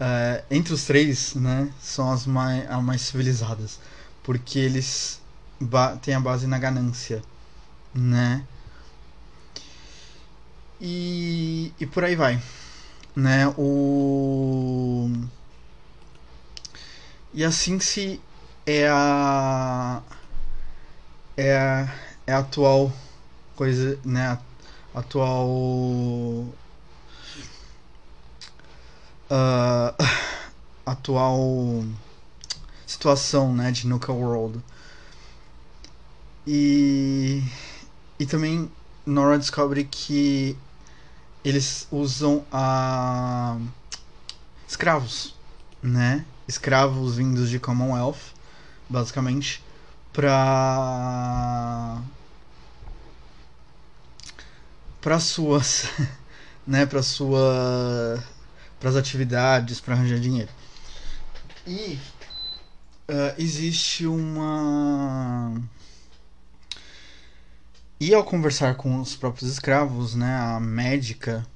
[0.00, 1.70] uh, entre os três, né?
[1.80, 3.80] São as mais, as mais civilizadas,
[4.22, 5.20] porque eles
[6.02, 7.22] têm a base na ganância,
[7.94, 8.44] né?
[10.80, 12.40] E, e por aí vai
[13.14, 13.48] né?
[13.56, 15.10] O
[17.32, 18.20] e assim se
[18.66, 20.02] é a
[21.36, 21.94] é a,
[22.26, 22.92] é a atual
[23.56, 24.38] coisa, né?
[24.94, 25.48] A atual
[29.30, 29.94] uh,
[30.86, 31.84] atual
[32.86, 34.60] situação, né, de Nuka World.
[36.46, 37.42] E
[38.18, 38.70] e também
[39.06, 40.56] Nora descobre que
[41.44, 43.58] eles usam a
[44.66, 45.34] escravos,
[45.82, 46.24] né?
[46.48, 48.33] Escravos vindos de Commonwealth,
[48.88, 49.62] basicamente,
[50.12, 52.00] para
[55.00, 55.84] para suas,
[56.66, 58.22] né, para sua
[58.80, 60.50] para as atividades, para arranjar dinheiro.
[61.66, 61.98] E
[63.08, 65.54] uh, existe uma
[68.06, 71.46] e ao conversar com os próprios escravos, né, a médica,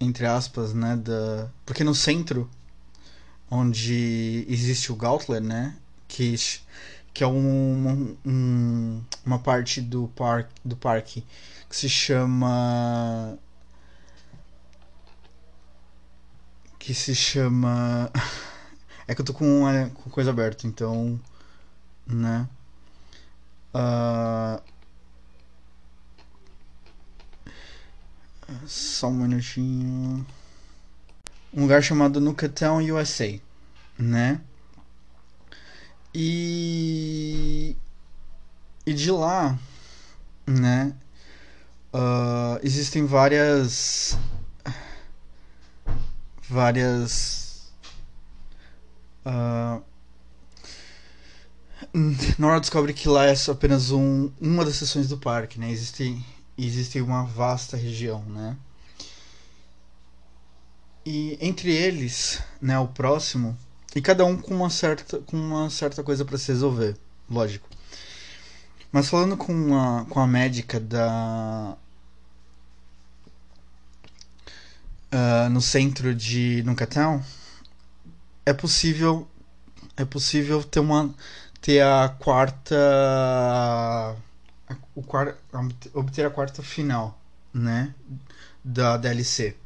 [0.00, 1.48] entre aspas, né, da...
[1.64, 2.50] Porque no centro,
[3.50, 5.74] onde existe o Gautler, né,
[6.10, 6.34] que,
[7.14, 11.24] que é um, um, uma parte do, par, do parque
[11.68, 13.38] que se chama...
[16.78, 18.10] Que se chama...
[19.08, 21.20] É que eu tô com, a, com coisa aberta, então...
[22.06, 22.48] Né...
[23.74, 24.62] Uh,
[28.66, 30.26] Só um minutinho.
[31.52, 33.40] Um lugar chamado Nucatown, USA,
[33.98, 34.40] né?
[36.14, 37.76] E
[38.86, 39.58] e de lá,
[40.46, 40.94] né?
[41.92, 44.18] Uh, existem várias
[46.48, 47.72] várias
[49.24, 49.82] uh,
[52.38, 55.70] Nora descobre que lá é apenas um, uma das seções do parque, né?
[55.70, 56.24] Existem
[56.56, 58.56] existe uma vasta região, né?
[61.04, 63.56] E entre eles, né, o próximo,
[63.94, 66.96] e cada um com uma certa, com uma certa coisa para se resolver,
[67.28, 67.68] lógico.
[68.92, 71.76] Mas falando com a, com a médica da
[75.12, 77.22] uh, no centro de Nucatown,
[78.44, 79.28] é possível
[79.96, 81.14] é possível ter uma
[81.60, 82.76] ter a quarta
[84.94, 85.36] o quarto,
[85.94, 87.18] obter a quarta final,
[87.52, 87.94] né,
[88.64, 89.56] da DLC,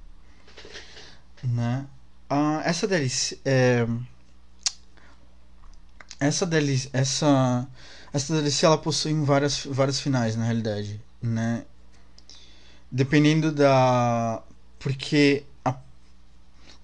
[1.43, 1.87] né?
[2.29, 3.87] Ah, essa DLC, é,
[6.21, 7.67] essa DLC, essa
[8.13, 11.65] essa DLC ela possui várias várias finais na realidade, né?
[12.91, 14.43] Dependendo da
[14.79, 15.75] porque a,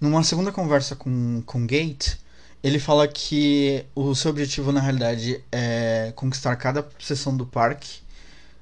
[0.01, 2.17] numa segunda conversa com com Gate
[2.63, 8.01] ele fala que o seu objetivo na realidade é conquistar cada seção do parque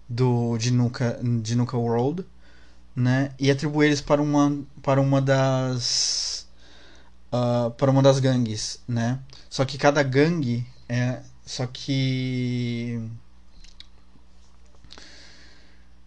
[0.09, 2.25] do de Nuka, de Nuka World,
[2.95, 3.33] né?
[3.39, 6.47] E atribui eles para uma para uma das
[7.33, 9.19] uh, para uma das gangues, né?
[9.51, 13.01] Só que cada gangue é só que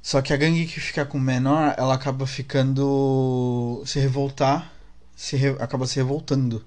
[0.01, 4.71] só que a gangue que fica com menor, ela acaba ficando se revoltar,
[5.15, 6.63] se re, acaba se revoltando.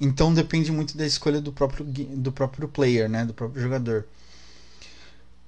[0.00, 4.06] Então depende muito da escolha do próprio do próprio player, né, do próprio jogador.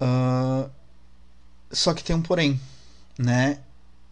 [0.00, 0.70] Uh,
[1.70, 2.60] só que tem um porém,
[3.18, 3.60] né?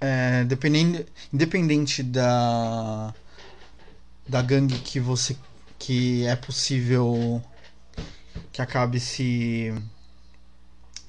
[0.01, 3.14] É, dependendo, independente da
[4.28, 5.36] da gangue que você
[5.78, 7.43] que é possível
[8.53, 9.73] que acabe se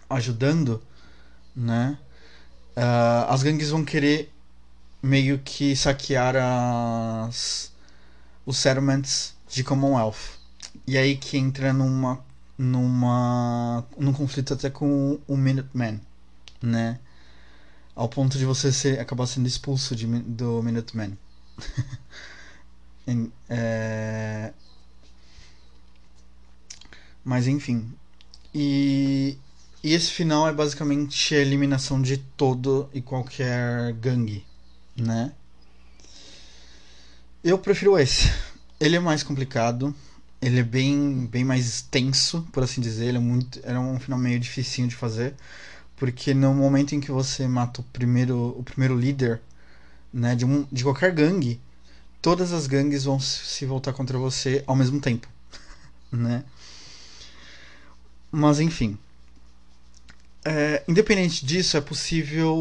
[0.10, 0.81] ajudando,
[1.56, 1.98] né?
[2.77, 4.31] uh, as gangues vão querer
[5.02, 7.72] meio que saquear as,
[8.45, 10.38] os settlements de Commonwealth.
[10.85, 12.26] E aí que entra numa
[12.57, 15.99] numa num conflito até com o Minuteman,
[16.61, 16.99] né?
[17.95, 21.18] Ao ponto de você ser, acabar sendo expulso de, do Minuteman.
[23.49, 24.53] é...
[27.23, 27.91] Mas enfim.
[28.53, 29.38] E,
[29.84, 34.45] e esse final é basicamente a eliminação de todo e qualquer gangue,
[34.95, 35.34] né?
[37.43, 38.31] Eu prefiro esse.
[38.79, 39.95] Ele é mais complicado
[40.41, 43.05] ele é bem, bem mais tenso, por assim dizer.
[43.05, 45.35] Ele é muito, era um final meio dificinho de fazer,
[45.95, 49.41] porque no momento em que você mata o primeiro, o primeiro líder,
[50.13, 51.59] né, de, um, de qualquer gangue,
[52.22, 55.27] todas as gangues vão se voltar contra você ao mesmo tempo,
[56.11, 56.44] né?
[58.31, 58.98] Mas enfim.
[60.45, 62.56] É, independente disso, é possível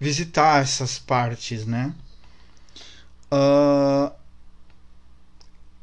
[0.00, 1.94] visitar essas partes, né?
[3.32, 4.12] Uh,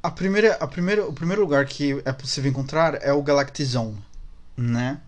[0.04, 3.98] a primeira, a primeira, o primeiro lugar que é possível encontrar é o Galactic Zone,
[4.58, 5.00] né?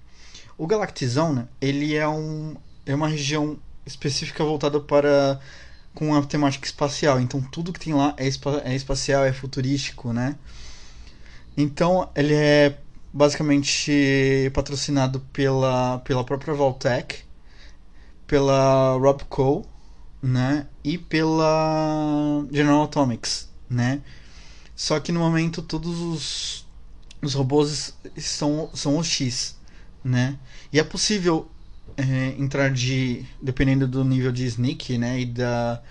[0.58, 2.56] O Galactic Zone, ele é, um,
[2.86, 5.40] é uma região específica voltada para
[5.94, 7.20] com uma temática espacial.
[7.20, 10.36] Então tudo que tem lá é, é espacial, é futurístico, né?
[11.58, 12.78] Então ele é
[13.14, 17.24] basicamente patrocinado pela, pela própria Voltec,
[18.26, 19.68] pela Robco
[20.22, 20.68] né?
[20.84, 24.02] E pela General Atomics, né?
[24.76, 26.68] Só que no momento todos os,
[27.22, 29.58] os robôs são, são os X,
[30.03, 30.38] né?
[30.72, 31.49] E é possível
[32.02, 35.19] é, entrar de, dependendo do nível de sneak, né?
[35.19, 35.82] E da,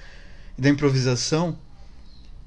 [0.59, 1.57] da improvisação,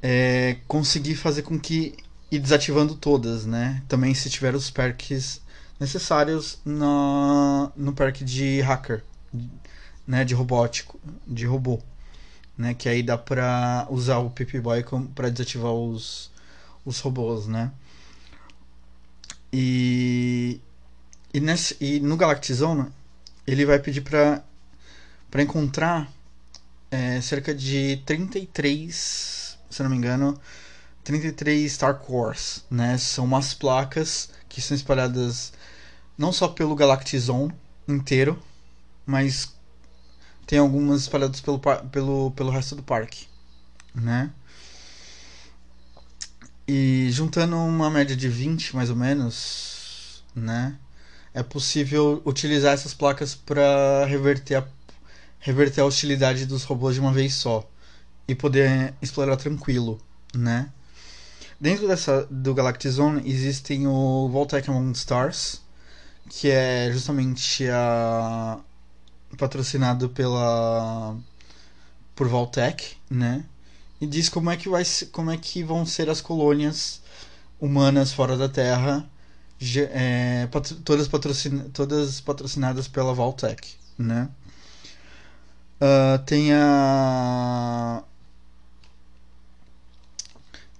[0.01, 1.95] é, conseguir fazer com que
[2.31, 3.81] ir desativando todas, né?
[3.87, 5.41] Também se tiver os perks
[5.79, 9.03] necessários no, no perk de hacker,
[10.07, 11.81] né, de robótico, de robô,
[12.57, 14.83] né, que aí dá pra usar o Pip Boy
[15.15, 16.31] para desativar os,
[16.85, 17.71] os robôs, né?
[19.51, 20.61] E
[21.33, 22.91] e, nesse, e no Galactizone
[23.45, 26.11] ele vai pedir para encontrar
[26.91, 30.39] é, cerca de 33, se não me engano,
[31.03, 32.97] 33 Star Cores, né?
[32.97, 35.53] São umas placas que são espalhadas
[36.17, 37.53] não só pelo Galactizone
[37.87, 38.41] inteiro,
[39.05, 39.53] mas
[40.45, 43.27] tem algumas espalhadas pelo, pelo, pelo resto do parque,
[43.93, 44.31] né?
[46.67, 50.77] E juntando uma média de 20 mais ou menos, né?
[51.33, 54.67] É possível utilizar essas placas para reverter a,
[55.39, 57.67] reverter a hostilidade dos robôs de uma vez só
[58.27, 59.99] e poder explorar tranquilo,
[60.33, 60.69] né?
[61.59, 65.61] Dentro dessa do Galactic Zone existem o Voltec Among Stars,
[66.29, 68.59] que é justamente a
[69.37, 71.17] patrocinado pela
[72.15, 73.45] por Valtech, né?
[73.99, 77.01] E diz como é que vai como é que vão ser as colônias
[77.59, 79.09] humanas fora da Terra,
[79.91, 81.07] é, patro, todas,
[81.73, 84.29] todas patrocinadas pela Valtech, né?
[85.81, 88.03] Uh, tem a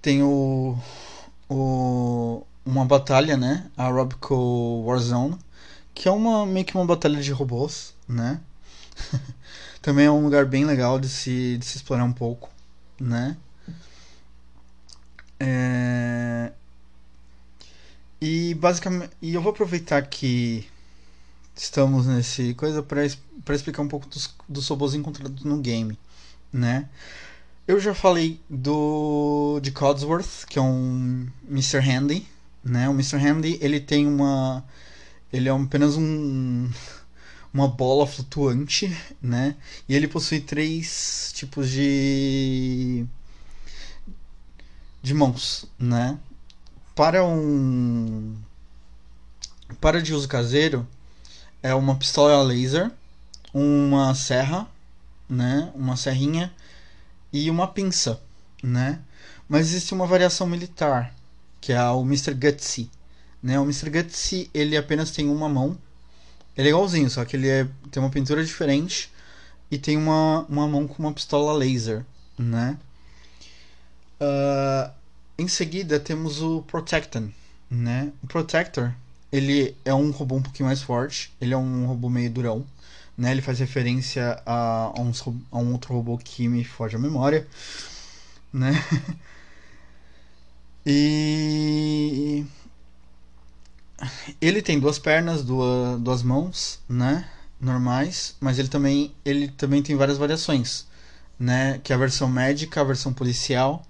[0.00, 0.78] tem o,
[1.48, 3.70] o uma batalha, né?
[3.76, 5.38] A Robco Warzone,
[5.94, 8.40] que é uma meio que uma batalha de robôs, né?
[9.82, 12.50] Também é um lugar bem legal de se, de se explorar um pouco,
[12.98, 13.36] né?
[15.38, 16.52] É...
[18.24, 20.66] E basicamente, e eu vou aproveitar que
[21.54, 23.04] estamos nesse coisa para
[23.54, 25.98] explicar um pouco dos, dos robôs encontrados no game,
[26.50, 26.88] né?
[27.68, 31.80] Eu já falei do de Codsworth, que é um Mr.
[31.80, 32.26] Handy,
[32.64, 32.88] né?
[32.88, 33.18] O Mr.
[33.18, 34.64] Handy, ele tem uma
[35.30, 36.70] ele é apenas um
[37.52, 39.54] uma bola flutuante, né?
[39.86, 43.04] E ele possui três tipos de
[45.02, 46.18] de mãos, né?
[46.94, 48.36] Para um
[49.80, 50.86] para de uso caseiro
[51.62, 52.90] é uma pistola laser,
[53.52, 54.68] uma serra,
[55.28, 55.72] né?
[55.74, 56.52] Uma serrinha
[57.32, 58.20] e uma pinça,
[58.62, 59.00] né?
[59.48, 61.12] Mas existe uma variação militar,
[61.60, 62.34] que é o Mr.
[62.34, 62.90] Gutsy,
[63.42, 63.58] né?
[63.58, 63.90] O Mr.
[63.90, 65.76] Gutsy, ele apenas tem uma mão,
[66.56, 69.10] ele é igualzinho, só que ele é, tem uma pintura diferente
[69.70, 72.04] e tem uma, uma mão com uma pistola laser,
[72.38, 72.78] né?
[74.20, 74.90] Uh,
[75.38, 77.30] em seguida temos o Protecton,
[77.70, 78.12] né?
[78.22, 78.92] O Protector,
[79.32, 82.64] ele é um robô um pouquinho mais forte, ele é um robô meio durão,
[83.16, 83.32] né?
[83.32, 84.92] Ele faz referência a, a,
[85.50, 87.46] a um outro robô que me foge a memória,
[88.52, 88.72] né?
[90.86, 92.44] e
[94.40, 97.28] ele tem duas pernas, duas, duas mãos, né?
[97.60, 100.86] Normais, mas ele também, ele também tem várias variações,
[101.38, 101.80] né?
[101.82, 103.84] Que é a versão médica, a versão policial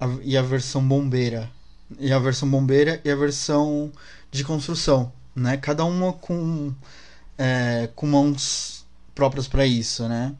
[0.00, 1.50] a, e a versão bombeira.
[1.98, 3.92] E a versão bombeira e a versão
[4.30, 5.56] de construção, né?
[5.56, 6.74] Cada uma com,
[7.38, 10.34] é, com mãos próprias para isso, né?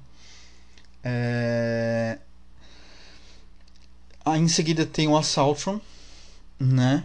[1.04, 2.18] É...
[4.24, 5.80] Aí em seguida tem o Assaultron,
[6.58, 7.04] né?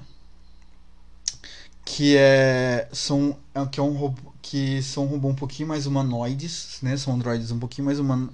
[1.85, 6.97] Que é são é, que é um robô que são um pouquinho mais humanoides, né?
[6.97, 8.29] São androides um pouquinho mais human,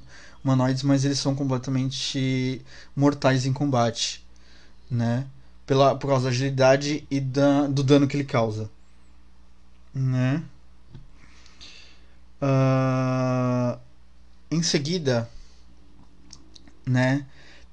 [0.47, 2.61] humanoides, mas eles são completamente
[2.95, 4.25] mortais em combate,
[4.89, 5.27] né?
[5.65, 8.69] Pela, por causa da agilidade e da, do dano que ele causa,
[9.93, 10.41] né?
[12.41, 13.77] Uh,
[14.49, 15.29] em seguida,
[16.85, 17.25] né?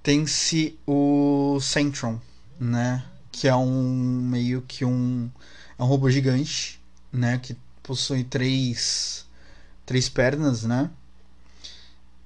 [0.02, 2.20] Tem-se o Centron,
[2.59, 3.05] né?
[3.30, 5.30] Que é um meio que um
[5.78, 6.80] é um robô gigante,
[7.12, 7.38] né?
[7.38, 9.26] Que possui três
[9.86, 10.90] três pernas, né?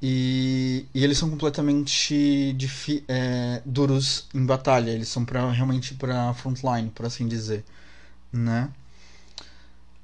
[0.00, 2.56] E, e eles são completamente
[3.08, 4.90] é, duros em batalha.
[4.90, 7.64] Eles são pra, realmente para frontline, por assim dizer,
[8.32, 8.70] né?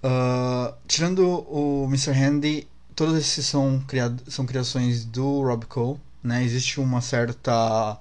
[0.03, 2.13] Uh, tirando o Mr.
[2.13, 6.45] Handy, todos esses são, criado, são criações do Rob Cole, né?
[6.45, 7.99] Existe uma certa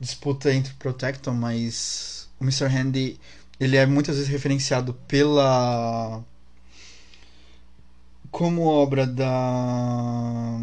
[0.00, 2.66] disputa entre Protecton, mas o Mr.
[2.66, 3.18] Handy
[3.58, 6.22] ele é muitas vezes referenciado pela
[8.30, 10.58] como obra da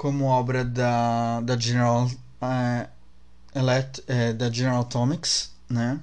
[0.00, 2.88] como obra da, da General uh,
[3.54, 6.00] Elect, uh, da General Atomics, né?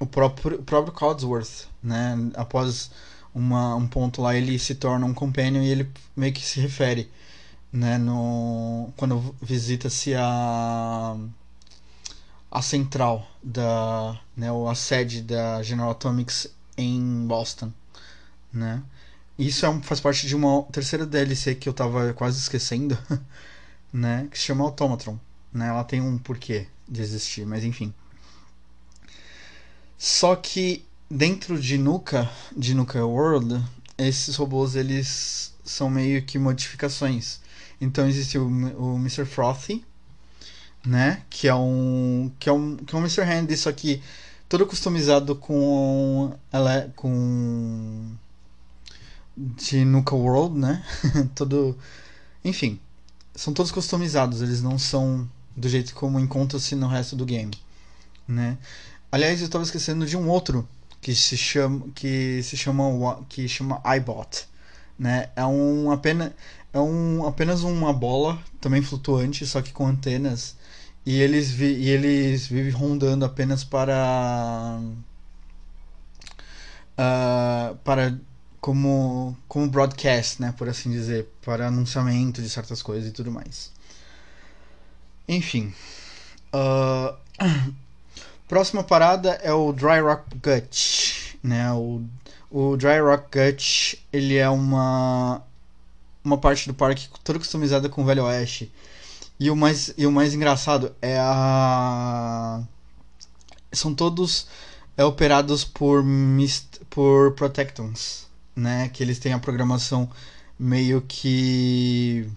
[0.00, 2.16] O próprio, o próprio Codsworth, né?
[2.36, 2.90] Após
[3.34, 7.10] uma, um ponto lá ele se torna um companion e ele meio que se refere
[7.70, 11.16] né no quando visita-se a
[12.50, 16.46] a central da né a sede da General Atomics
[16.78, 17.72] em Boston
[18.52, 18.82] né
[19.38, 22.96] isso é um, faz parte de uma terceira DLC que eu tava quase esquecendo
[23.92, 25.18] né que se chama Automatron
[25.52, 27.92] né ela tem um porquê de existir mas enfim
[29.96, 33.62] só que dentro de Nuka, de Nuka World,
[33.96, 37.40] esses robôs eles são meio que modificações.
[37.80, 39.24] Então existe o, o Mr.
[39.24, 39.84] Frothy,
[40.84, 43.22] né, que é um que é um que é um Mr.
[43.22, 44.02] Handy, só que
[44.48, 48.12] todo customizado com ela com
[49.36, 50.84] de Nuka World, né?
[51.34, 51.76] todo
[52.44, 52.78] enfim,
[53.34, 57.52] são todos customizados, eles não são do jeito como encontra-se no resto do game,
[58.28, 58.58] né?
[59.10, 60.68] Aliás, eu estava esquecendo de um outro
[61.00, 64.46] que se chama que se chama que chama iBot,
[64.98, 65.30] né?
[65.36, 66.32] É um apenas
[66.72, 70.56] é um apenas uma bola também flutuante, só que com antenas
[71.06, 74.80] e eles vi, e eles vivem rondando apenas para
[76.98, 78.18] uh, para
[78.64, 83.70] como como broadcast, né, por assim dizer, para anunciamento de certas coisas e tudo mais.
[85.28, 85.74] Enfim,
[86.54, 87.14] uh,
[88.48, 91.70] Próxima parada é o Dry Rock Gut, né?
[91.72, 92.02] O,
[92.50, 95.42] o Dry Rock Gut, ele é uma
[96.24, 98.72] uma parte do parque toda customizada com o Velho Oeste.
[99.38, 102.62] E o mais e o mais engraçado é a
[103.72, 104.46] são todos
[104.96, 108.23] é operados por mist, por Protectons,
[108.54, 108.88] né?
[108.88, 110.10] Que eles têm a programação
[110.58, 112.28] meio que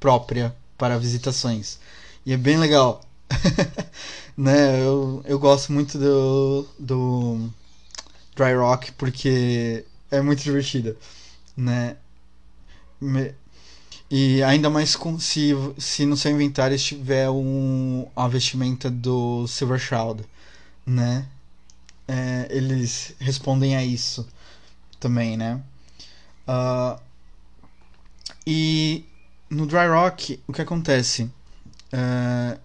[0.00, 1.78] própria para visitações.
[2.24, 3.02] E é bem legal.
[4.36, 4.82] né?
[4.82, 7.50] Eu, eu gosto muito do, do
[8.34, 10.96] Dry Rock porque é muito divertida,
[11.56, 11.96] né?
[13.00, 13.34] Me,
[14.10, 19.78] e ainda mais com, se, se no seu inventário estiver um, a vestimenta do Silver
[19.78, 20.24] Shroud,
[20.86, 21.26] né?
[22.08, 24.26] É, eles respondem a isso
[25.06, 25.62] também, né?
[26.48, 27.00] Uh,
[28.44, 29.04] e
[29.48, 31.30] no Dry Rock, o que acontece?
[31.92, 32.58] Uh,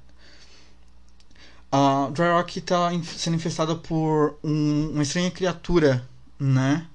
[1.71, 6.07] a Dry Rock está sendo infestada por um, uma estranha criatura,
[6.39, 6.87] né?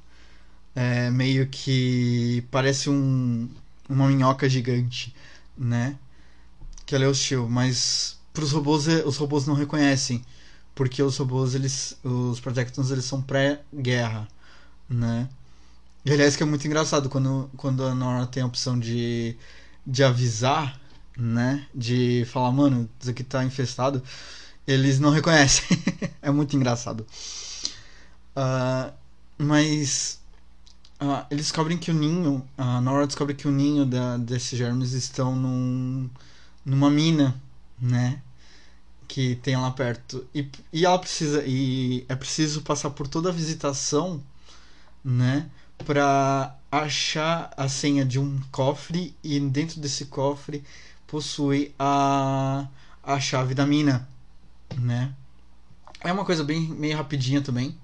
[0.75, 3.49] É, meio que parece um,
[3.89, 5.15] uma minhoca gigante,
[5.57, 5.97] né?
[6.85, 10.23] Que ela é hostil, mas para os robôs os robôs não reconhecem,
[10.75, 14.29] porque os robôs eles os Protectons eles são pré-guerra,
[14.89, 15.29] né?
[16.05, 19.37] E aliás que é muito engraçado quando quando a Nora tem a opção de
[19.87, 20.81] de avisar,
[21.17, 21.67] né?
[21.75, 24.03] De falar, mano, isso aqui tá infestado
[24.67, 25.65] eles não reconhecem.
[26.21, 27.07] é muito engraçado.
[28.37, 28.93] Uh,
[29.39, 30.21] mas
[31.01, 34.93] uh, eles descobrem que o ninho, a Nora descobre que o ninho da, desses germes
[34.93, 36.11] estão num,
[36.65, 37.41] numa mina,
[37.81, 38.21] né?
[39.07, 40.27] que tem lá perto.
[40.35, 41.45] E, e ela precisa.
[41.47, 44.21] E é preciso passar por toda a visitação,
[45.07, 45.49] né?
[45.85, 50.65] Pra achar a senha de um cofre e dentro desse cofre
[51.07, 52.67] possui a,
[53.03, 54.09] a chave da mina,
[54.77, 55.15] né?
[56.01, 57.79] É uma coisa bem meio rapidinha também,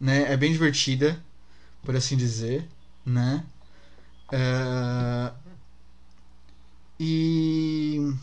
[0.00, 0.32] né?
[0.32, 1.20] É bem divertida,
[1.82, 2.68] por assim dizer,
[3.04, 3.44] né?
[4.30, 5.32] É...
[7.00, 8.14] E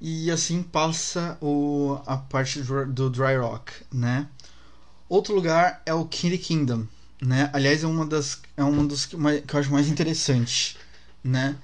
[0.00, 4.28] e assim passa o, a parte do, do Dry Rock, né?
[5.08, 6.86] Outro lugar é o Kitty Kingdom,
[7.20, 7.50] né?
[7.52, 10.76] Aliás, é uma das é um dos que, que eu acho mais interessante,
[11.22, 11.56] né?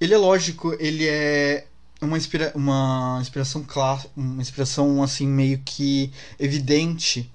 [0.00, 1.66] Ele é lógico, ele é
[2.00, 7.30] uma, inspira uma inspiração clara, uma inspiração assim meio que evidente,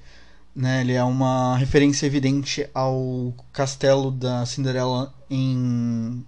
[0.55, 0.81] né?
[0.81, 6.25] Ele é uma referência evidente ao castelo da Cinderela em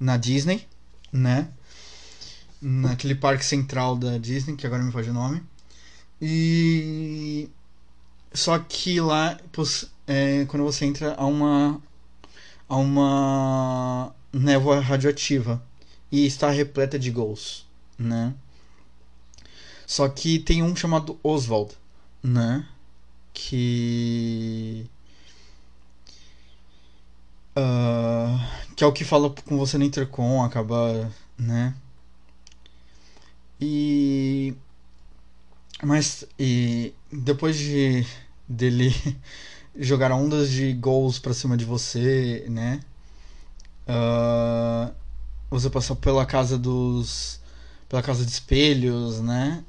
[0.00, 0.66] na Disney,
[1.12, 1.48] né?
[2.60, 5.42] naquele parque central da Disney, que agora me foge o nome.
[6.20, 7.48] E
[8.32, 9.38] só que lá
[10.06, 11.80] é, quando você entra há uma
[12.68, 15.62] há uma névoa radioativa
[16.10, 17.66] e está repleta de gols,
[17.98, 18.34] né?
[19.86, 21.74] Só que tem um chamado Oswald,
[22.22, 22.66] né?
[23.32, 24.86] Que
[27.56, 31.74] uh, que é o que fala com você no intercom, acaba, né?
[33.60, 34.54] E
[35.82, 38.06] mas e depois de
[38.48, 38.94] dele
[39.78, 42.80] jogar ondas de gols para cima de você, né?
[43.88, 44.92] Uh,
[45.50, 47.40] você passou pela casa dos
[47.88, 49.64] pela casa de espelhos, né?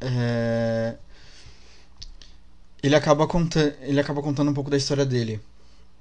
[0.00, 0.96] É,
[2.82, 5.40] ele acaba contando ele acaba contando um pouco da história dele,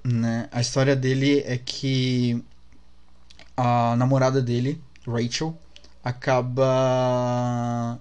[0.04, 0.50] né?
[0.52, 2.44] A história dele é que
[3.56, 5.58] a namorada dele, Rachel,
[6.04, 8.00] acaba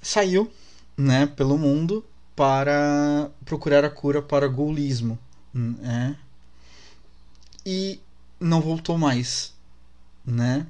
[0.00, 0.50] saiu,
[0.98, 2.04] né, pelo mundo
[2.34, 5.16] para procurar a cura para o gulismo,
[5.54, 6.16] né?
[7.64, 8.00] E
[8.40, 9.54] não voltou mais,
[10.26, 10.66] né?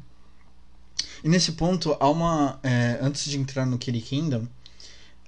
[1.24, 4.46] E nesse ponto há uma é, antes de entrar no Kitty Kingdom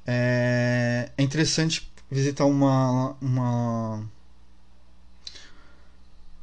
[0.07, 4.01] é, é interessante visitar uma uma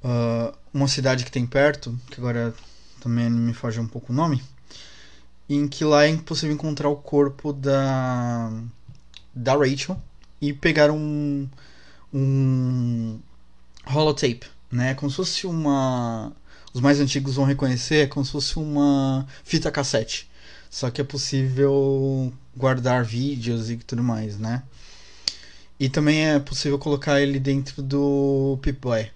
[0.03, 2.53] uh, uma cidade que tem perto que agora
[2.99, 4.43] também me foge um pouco o nome
[5.49, 8.51] em que lá é impossível encontrar o corpo da
[9.33, 10.01] da Rachel
[10.41, 11.47] e pegar um
[12.13, 13.19] um
[13.85, 14.93] holotape, né?
[14.95, 16.33] Como se fosse uma
[16.73, 20.29] os mais antigos vão reconhecer, é como se fosse uma fita cassete.
[20.69, 24.63] Só que é possível guardar vídeos e tudo mais, né?
[25.79, 29.11] E também é possível colocar ele dentro do Pip-Boy,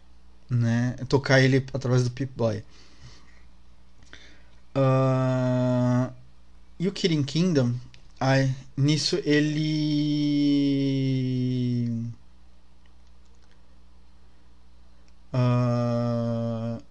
[0.49, 0.95] né?
[1.09, 2.63] Tocar ele através do Pip-Boy.
[4.75, 6.13] Uh,
[6.81, 7.75] e o Kirin Kingdom,
[8.19, 9.85] ai, nisso ele.
[15.31, 16.81] Uh,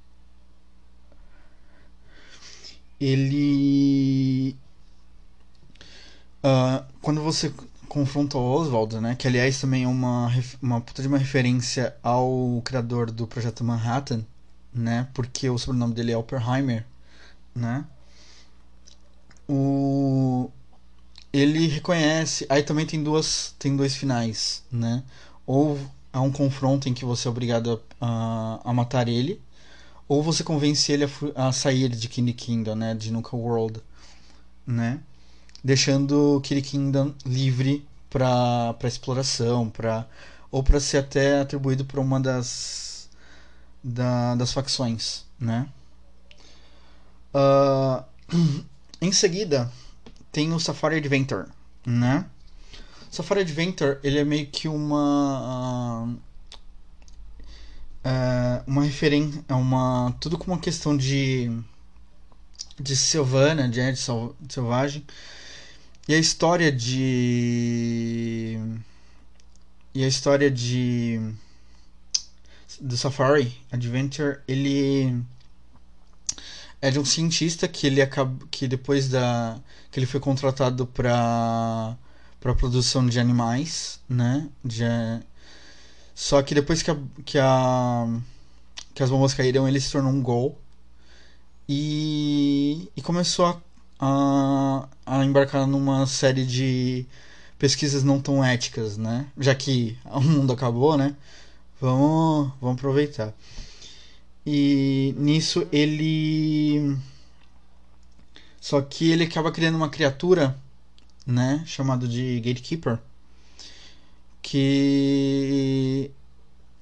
[3.00, 4.56] ele.
[6.44, 7.52] Uh, quando você
[7.88, 9.16] confronta o Oswald, né?
[9.16, 10.30] Que aliás também é uma,
[10.62, 14.24] uma puta de uma referência ao criador do projeto Manhattan,
[14.72, 15.08] né?
[15.12, 16.86] Porque o sobrenome dele é Oppenheimer,
[17.52, 17.84] né?
[19.50, 20.50] O
[21.32, 22.46] ele reconhece.
[22.48, 25.02] Aí também tem duas tem dois finais, né?
[25.46, 25.78] Ou
[26.12, 29.40] há um confronto em que você é obrigado a, a matar ele,
[30.08, 32.94] ou você convence ele a, a sair de Kid Kingdom, né?
[32.94, 33.80] De Nuka World,
[34.66, 35.00] né?
[35.64, 40.06] Deixando Kid Kingdom livre para para exploração, para
[40.50, 43.08] ou para ser até atribuído para uma das
[43.82, 45.68] da, das facções, né?
[47.34, 48.04] Uh,
[49.00, 49.72] Em seguida,
[50.30, 51.46] tem o Safari Adventure,
[51.86, 52.26] né?
[53.10, 56.16] Safari Adventure, ele é meio que uma...
[58.04, 59.42] Uh, uma referência...
[59.48, 60.14] É uma...
[60.20, 61.50] Tudo com uma questão de...
[62.78, 65.04] De selvana, de, de, de selvagem.
[66.06, 68.58] E a história de...
[69.94, 71.20] E a história de...
[72.80, 75.22] Do Safari Adventure, ele
[76.82, 79.58] é de um cientista que ele acaba, que depois da
[79.90, 81.96] que ele foi contratado para
[82.40, 84.48] para produção de animais, né?
[84.64, 84.84] De,
[86.14, 88.06] só que depois que a, que a
[88.94, 90.58] que as bombas caíram, ele se tornou um gol
[91.68, 93.60] e, e começou a,
[94.00, 97.06] a, a embarcar numa série de
[97.58, 99.26] pesquisas não tão éticas, né?
[99.38, 101.14] Já que o mundo acabou, né?
[101.80, 103.34] Vamos, vamos aproveitar.
[104.52, 106.96] E nisso ele
[108.60, 110.58] Só que ele acaba criando uma criatura,
[111.26, 112.98] né, chamado de Gatekeeper,
[114.42, 116.10] que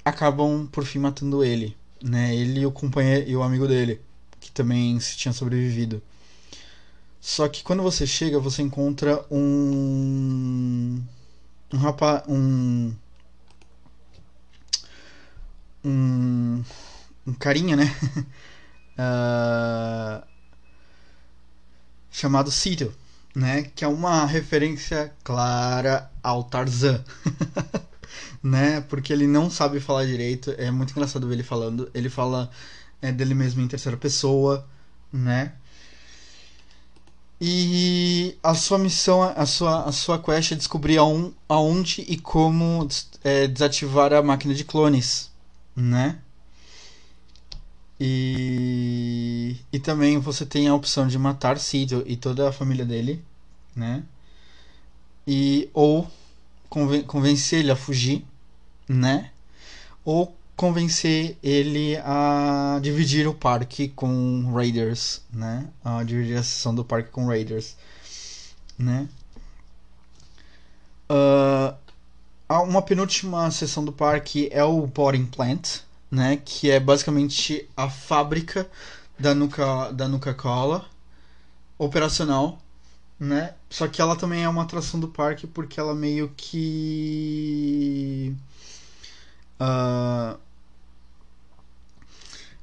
[0.05, 2.35] acabam por fim matando ele, né?
[2.35, 4.01] Ele e o companheiro e o amigo dele,
[4.41, 6.03] que também se tinha sobrevivido.
[7.21, 11.03] Só que quando você chega, você encontra um
[11.73, 12.95] um rapaz, um
[15.85, 16.63] um
[17.29, 17.95] um carinha, né?
[18.99, 20.27] uh,
[22.11, 22.93] chamado Cito,
[23.35, 23.65] né?
[23.75, 27.05] Que é uma referência clara ao Tarzan.
[28.43, 28.81] né?
[28.83, 30.55] Porque ele não sabe falar direito.
[30.57, 31.91] É muito engraçado ver ele falando.
[31.93, 32.51] Ele fala
[33.03, 34.67] é, dele mesmo em terceira pessoa,
[35.13, 35.53] né?
[37.41, 42.89] E a sua missão, a sua, a sua quest é descobrir aon, aonde e como
[43.23, 45.31] é, desativar a máquina de clones,
[45.77, 46.19] né?
[48.01, 53.23] E, e também você tem a opção de matar Cito e toda a família dele,
[53.75, 54.05] né?
[55.27, 56.09] E ou
[56.69, 58.25] conven convencer ele a fugir,
[58.89, 59.31] né?
[60.05, 65.69] Ou convencer ele a dividir o parque com Raiders, né?
[65.85, 67.77] A dividir a sessão do parque com Raiders,
[68.79, 69.09] né?
[71.11, 71.75] Uh,
[72.63, 75.81] uma penúltima sessão do parque é o Boarding Plant,
[76.11, 76.37] né?
[76.37, 78.69] Que é basicamente a fábrica
[79.19, 80.89] da Nuka, da Nuka Cola
[81.79, 82.61] operacional,
[83.19, 83.55] né?
[83.71, 88.35] Só que ela também é uma atração do parque porque ela meio que
[89.61, 90.39] uh,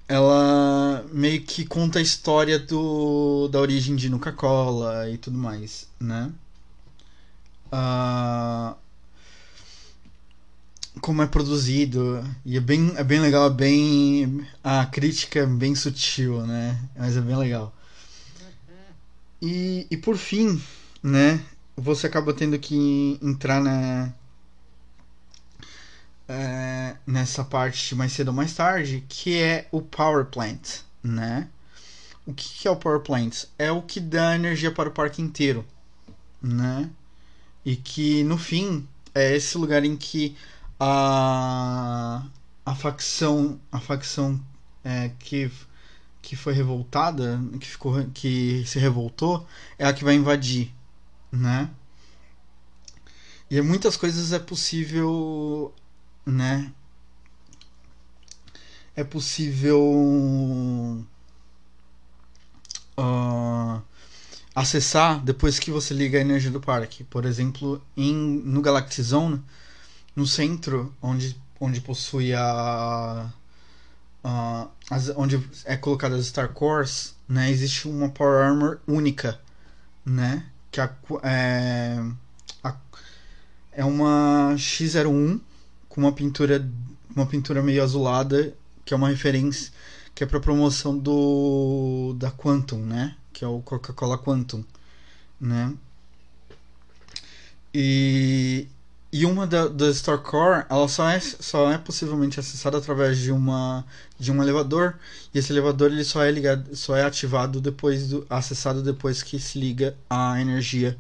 [0.07, 5.88] ela meio que conta a história do da origem de Nuka Cola e tudo mais,
[5.99, 6.31] né?
[7.72, 8.76] Uh,
[11.01, 15.76] como é produzido e é bem, é bem legal, é bem a crítica é bem
[15.76, 16.80] sutil, né?
[16.95, 17.76] Mas é bem legal.
[19.41, 20.61] E, e por fim,
[21.03, 21.43] né?
[21.77, 24.13] Você acaba tendo que entrar na
[26.27, 31.49] é, nessa parte mais cedo ou mais tarde, que é o power plant, né?
[32.26, 33.45] O que, é o power plant?
[33.59, 35.63] É o que dá energia para o parque inteiro,
[36.41, 36.89] né?
[37.63, 40.35] E que no fim é esse lugar em que
[40.80, 42.26] a,
[42.65, 44.41] a facção a facção
[44.84, 45.52] é, que
[46.22, 49.47] que foi revoltada que ficou que se revoltou
[49.77, 50.73] é a que vai invadir
[51.31, 51.69] né?
[53.49, 55.73] E muitas coisas é possível
[56.26, 56.73] né?
[58.95, 59.81] É possível
[62.97, 63.81] uh,
[64.56, 67.03] acessar depois que você liga a energia do parque.
[67.03, 69.43] Por exemplo em no Galaxy Zone
[70.15, 73.29] no centro, onde, onde possui a,
[74.23, 79.39] a as, onde é colocada as Star Cores, né, existe uma Power Armor única,
[80.05, 80.93] né, que a,
[81.23, 82.03] é,
[82.63, 82.75] a,
[83.71, 85.39] é uma X01
[85.89, 86.67] com uma pintura
[87.15, 89.71] uma pintura meio azulada, que é uma referência
[90.13, 94.63] que é para promoção do da Quantum, né, que é o Coca-Cola Quantum,
[95.39, 95.73] né?
[97.73, 98.67] E,
[99.11, 103.32] e uma da, da Store Core, ela só é, só é possivelmente acessada através de
[103.32, 103.86] uma
[104.19, 104.95] de um elevador,
[105.34, 109.40] e esse elevador ele só é ligado, só é ativado depois do acessado depois que
[109.40, 110.98] se liga a energia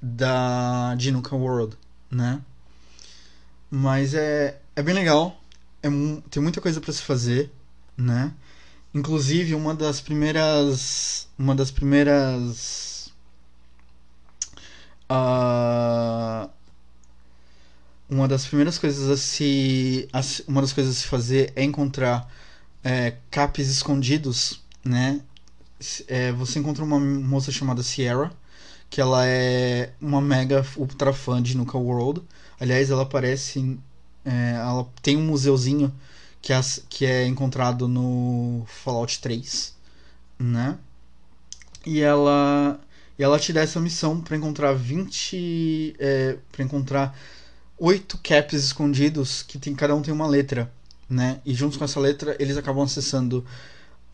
[0.00, 1.76] da Dinuka World,
[2.10, 2.40] né?
[3.70, 5.40] Mas é é bem legal,
[5.82, 5.88] é
[6.30, 7.50] tem muita coisa para se fazer,
[7.96, 8.32] né?
[8.94, 13.12] Inclusive uma das primeiras uma das primeiras
[15.10, 16.50] uh,
[18.08, 22.30] uma das primeiras coisas a se a, uma das coisas a se fazer é encontrar
[22.82, 25.20] é, capes escondidos né?
[26.08, 28.32] É, você encontra uma moça chamada Sierra
[28.90, 32.22] que ela é uma mega ultra fã de Nuka World.
[32.58, 33.78] Aliás ela aparece
[34.24, 35.92] é, ela tem um museuzinho
[36.40, 39.76] que é, que é encontrado no Fallout 3
[40.38, 40.78] né?
[41.86, 42.80] E ela
[43.18, 47.18] e ela te dá essa missão para encontrar 20 é, para encontrar
[47.78, 50.70] oito caps escondidos que tem, cada um tem uma letra,
[51.08, 51.40] né?
[51.44, 53.44] E junto com essa letra eles acabam acessando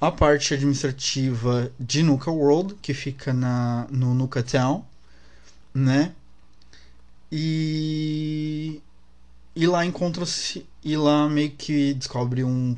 [0.01, 4.85] a parte administrativa de Nuka World, que fica na, no Nuka Town,
[5.73, 6.13] né?
[7.33, 8.81] E,
[9.57, 10.67] e lá encontra-se.
[10.85, 12.77] E lá meio que descobre um,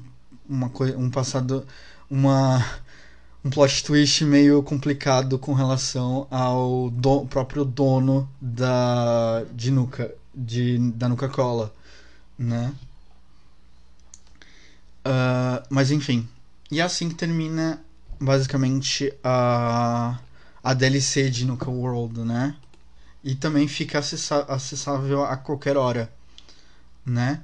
[0.49, 1.67] uma um passado.
[2.09, 2.65] Uma,
[3.45, 10.79] um plot twist meio complicado com relação ao do, próprio dono da, de Nuka de,
[10.93, 11.75] da Nuka Cola,
[12.39, 12.75] né?
[15.07, 16.29] Uh, mas enfim.
[16.71, 17.83] E é assim que termina
[18.21, 20.19] basicamente a,
[20.63, 22.57] a DLC de Nuka World, né?
[23.25, 26.13] E também fica acessável a qualquer hora,
[27.05, 27.41] né?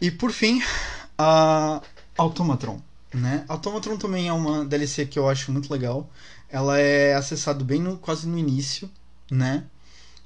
[0.00, 0.62] E por fim,
[1.16, 1.80] a
[2.16, 2.80] Automatron,
[3.12, 3.44] né?
[3.48, 6.10] Automatron também é uma DLC que eu acho muito legal.
[6.48, 8.90] Ela é acessado bem no, quase no início,
[9.30, 9.64] né?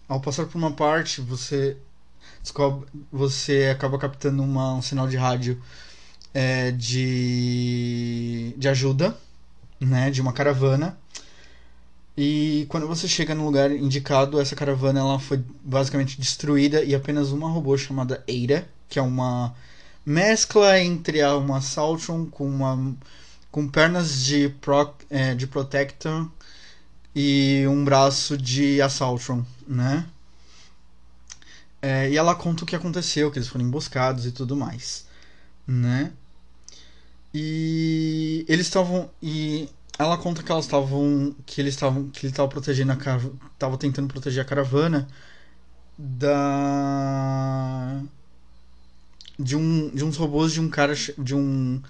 [0.09, 1.77] Ao passar por uma parte, você
[2.43, 5.61] descobre, você acaba captando uma, um sinal de rádio
[6.33, 9.17] é, de, de ajuda,
[9.81, 10.11] né?
[10.11, 10.99] De uma caravana.
[12.17, 17.31] E quando você chega no lugar indicado, essa caravana ela foi basicamente destruída e apenas
[17.31, 19.55] uma robô chamada Eira, que é uma
[20.05, 22.97] mescla entre uma Saltron com uma
[23.51, 26.29] com pernas de pro, é, de Protector
[27.15, 30.07] e um braço de Assaultron, né?
[31.81, 35.07] É, e ela conta o que aconteceu, que eles foram emboscados e tudo mais,
[35.67, 36.13] né?
[37.33, 39.69] E eles estavam e
[39.99, 42.97] ela conta que elas estavam que eles estavam que ele estava protegendo a
[43.53, 45.09] estava tentando proteger a caravana
[45.99, 48.01] da
[49.39, 51.83] de um de uns robôs de um cara de um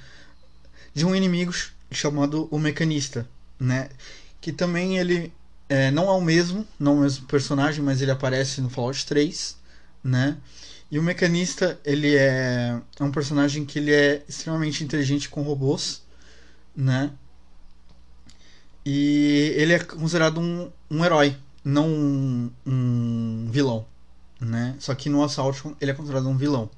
[0.95, 1.53] de um inimigo
[1.91, 3.29] chamado o mecanista,
[3.59, 3.89] né?
[4.41, 5.33] Que também ele
[5.69, 9.05] é, não é o mesmo, não é o mesmo personagem, mas ele aparece no Fallout
[9.07, 9.57] 3,
[10.03, 10.39] né?
[10.91, 16.03] E o mecanista, ele é, é um personagem que ele é extremamente inteligente com robôs,
[16.75, 17.11] né?
[18.85, 23.85] E ele é considerado um, um herói, não um, um vilão,
[24.41, 24.75] né?
[24.79, 26.71] Só que no Assault ele é considerado um vilão,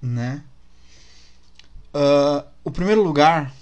[0.00, 0.42] né?
[1.92, 3.54] Uh, o primeiro lugar,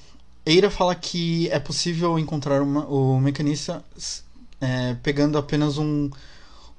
[0.48, 3.84] Eira fala que é possível encontrar uma, o mecanista
[4.58, 6.10] é, pegando apenas um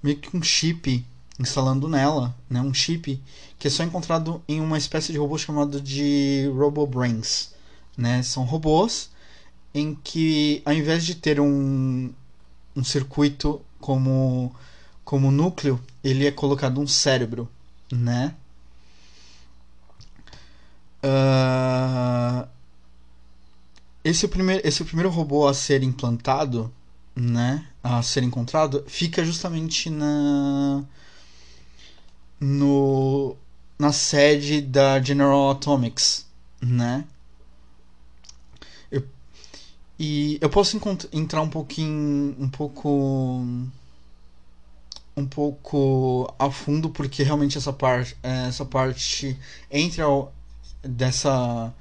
[0.01, 1.05] meio que um chip
[1.39, 3.21] instalando nela, né, um chip
[3.59, 7.53] que é só encontrado em uma espécie de robô chamado de RoboBrains,
[7.95, 8.23] né?
[8.23, 9.11] São robôs
[9.71, 12.11] em que ao invés de ter um,
[12.75, 14.51] um circuito como
[15.05, 17.47] como núcleo, ele é colocado um cérebro,
[17.91, 18.33] né?
[21.03, 22.47] Uh,
[24.09, 26.73] esse, primeiro, esse primeiro robô a ser implantado,
[27.15, 30.83] né, a ser encontrado, fica justamente na
[32.39, 33.35] no
[33.77, 36.25] na sede da General Atomics,
[36.61, 37.05] né?
[38.91, 39.07] Eu,
[39.97, 40.79] e eu posso
[41.13, 42.89] entrar um pouquinho, um pouco,
[45.15, 49.37] um pouco a fundo porque realmente essa parte, essa parte
[49.71, 50.01] entre
[50.83, 51.73] dessa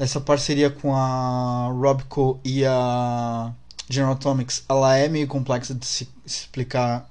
[0.00, 3.52] dessa parceria com a Robco e a
[3.86, 7.06] General Atomics, ela é meio complexa de se explicar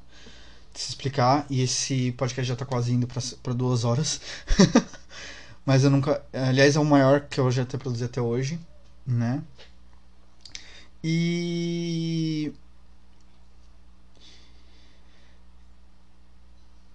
[0.74, 3.08] de se explicar e esse podcast já está quase indo
[3.44, 4.20] para duas horas.
[5.64, 8.60] Mas eu nunca, aliás, é o maior que eu já até produzi até hoje,
[9.06, 9.44] né?
[11.04, 12.52] E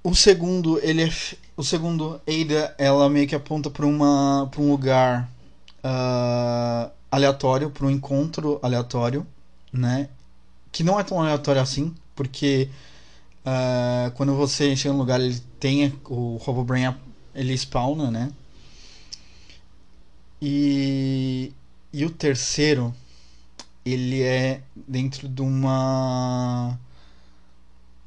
[0.03, 1.11] o segundo, ele é
[1.57, 5.33] o segundo Ada, ela meio que aponta para uma para um lugar
[5.85, 9.27] uh, aleatório, para um encontro aleatório,
[9.73, 10.09] né?
[10.73, 12.69] Que não é tão aleatório assim, porque
[13.45, 16.95] uh, quando você chega no lugar, ele tem o RoboBrain,
[17.35, 18.33] ele spawna, né?
[20.41, 21.53] E,
[21.93, 22.95] e o terceiro,
[23.85, 26.79] ele é dentro de uma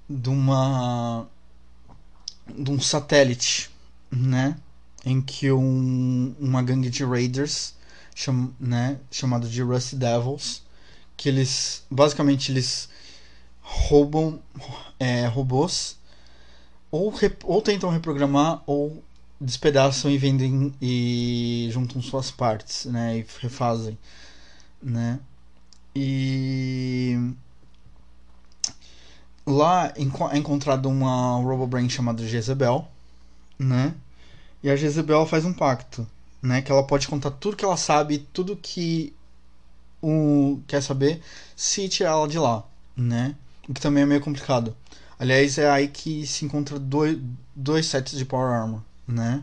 [0.10, 1.28] de uma
[2.48, 3.70] de um satélite,
[4.12, 4.58] né?
[5.10, 7.74] Em que um, uma gangue de raiders,
[8.14, 10.64] cham, né, chamado de Rusty Devils,
[11.16, 12.90] que eles basicamente eles
[13.62, 14.42] roubam
[15.00, 15.98] é, robôs
[16.92, 19.02] ou, rep, ou tentam reprogramar ou
[19.40, 23.98] despedaçam e vendem e juntam suas partes, né, e refazem,
[24.82, 25.20] né?
[25.96, 27.34] E
[29.46, 32.88] lá é encontrado uma RoboBrain chamada Jezebel,
[33.58, 33.96] né?
[34.68, 36.06] E a Jezebel faz um pacto,
[36.41, 36.61] né?
[36.61, 39.15] Que ela pode contar tudo que ela sabe, tudo que
[40.02, 41.22] o quer saber,
[41.56, 43.34] se tirar ela de lá, né?
[43.65, 44.76] O que também é meio complicado.
[45.18, 47.18] Aliás, é aí que se encontra dois,
[47.56, 49.41] dois sets de Power Armor, né?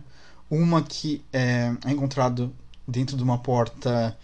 [0.51, 2.55] Uma que é, é encontrado
[2.87, 4.15] dentro de uma porta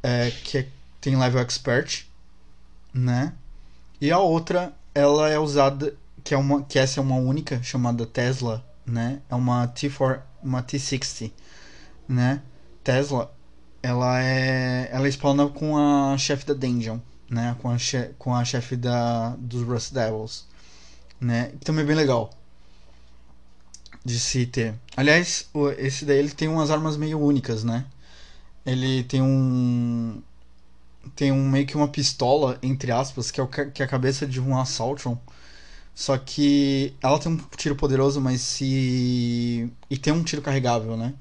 [0.00, 0.68] é, que é,
[1.00, 2.04] tem level expert,
[2.94, 3.32] né?
[4.00, 5.92] E a outra ela é usada
[6.22, 9.20] que é uma que essa é uma única chamada Tesla, né?
[9.28, 11.32] É uma T4, uma T60,
[12.08, 12.42] né?
[12.84, 13.34] Tesla,
[13.82, 16.98] ela é ela spawna com a chefe da dungeon,
[17.30, 17.56] né?
[17.60, 20.46] Com a che, com a chefe da dos Rust Devils,
[21.20, 21.52] né?
[21.64, 22.30] Também é bem legal
[24.04, 24.74] de se ter.
[24.96, 25.48] Aliás,
[25.78, 27.84] esse daí ele tem umas armas meio únicas, né?
[28.64, 30.22] Ele tem um
[31.14, 34.26] tem um, meio que uma pistola, entre aspas, que é, o, que é a cabeça
[34.26, 35.18] de um Assaultron.
[35.96, 39.72] Só que ela tem um tiro poderoso, mas se.
[39.90, 41.14] E tem um tiro carregável, né?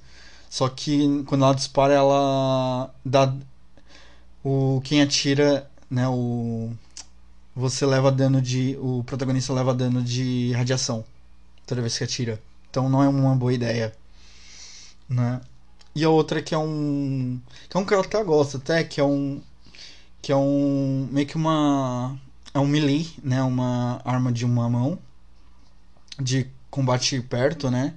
[0.49, 3.33] Só que quando ela dispara, ela dá.
[4.43, 6.07] O, quem atira, né?
[6.09, 6.71] O.
[7.55, 8.77] Você leva dano de.
[8.81, 11.05] O protagonista leva dano de radiação
[11.65, 12.41] toda vez que atira.
[12.69, 13.93] Então não é uma boa ideia.
[15.09, 15.41] Né?
[15.95, 17.39] E a outra que é um.
[17.69, 19.41] Que é um que eu até gosto, até, que é um.
[20.21, 21.07] Que é um.
[21.11, 22.19] Meio que uma.
[22.55, 23.43] É um melee, né?
[23.43, 24.97] Uma arma de uma mão.
[26.17, 27.93] De combate perto, né?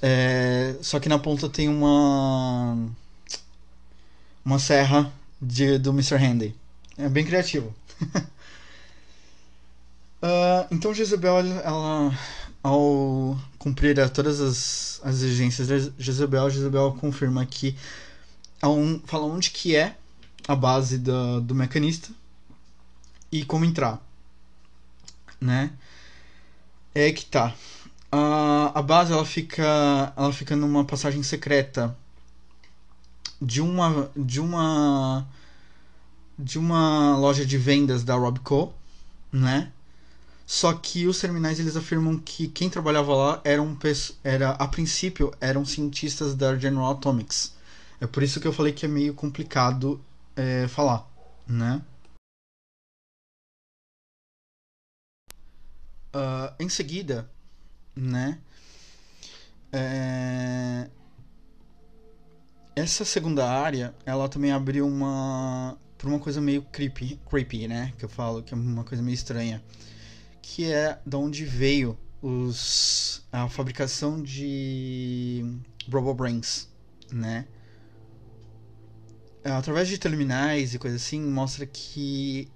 [0.00, 2.78] É, só que na ponta tem uma.
[4.44, 6.14] Uma serra de, do Mr.
[6.14, 6.54] Handy.
[6.96, 7.74] É bem criativo.
[10.22, 12.16] uh, então Jezebel, ela
[12.62, 17.76] ao cumprir todas as, as exigências de Jezebel, Jezebel confirma que
[18.62, 19.96] um, fala onde que é
[20.46, 22.10] a base do, do mecanista
[23.30, 24.00] e como entrar,
[25.40, 25.72] né?
[26.94, 27.54] É que tá.
[28.10, 31.96] A, a base ela fica ela fica numa passagem secreta
[33.40, 35.26] de uma de uma
[36.38, 38.72] de uma loja de vendas da Robco,
[39.32, 39.72] né?
[40.46, 43.76] Só que os terminais eles afirmam que quem trabalhava lá eram
[44.24, 47.52] era a princípio eram cientistas da General Atomics.
[48.00, 50.00] É por isso que eu falei que é meio complicado
[50.36, 51.06] é, falar,
[51.46, 51.82] né?
[56.18, 57.30] Uh, em seguida,
[57.94, 58.38] né?
[59.72, 60.88] É...
[62.74, 67.92] Essa segunda área, ela também abriu uma para uma coisa meio creepy, creepy, né?
[67.98, 69.62] Que eu falo que é uma coisa meio estranha
[70.48, 75.44] que é da onde veio os, a fabricação de
[75.92, 76.68] RoboBrains,
[77.12, 77.46] né?
[79.44, 82.48] Através de terminais e coisa assim, mostra que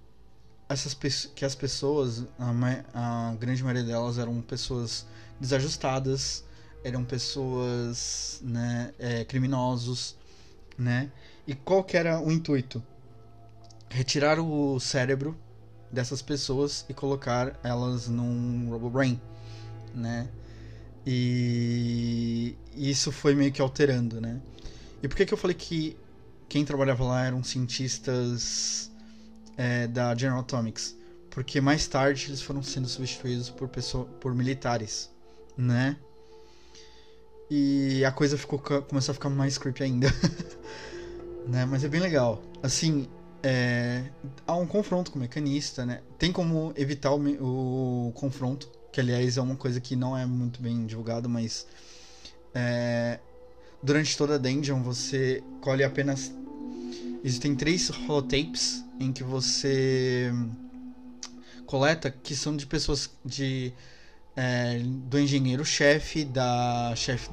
[0.73, 0.95] essas
[1.35, 5.07] que as pessoas, a, a grande maioria delas eram pessoas
[5.39, 6.45] desajustadas,
[6.85, 10.17] eram pessoas, né, é, criminosos,
[10.77, 11.11] né?
[11.47, 12.83] E qual que era o intuito?
[13.89, 15.37] Retirar o cérebro
[15.91, 19.21] dessas pessoas e colocar elas num RoboBrain,
[19.95, 20.29] né?
[21.05, 24.41] E isso foi meio que alterando, né?
[25.03, 25.97] E por que, que eu falei que
[26.49, 28.92] quem trabalhava lá eram cientistas
[29.63, 30.97] é, da General Atomics?
[31.31, 35.09] Porque mais tarde eles foram sendo substituídos por, pessoa, por militares,
[35.57, 35.97] né?
[37.49, 40.09] E a coisa ficou começou a ficar mais creepy ainda.
[41.47, 41.65] né?
[41.65, 42.43] Mas é bem legal.
[42.63, 43.09] Assim,
[43.43, 44.05] é,
[44.47, 46.01] há um confronto com o mecanista, né?
[46.19, 50.61] Tem como evitar o, o, confronto, que aliás é uma coisa que não é muito
[50.61, 51.67] bem divulgado, mas
[52.55, 53.21] é,
[53.83, 56.33] durante toda a dungeon você colhe apenas.
[57.25, 60.33] Existem três holotapes em que você
[61.67, 63.73] coleta que são de pessoas de
[64.37, 67.29] é, do engenheiro-chefe, da chefe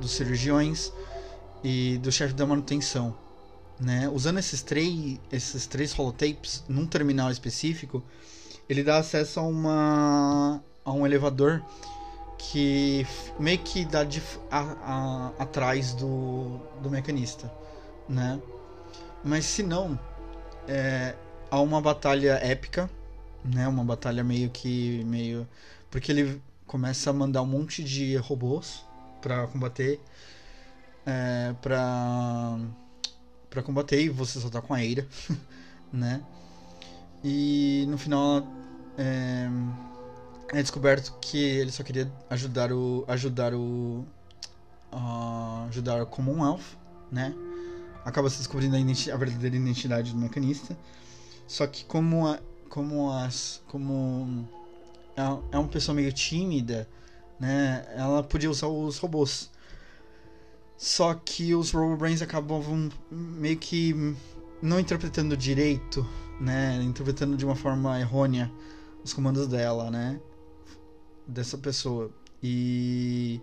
[0.00, 0.92] dos cirurgiões
[1.64, 3.16] e do chefe da manutenção.
[3.80, 4.08] Né?
[4.08, 8.02] Usando esses três, esses três holotapes num terminal específico,
[8.68, 11.62] ele dá acesso a uma a um elevador
[12.38, 13.06] que
[13.38, 17.52] meio que dá de, a, a, atrás do, do mecanista,
[18.08, 18.40] né?
[19.24, 19.98] Mas se não,
[20.68, 21.14] é,
[21.50, 22.88] há uma batalha épica,
[23.44, 23.66] né?
[23.68, 25.46] Uma batalha meio que meio
[25.90, 28.84] porque ele começa a mandar um monte de robôs
[29.20, 30.00] para combater,
[31.06, 32.58] é, para
[33.50, 35.06] para combater e você só tá com a Eira,
[35.92, 36.22] né?
[37.22, 38.46] E no final
[38.96, 39.48] é,
[40.52, 44.04] é, descoberto que ele só queria ajudar o ajudar o
[44.92, 46.76] uh, ajudar o Commonwealth,
[47.10, 47.34] né?
[48.04, 50.76] Acaba se descobrindo a, a, verdadeira identidade do mecanista.
[51.46, 52.38] Só que como a,
[52.68, 54.48] como as como
[55.16, 55.22] é,
[55.56, 56.88] é uma pessoa meio tímida,
[57.38, 57.86] né?
[57.94, 59.50] Ela podia usar os robôs
[60.82, 63.94] só que os RoboBrains acabavam meio que
[64.60, 66.04] não interpretando direito,
[66.40, 66.82] né?
[66.82, 68.50] Interpretando de uma forma errônea
[69.04, 70.20] os comandos dela, né?
[71.24, 72.10] Dessa pessoa.
[72.42, 73.40] E.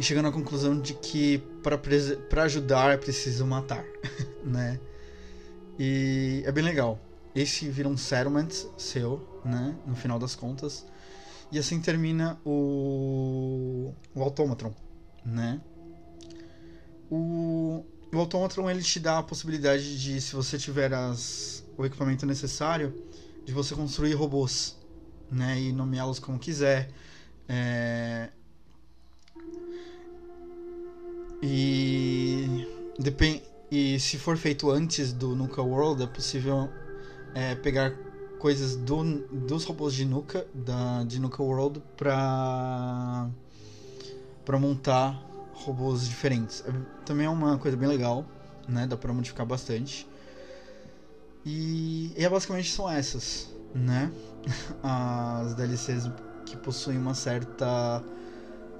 [0.00, 3.84] E chegando à conclusão de que para ajudar é preciso matar,
[4.42, 4.80] né?
[5.78, 6.98] E é bem legal.
[7.34, 8.48] Esse vira um settlement
[8.78, 9.76] seu, né?
[9.86, 10.86] No final das contas.
[11.52, 14.72] E assim termina o, o Automatron
[15.22, 15.60] né?
[17.10, 22.24] O, o Automatron ele te dá a possibilidade de, se você tiver as, o equipamento
[22.24, 22.94] necessário,
[23.44, 24.78] de você construir robôs,
[25.30, 25.60] né?
[25.60, 26.88] E nomeá-los como quiser.
[27.46, 28.30] É...
[31.42, 32.66] E
[32.98, 33.42] depend...
[33.70, 36.68] E se for feito antes do Nuka World, é possível
[37.34, 37.94] é, pegar
[38.38, 43.28] coisas do, dos robôs de Nuka, da, de Nuka World, pra,
[44.44, 45.22] pra montar
[45.52, 46.64] robôs diferentes.
[46.66, 46.72] É,
[47.04, 48.24] também é uma coisa bem legal,
[48.66, 48.86] né?
[48.86, 50.06] Dá pra modificar bastante.
[51.44, 54.10] E, e é basicamente são essas, né?
[54.82, 56.10] As DLCs
[56.44, 58.02] que possuem uma certa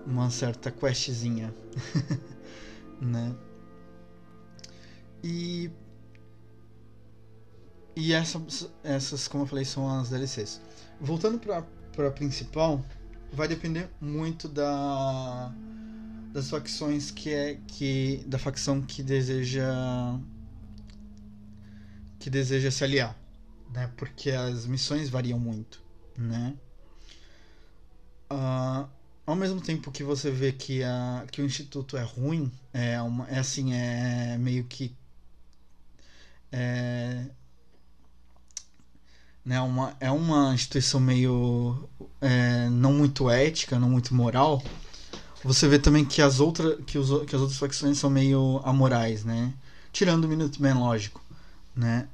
[0.07, 1.55] uma certa questzinha,
[3.01, 3.35] né?
[5.22, 5.70] E
[7.97, 10.60] e essas, essas, como eu falei, são as DLCs.
[11.01, 11.62] Voltando para
[11.93, 12.85] para principal,
[13.32, 15.52] vai depender muito da
[16.32, 19.68] das facções que é que da facção que deseja
[22.18, 23.16] que deseja se aliar,
[23.72, 23.90] né?
[23.97, 25.82] Porque as missões variam muito,
[26.16, 26.56] né?
[28.32, 28.89] Uh,
[29.31, 33.28] ao mesmo tempo que você vê que, a, que o instituto é ruim, é, uma,
[33.28, 34.94] é assim, é meio que.
[36.52, 37.27] É,
[39.44, 41.89] né, uma, é uma instituição meio.
[42.20, 44.62] É, não muito ética, não muito moral.
[45.44, 49.24] Você vê também que as, outra, que, os, que as outras facções são meio amorais,
[49.24, 49.55] né?
[49.93, 51.24] Tirando o Minuteman, lógico,
[51.74, 52.09] né?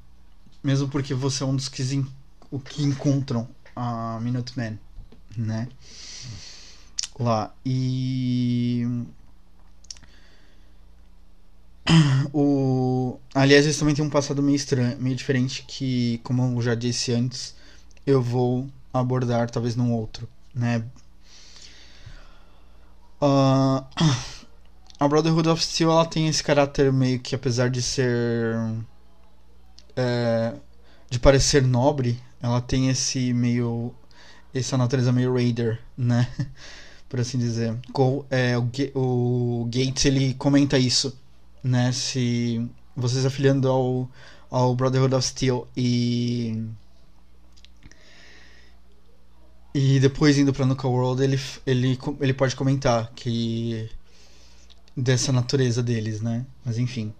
[0.63, 2.05] Mesmo porque você é um dos que,
[2.51, 4.79] o que encontram a Minuteman,
[5.37, 5.69] né?
[7.25, 7.55] Lá.
[7.65, 8.85] E.
[12.33, 13.19] O...
[13.35, 17.13] Aliás, eles também têm um passado meio estranho, meio diferente que, como eu já disse
[17.13, 17.55] antes,
[18.07, 20.85] eu vou abordar talvez num outro, né?
[23.21, 23.85] Uh...
[24.99, 28.57] A Brotherhood of Steel ela tem esse caráter meio que, apesar de ser.
[29.95, 30.55] É...
[31.11, 33.95] de parecer nobre, ela tem esse meio.
[34.55, 36.29] essa natureza meio raider, né?
[37.09, 37.77] por assim dizer.
[38.31, 41.17] é, o, o Gates ele comenta isso,
[41.63, 41.93] né?
[41.93, 44.11] Se vocês afiliando ao,
[44.51, 46.65] ao Brotherhood of Steel e
[49.75, 53.91] e depois indo para Nuka World ele, ele, ele pode comentar que
[54.97, 56.47] dessa natureza deles, né?
[56.65, 57.13] Mas enfim.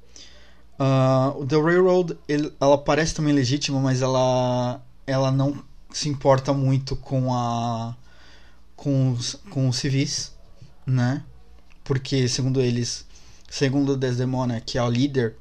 [0.79, 6.97] Uh, The Railroad ele, ela parece também legítima, mas ela ela não se importa muito
[6.97, 7.95] com a
[8.77, 10.33] com os, com os civis,
[10.87, 11.25] né?
[11.83, 13.07] Porque, segundo eles,
[13.49, 15.35] segundo Desdemona, que é a líder,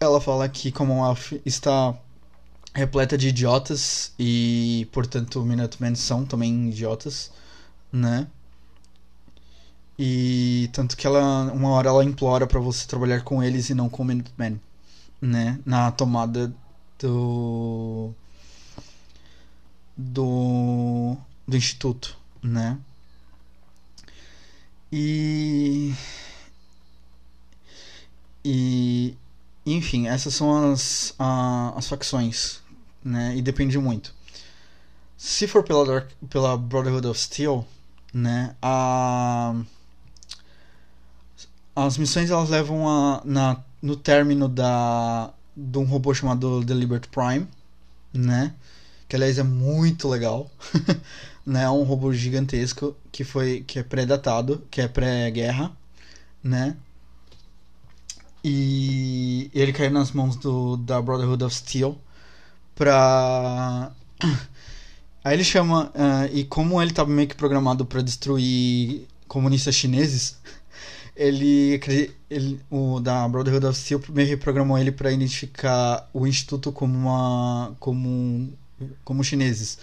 [0.00, 1.96] ela fala que Commonwealth está
[2.74, 7.30] repleta de idiotas e, portanto, Minutemen são também idiotas,
[7.92, 8.26] né?
[9.98, 13.88] E tanto que ela uma hora ela implora para você trabalhar com eles e não
[13.88, 14.60] com o Minutemen,
[15.20, 15.60] né?
[15.64, 16.52] Na tomada
[16.98, 18.12] do
[19.96, 21.16] do
[21.46, 22.78] do instituto, né?
[24.90, 25.94] E
[28.44, 29.16] e
[29.64, 32.60] enfim, essas são as, a, as facções,
[33.04, 33.36] né?
[33.36, 34.12] E depende muito.
[35.16, 37.66] Se for pela, Dark, pela Brotherhood of Steel,
[38.12, 38.56] né?
[38.60, 39.54] A,
[41.76, 47.08] as missões elas levam a, na, no término da de um robô chamado The Liberty
[47.08, 47.46] Prime,
[48.12, 48.54] né?
[49.08, 50.50] Que aliás é muito legal.
[51.44, 55.72] né, um robô gigantesco que foi que é pré-datado, que é pré-guerra,
[56.42, 56.76] né?
[58.44, 61.96] E ele caiu nas mãos do da Brotherhood of Steel
[62.74, 63.92] pra
[65.24, 70.36] Aí ele chama uh, e como ele estava meio que programado para destruir comunistas chineses,
[71.16, 71.80] ele,
[72.28, 77.76] ele o da Brotherhood of Steel meio reprogramou ele para identificar o instituto como uma
[77.78, 78.52] como
[79.04, 79.78] como chineses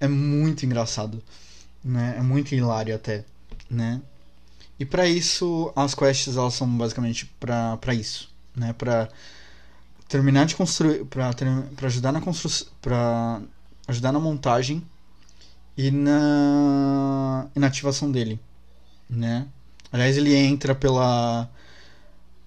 [0.00, 1.22] é muito engraçado,
[1.84, 2.16] né?
[2.18, 3.24] É muito hilário até,
[3.70, 4.00] né?
[4.78, 8.72] E para isso as quests elas são basicamente para isso, né?
[8.72, 9.08] Para
[10.08, 11.30] terminar de construir, para
[11.76, 13.40] para ajudar na construção, para
[13.88, 14.84] ajudar na montagem
[15.76, 18.40] e na, e na ativação dele,
[19.08, 19.46] né?
[19.92, 21.48] Aliás, ele entra pela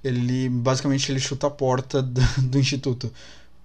[0.03, 3.11] ele basicamente ele chuta a porta do, do instituto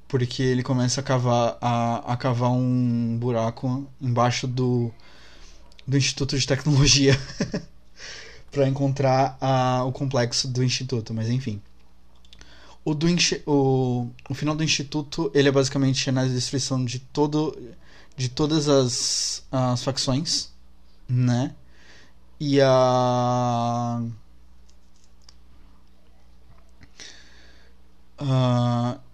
[0.09, 4.93] porque ele começa a cavar, a, a cavar um buraco embaixo do,
[5.87, 7.19] do Instituto de Tecnologia
[8.51, 11.61] para encontrar a, o complexo do Instituto, mas enfim.
[12.85, 13.09] O, do,
[13.47, 17.57] o, o final do Instituto ele é basicamente a destruição de, todo,
[18.17, 20.51] de todas as, as facções,
[21.09, 21.55] né?
[22.39, 24.03] E a.
[28.21, 29.06] Uh,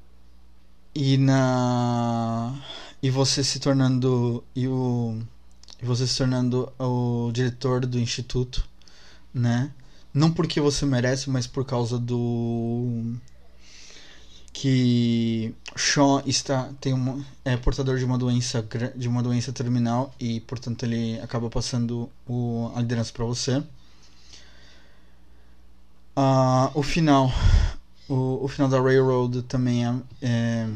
[0.95, 2.55] e na
[3.03, 5.21] e você se tornando e o
[5.83, 8.65] e você se tornando o diretor do instituto,
[9.35, 9.73] né?
[10.15, 13.17] não porque você merece, mas por causa do
[14.53, 18.65] que Sean está tem uma, é portador de uma doença
[18.95, 23.63] de uma doença terminal e portanto ele acaba passando o, a liderança para você.
[26.15, 27.33] Uh, o final
[28.09, 30.69] o, o final da Railroad também é, é,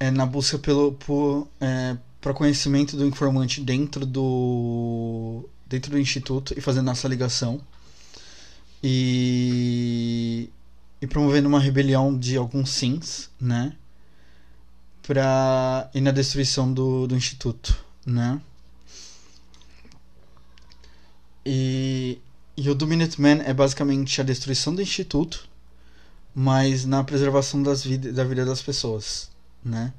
[0.00, 6.54] é na busca pelo por, é, para conhecimento do informante dentro do dentro do instituto
[6.56, 7.60] e fazendo essa ligação
[8.82, 10.50] e
[11.00, 13.74] e promovendo uma rebelião de alguns sims, né?
[15.02, 18.40] Pra ir na destruição do, do instituto, né?
[21.44, 22.18] E,
[22.56, 25.48] e o do Minuteman é basicamente a destruição do instituto,
[26.34, 29.30] mas na preservação das vid da vida das pessoas,
[29.64, 29.92] né?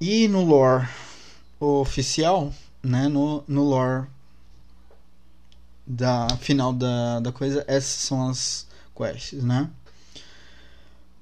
[0.00, 0.88] E no lore
[1.58, 2.52] oficial,
[2.82, 3.08] né?
[3.08, 4.06] No, no lore
[5.86, 9.70] da final da, da coisa, essas são as quests, né?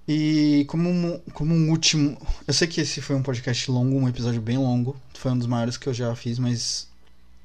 [0.08, 2.18] E como um, como um último.
[2.46, 4.96] Eu sei que esse foi um podcast longo, um episódio bem longo.
[5.14, 6.88] Foi um dos maiores que eu já fiz, mas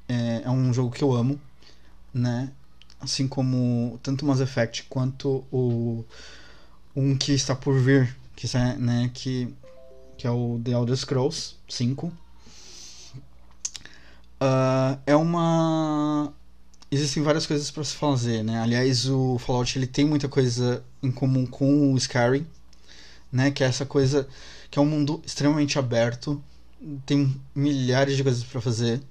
[0.08, 1.40] é, é um jogo que eu amo,
[2.16, 2.50] né?
[3.00, 6.04] Assim como tanto Mass Effect quanto o
[6.94, 8.46] um que está por vir, que,
[8.78, 9.54] né, que,
[10.16, 12.06] que é o The Elder Scrolls 5.
[12.06, 12.12] Uh,
[14.40, 16.32] ah, é uma
[16.90, 18.60] existem várias coisas para se fazer, né?
[18.60, 22.46] Aliás, o Fallout ele tem muita coisa em comum com o Skyrim,
[23.30, 23.50] né?
[23.50, 24.26] Que é essa coisa
[24.70, 26.42] que é um mundo extremamente aberto,
[27.04, 29.02] tem milhares de coisas para fazer,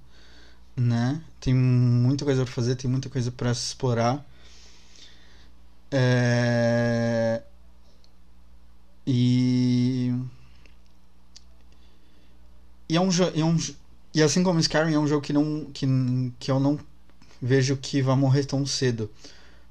[0.76, 1.22] né?
[1.39, 4.26] Tem muita coisa para fazer, tem muita coisa para explorar.
[5.91, 7.41] É...
[9.07, 10.14] E
[12.89, 13.57] e é um, é um
[14.14, 15.85] e assim como Skyrim é um jogo que não que,
[16.39, 16.80] que eu não
[17.41, 19.10] vejo que vai morrer tão cedo.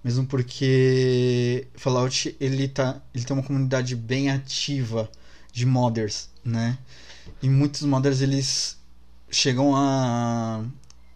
[0.03, 5.11] Mesmo porque Fallout ele, tá, ele tem uma comunidade bem ativa
[5.51, 6.79] de modders, né?
[7.43, 8.77] E muitos modders eles
[9.31, 10.63] chegam a.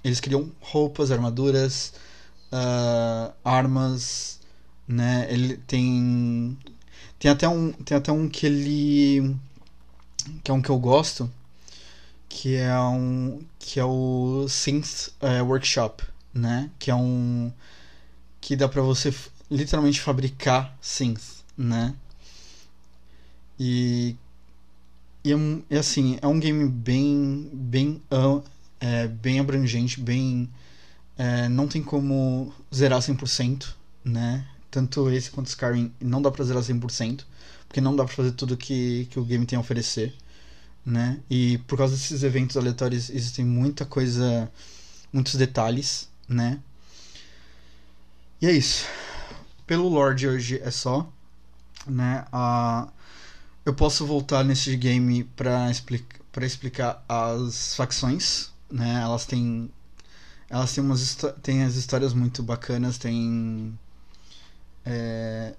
[0.09, 1.93] Eles criam roupas, armaduras,
[2.53, 4.41] uh, armas,
[4.87, 5.27] né?
[5.31, 6.59] Ele tem.
[7.19, 9.37] Tem até um, tem até um que ele.
[10.43, 11.31] que é um que eu gosto,
[12.29, 13.41] que é um.
[13.59, 16.03] que é o Synth uh, Workshop
[16.39, 16.71] né?
[16.79, 17.53] Que é um
[18.41, 19.15] que dá para você
[19.51, 21.95] literalmente fabricar synths, né?
[23.59, 24.17] E
[25.25, 25.33] e,
[25.69, 28.01] é, assim, é um game bem bem
[28.81, 30.49] é, bem abrangente, bem
[31.17, 33.75] é, não tem como zerar 100%,
[34.05, 34.47] né?
[34.71, 37.25] Tanto esse quanto Skyrim não dá pra zerar 100%,
[37.67, 40.15] porque não dá pra fazer tudo que, que o game tem a oferecer,
[40.87, 41.21] né?
[41.29, 44.51] E por causa desses eventos aleatórios existem muita coisa,
[45.13, 46.61] muitos detalhes, né?
[48.41, 48.87] E é isso.
[49.67, 51.11] Pelo Lord hoje é só,
[51.87, 52.25] né?
[52.33, 52.89] Uh,
[53.67, 55.71] eu posso voltar nesse game para
[56.47, 59.01] explicar as facções, né?
[59.03, 59.71] Elas têm
[60.51, 63.79] elas têm umas têm as histórias muito bacanas, tem
[64.85, 65.55] é,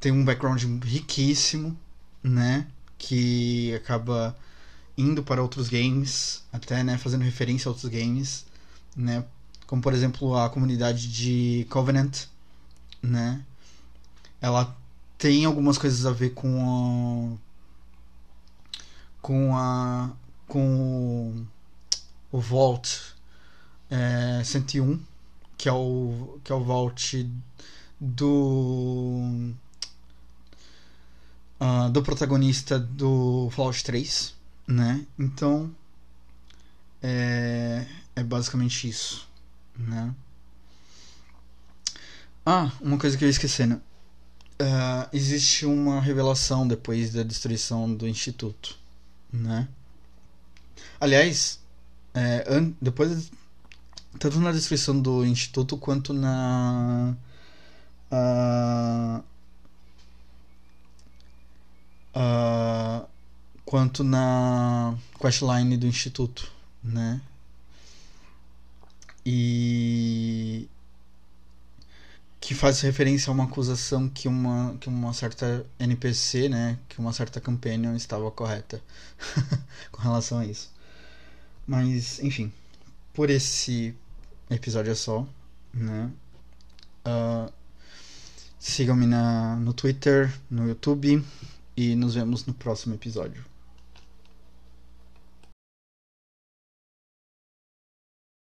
[0.00, 1.76] tem um background riquíssimo,
[2.22, 2.66] né?
[2.98, 4.36] Que acaba
[4.96, 8.46] indo para outros games, até né, fazendo referência a outros games,
[8.96, 9.24] né?
[9.66, 12.26] como por exemplo a comunidade de Covenant,
[13.02, 13.44] né?
[14.40, 14.76] Ela
[15.18, 18.82] tem algumas coisas a ver com a,
[19.22, 20.10] com a
[20.46, 21.46] com
[22.36, 23.14] o, Vault
[23.90, 25.00] é, 101,
[25.56, 27.30] que é o que é o Vault
[28.00, 29.52] do
[31.60, 34.34] uh, do protagonista do Fallout 3,
[34.66, 35.06] né?
[35.18, 35.74] Então
[37.02, 37.86] é,
[38.16, 39.28] é basicamente isso
[39.76, 40.14] né?
[42.46, 43.76] Ah, uma coisa que eu ia esquecendo.
[44.60, 48.78] Uh, existe uma revelação depois da destruição do instituto,
[49.32, 49.66] né?
[51.00, 51.60] Aliás,
[52.14, 52.44] é,
[52.80, 53.30] depois
[54.18, 57.14] tanto na destruição do instituto quanto na
[58.12, 59.24] uh,
[62.16, 63.08] uh,
[63.64, 66.50] quanto na questline do instituto,
[66.82, 67.20] né?
[69.26, 70.68] e
[72.40, 77.12] que faz referência a uma acusação que uma, que uma certa NPC, né, que uma
[77.12, 78.82] certa companion estava correta
[79.90, 80.73] com relação a isso.
[81.66, 82.52] Mas, enfim,
[83.12, 83.94] por esse
[84.50, 85.26] episódio é só,
[85.72, 86.10] né?
[87.06, 87.52] Uh,
[88.58, 91.22] Sigam-me no Twitter, no YouTube
[91.76, 93.44] e nos vemos no próximo episódio.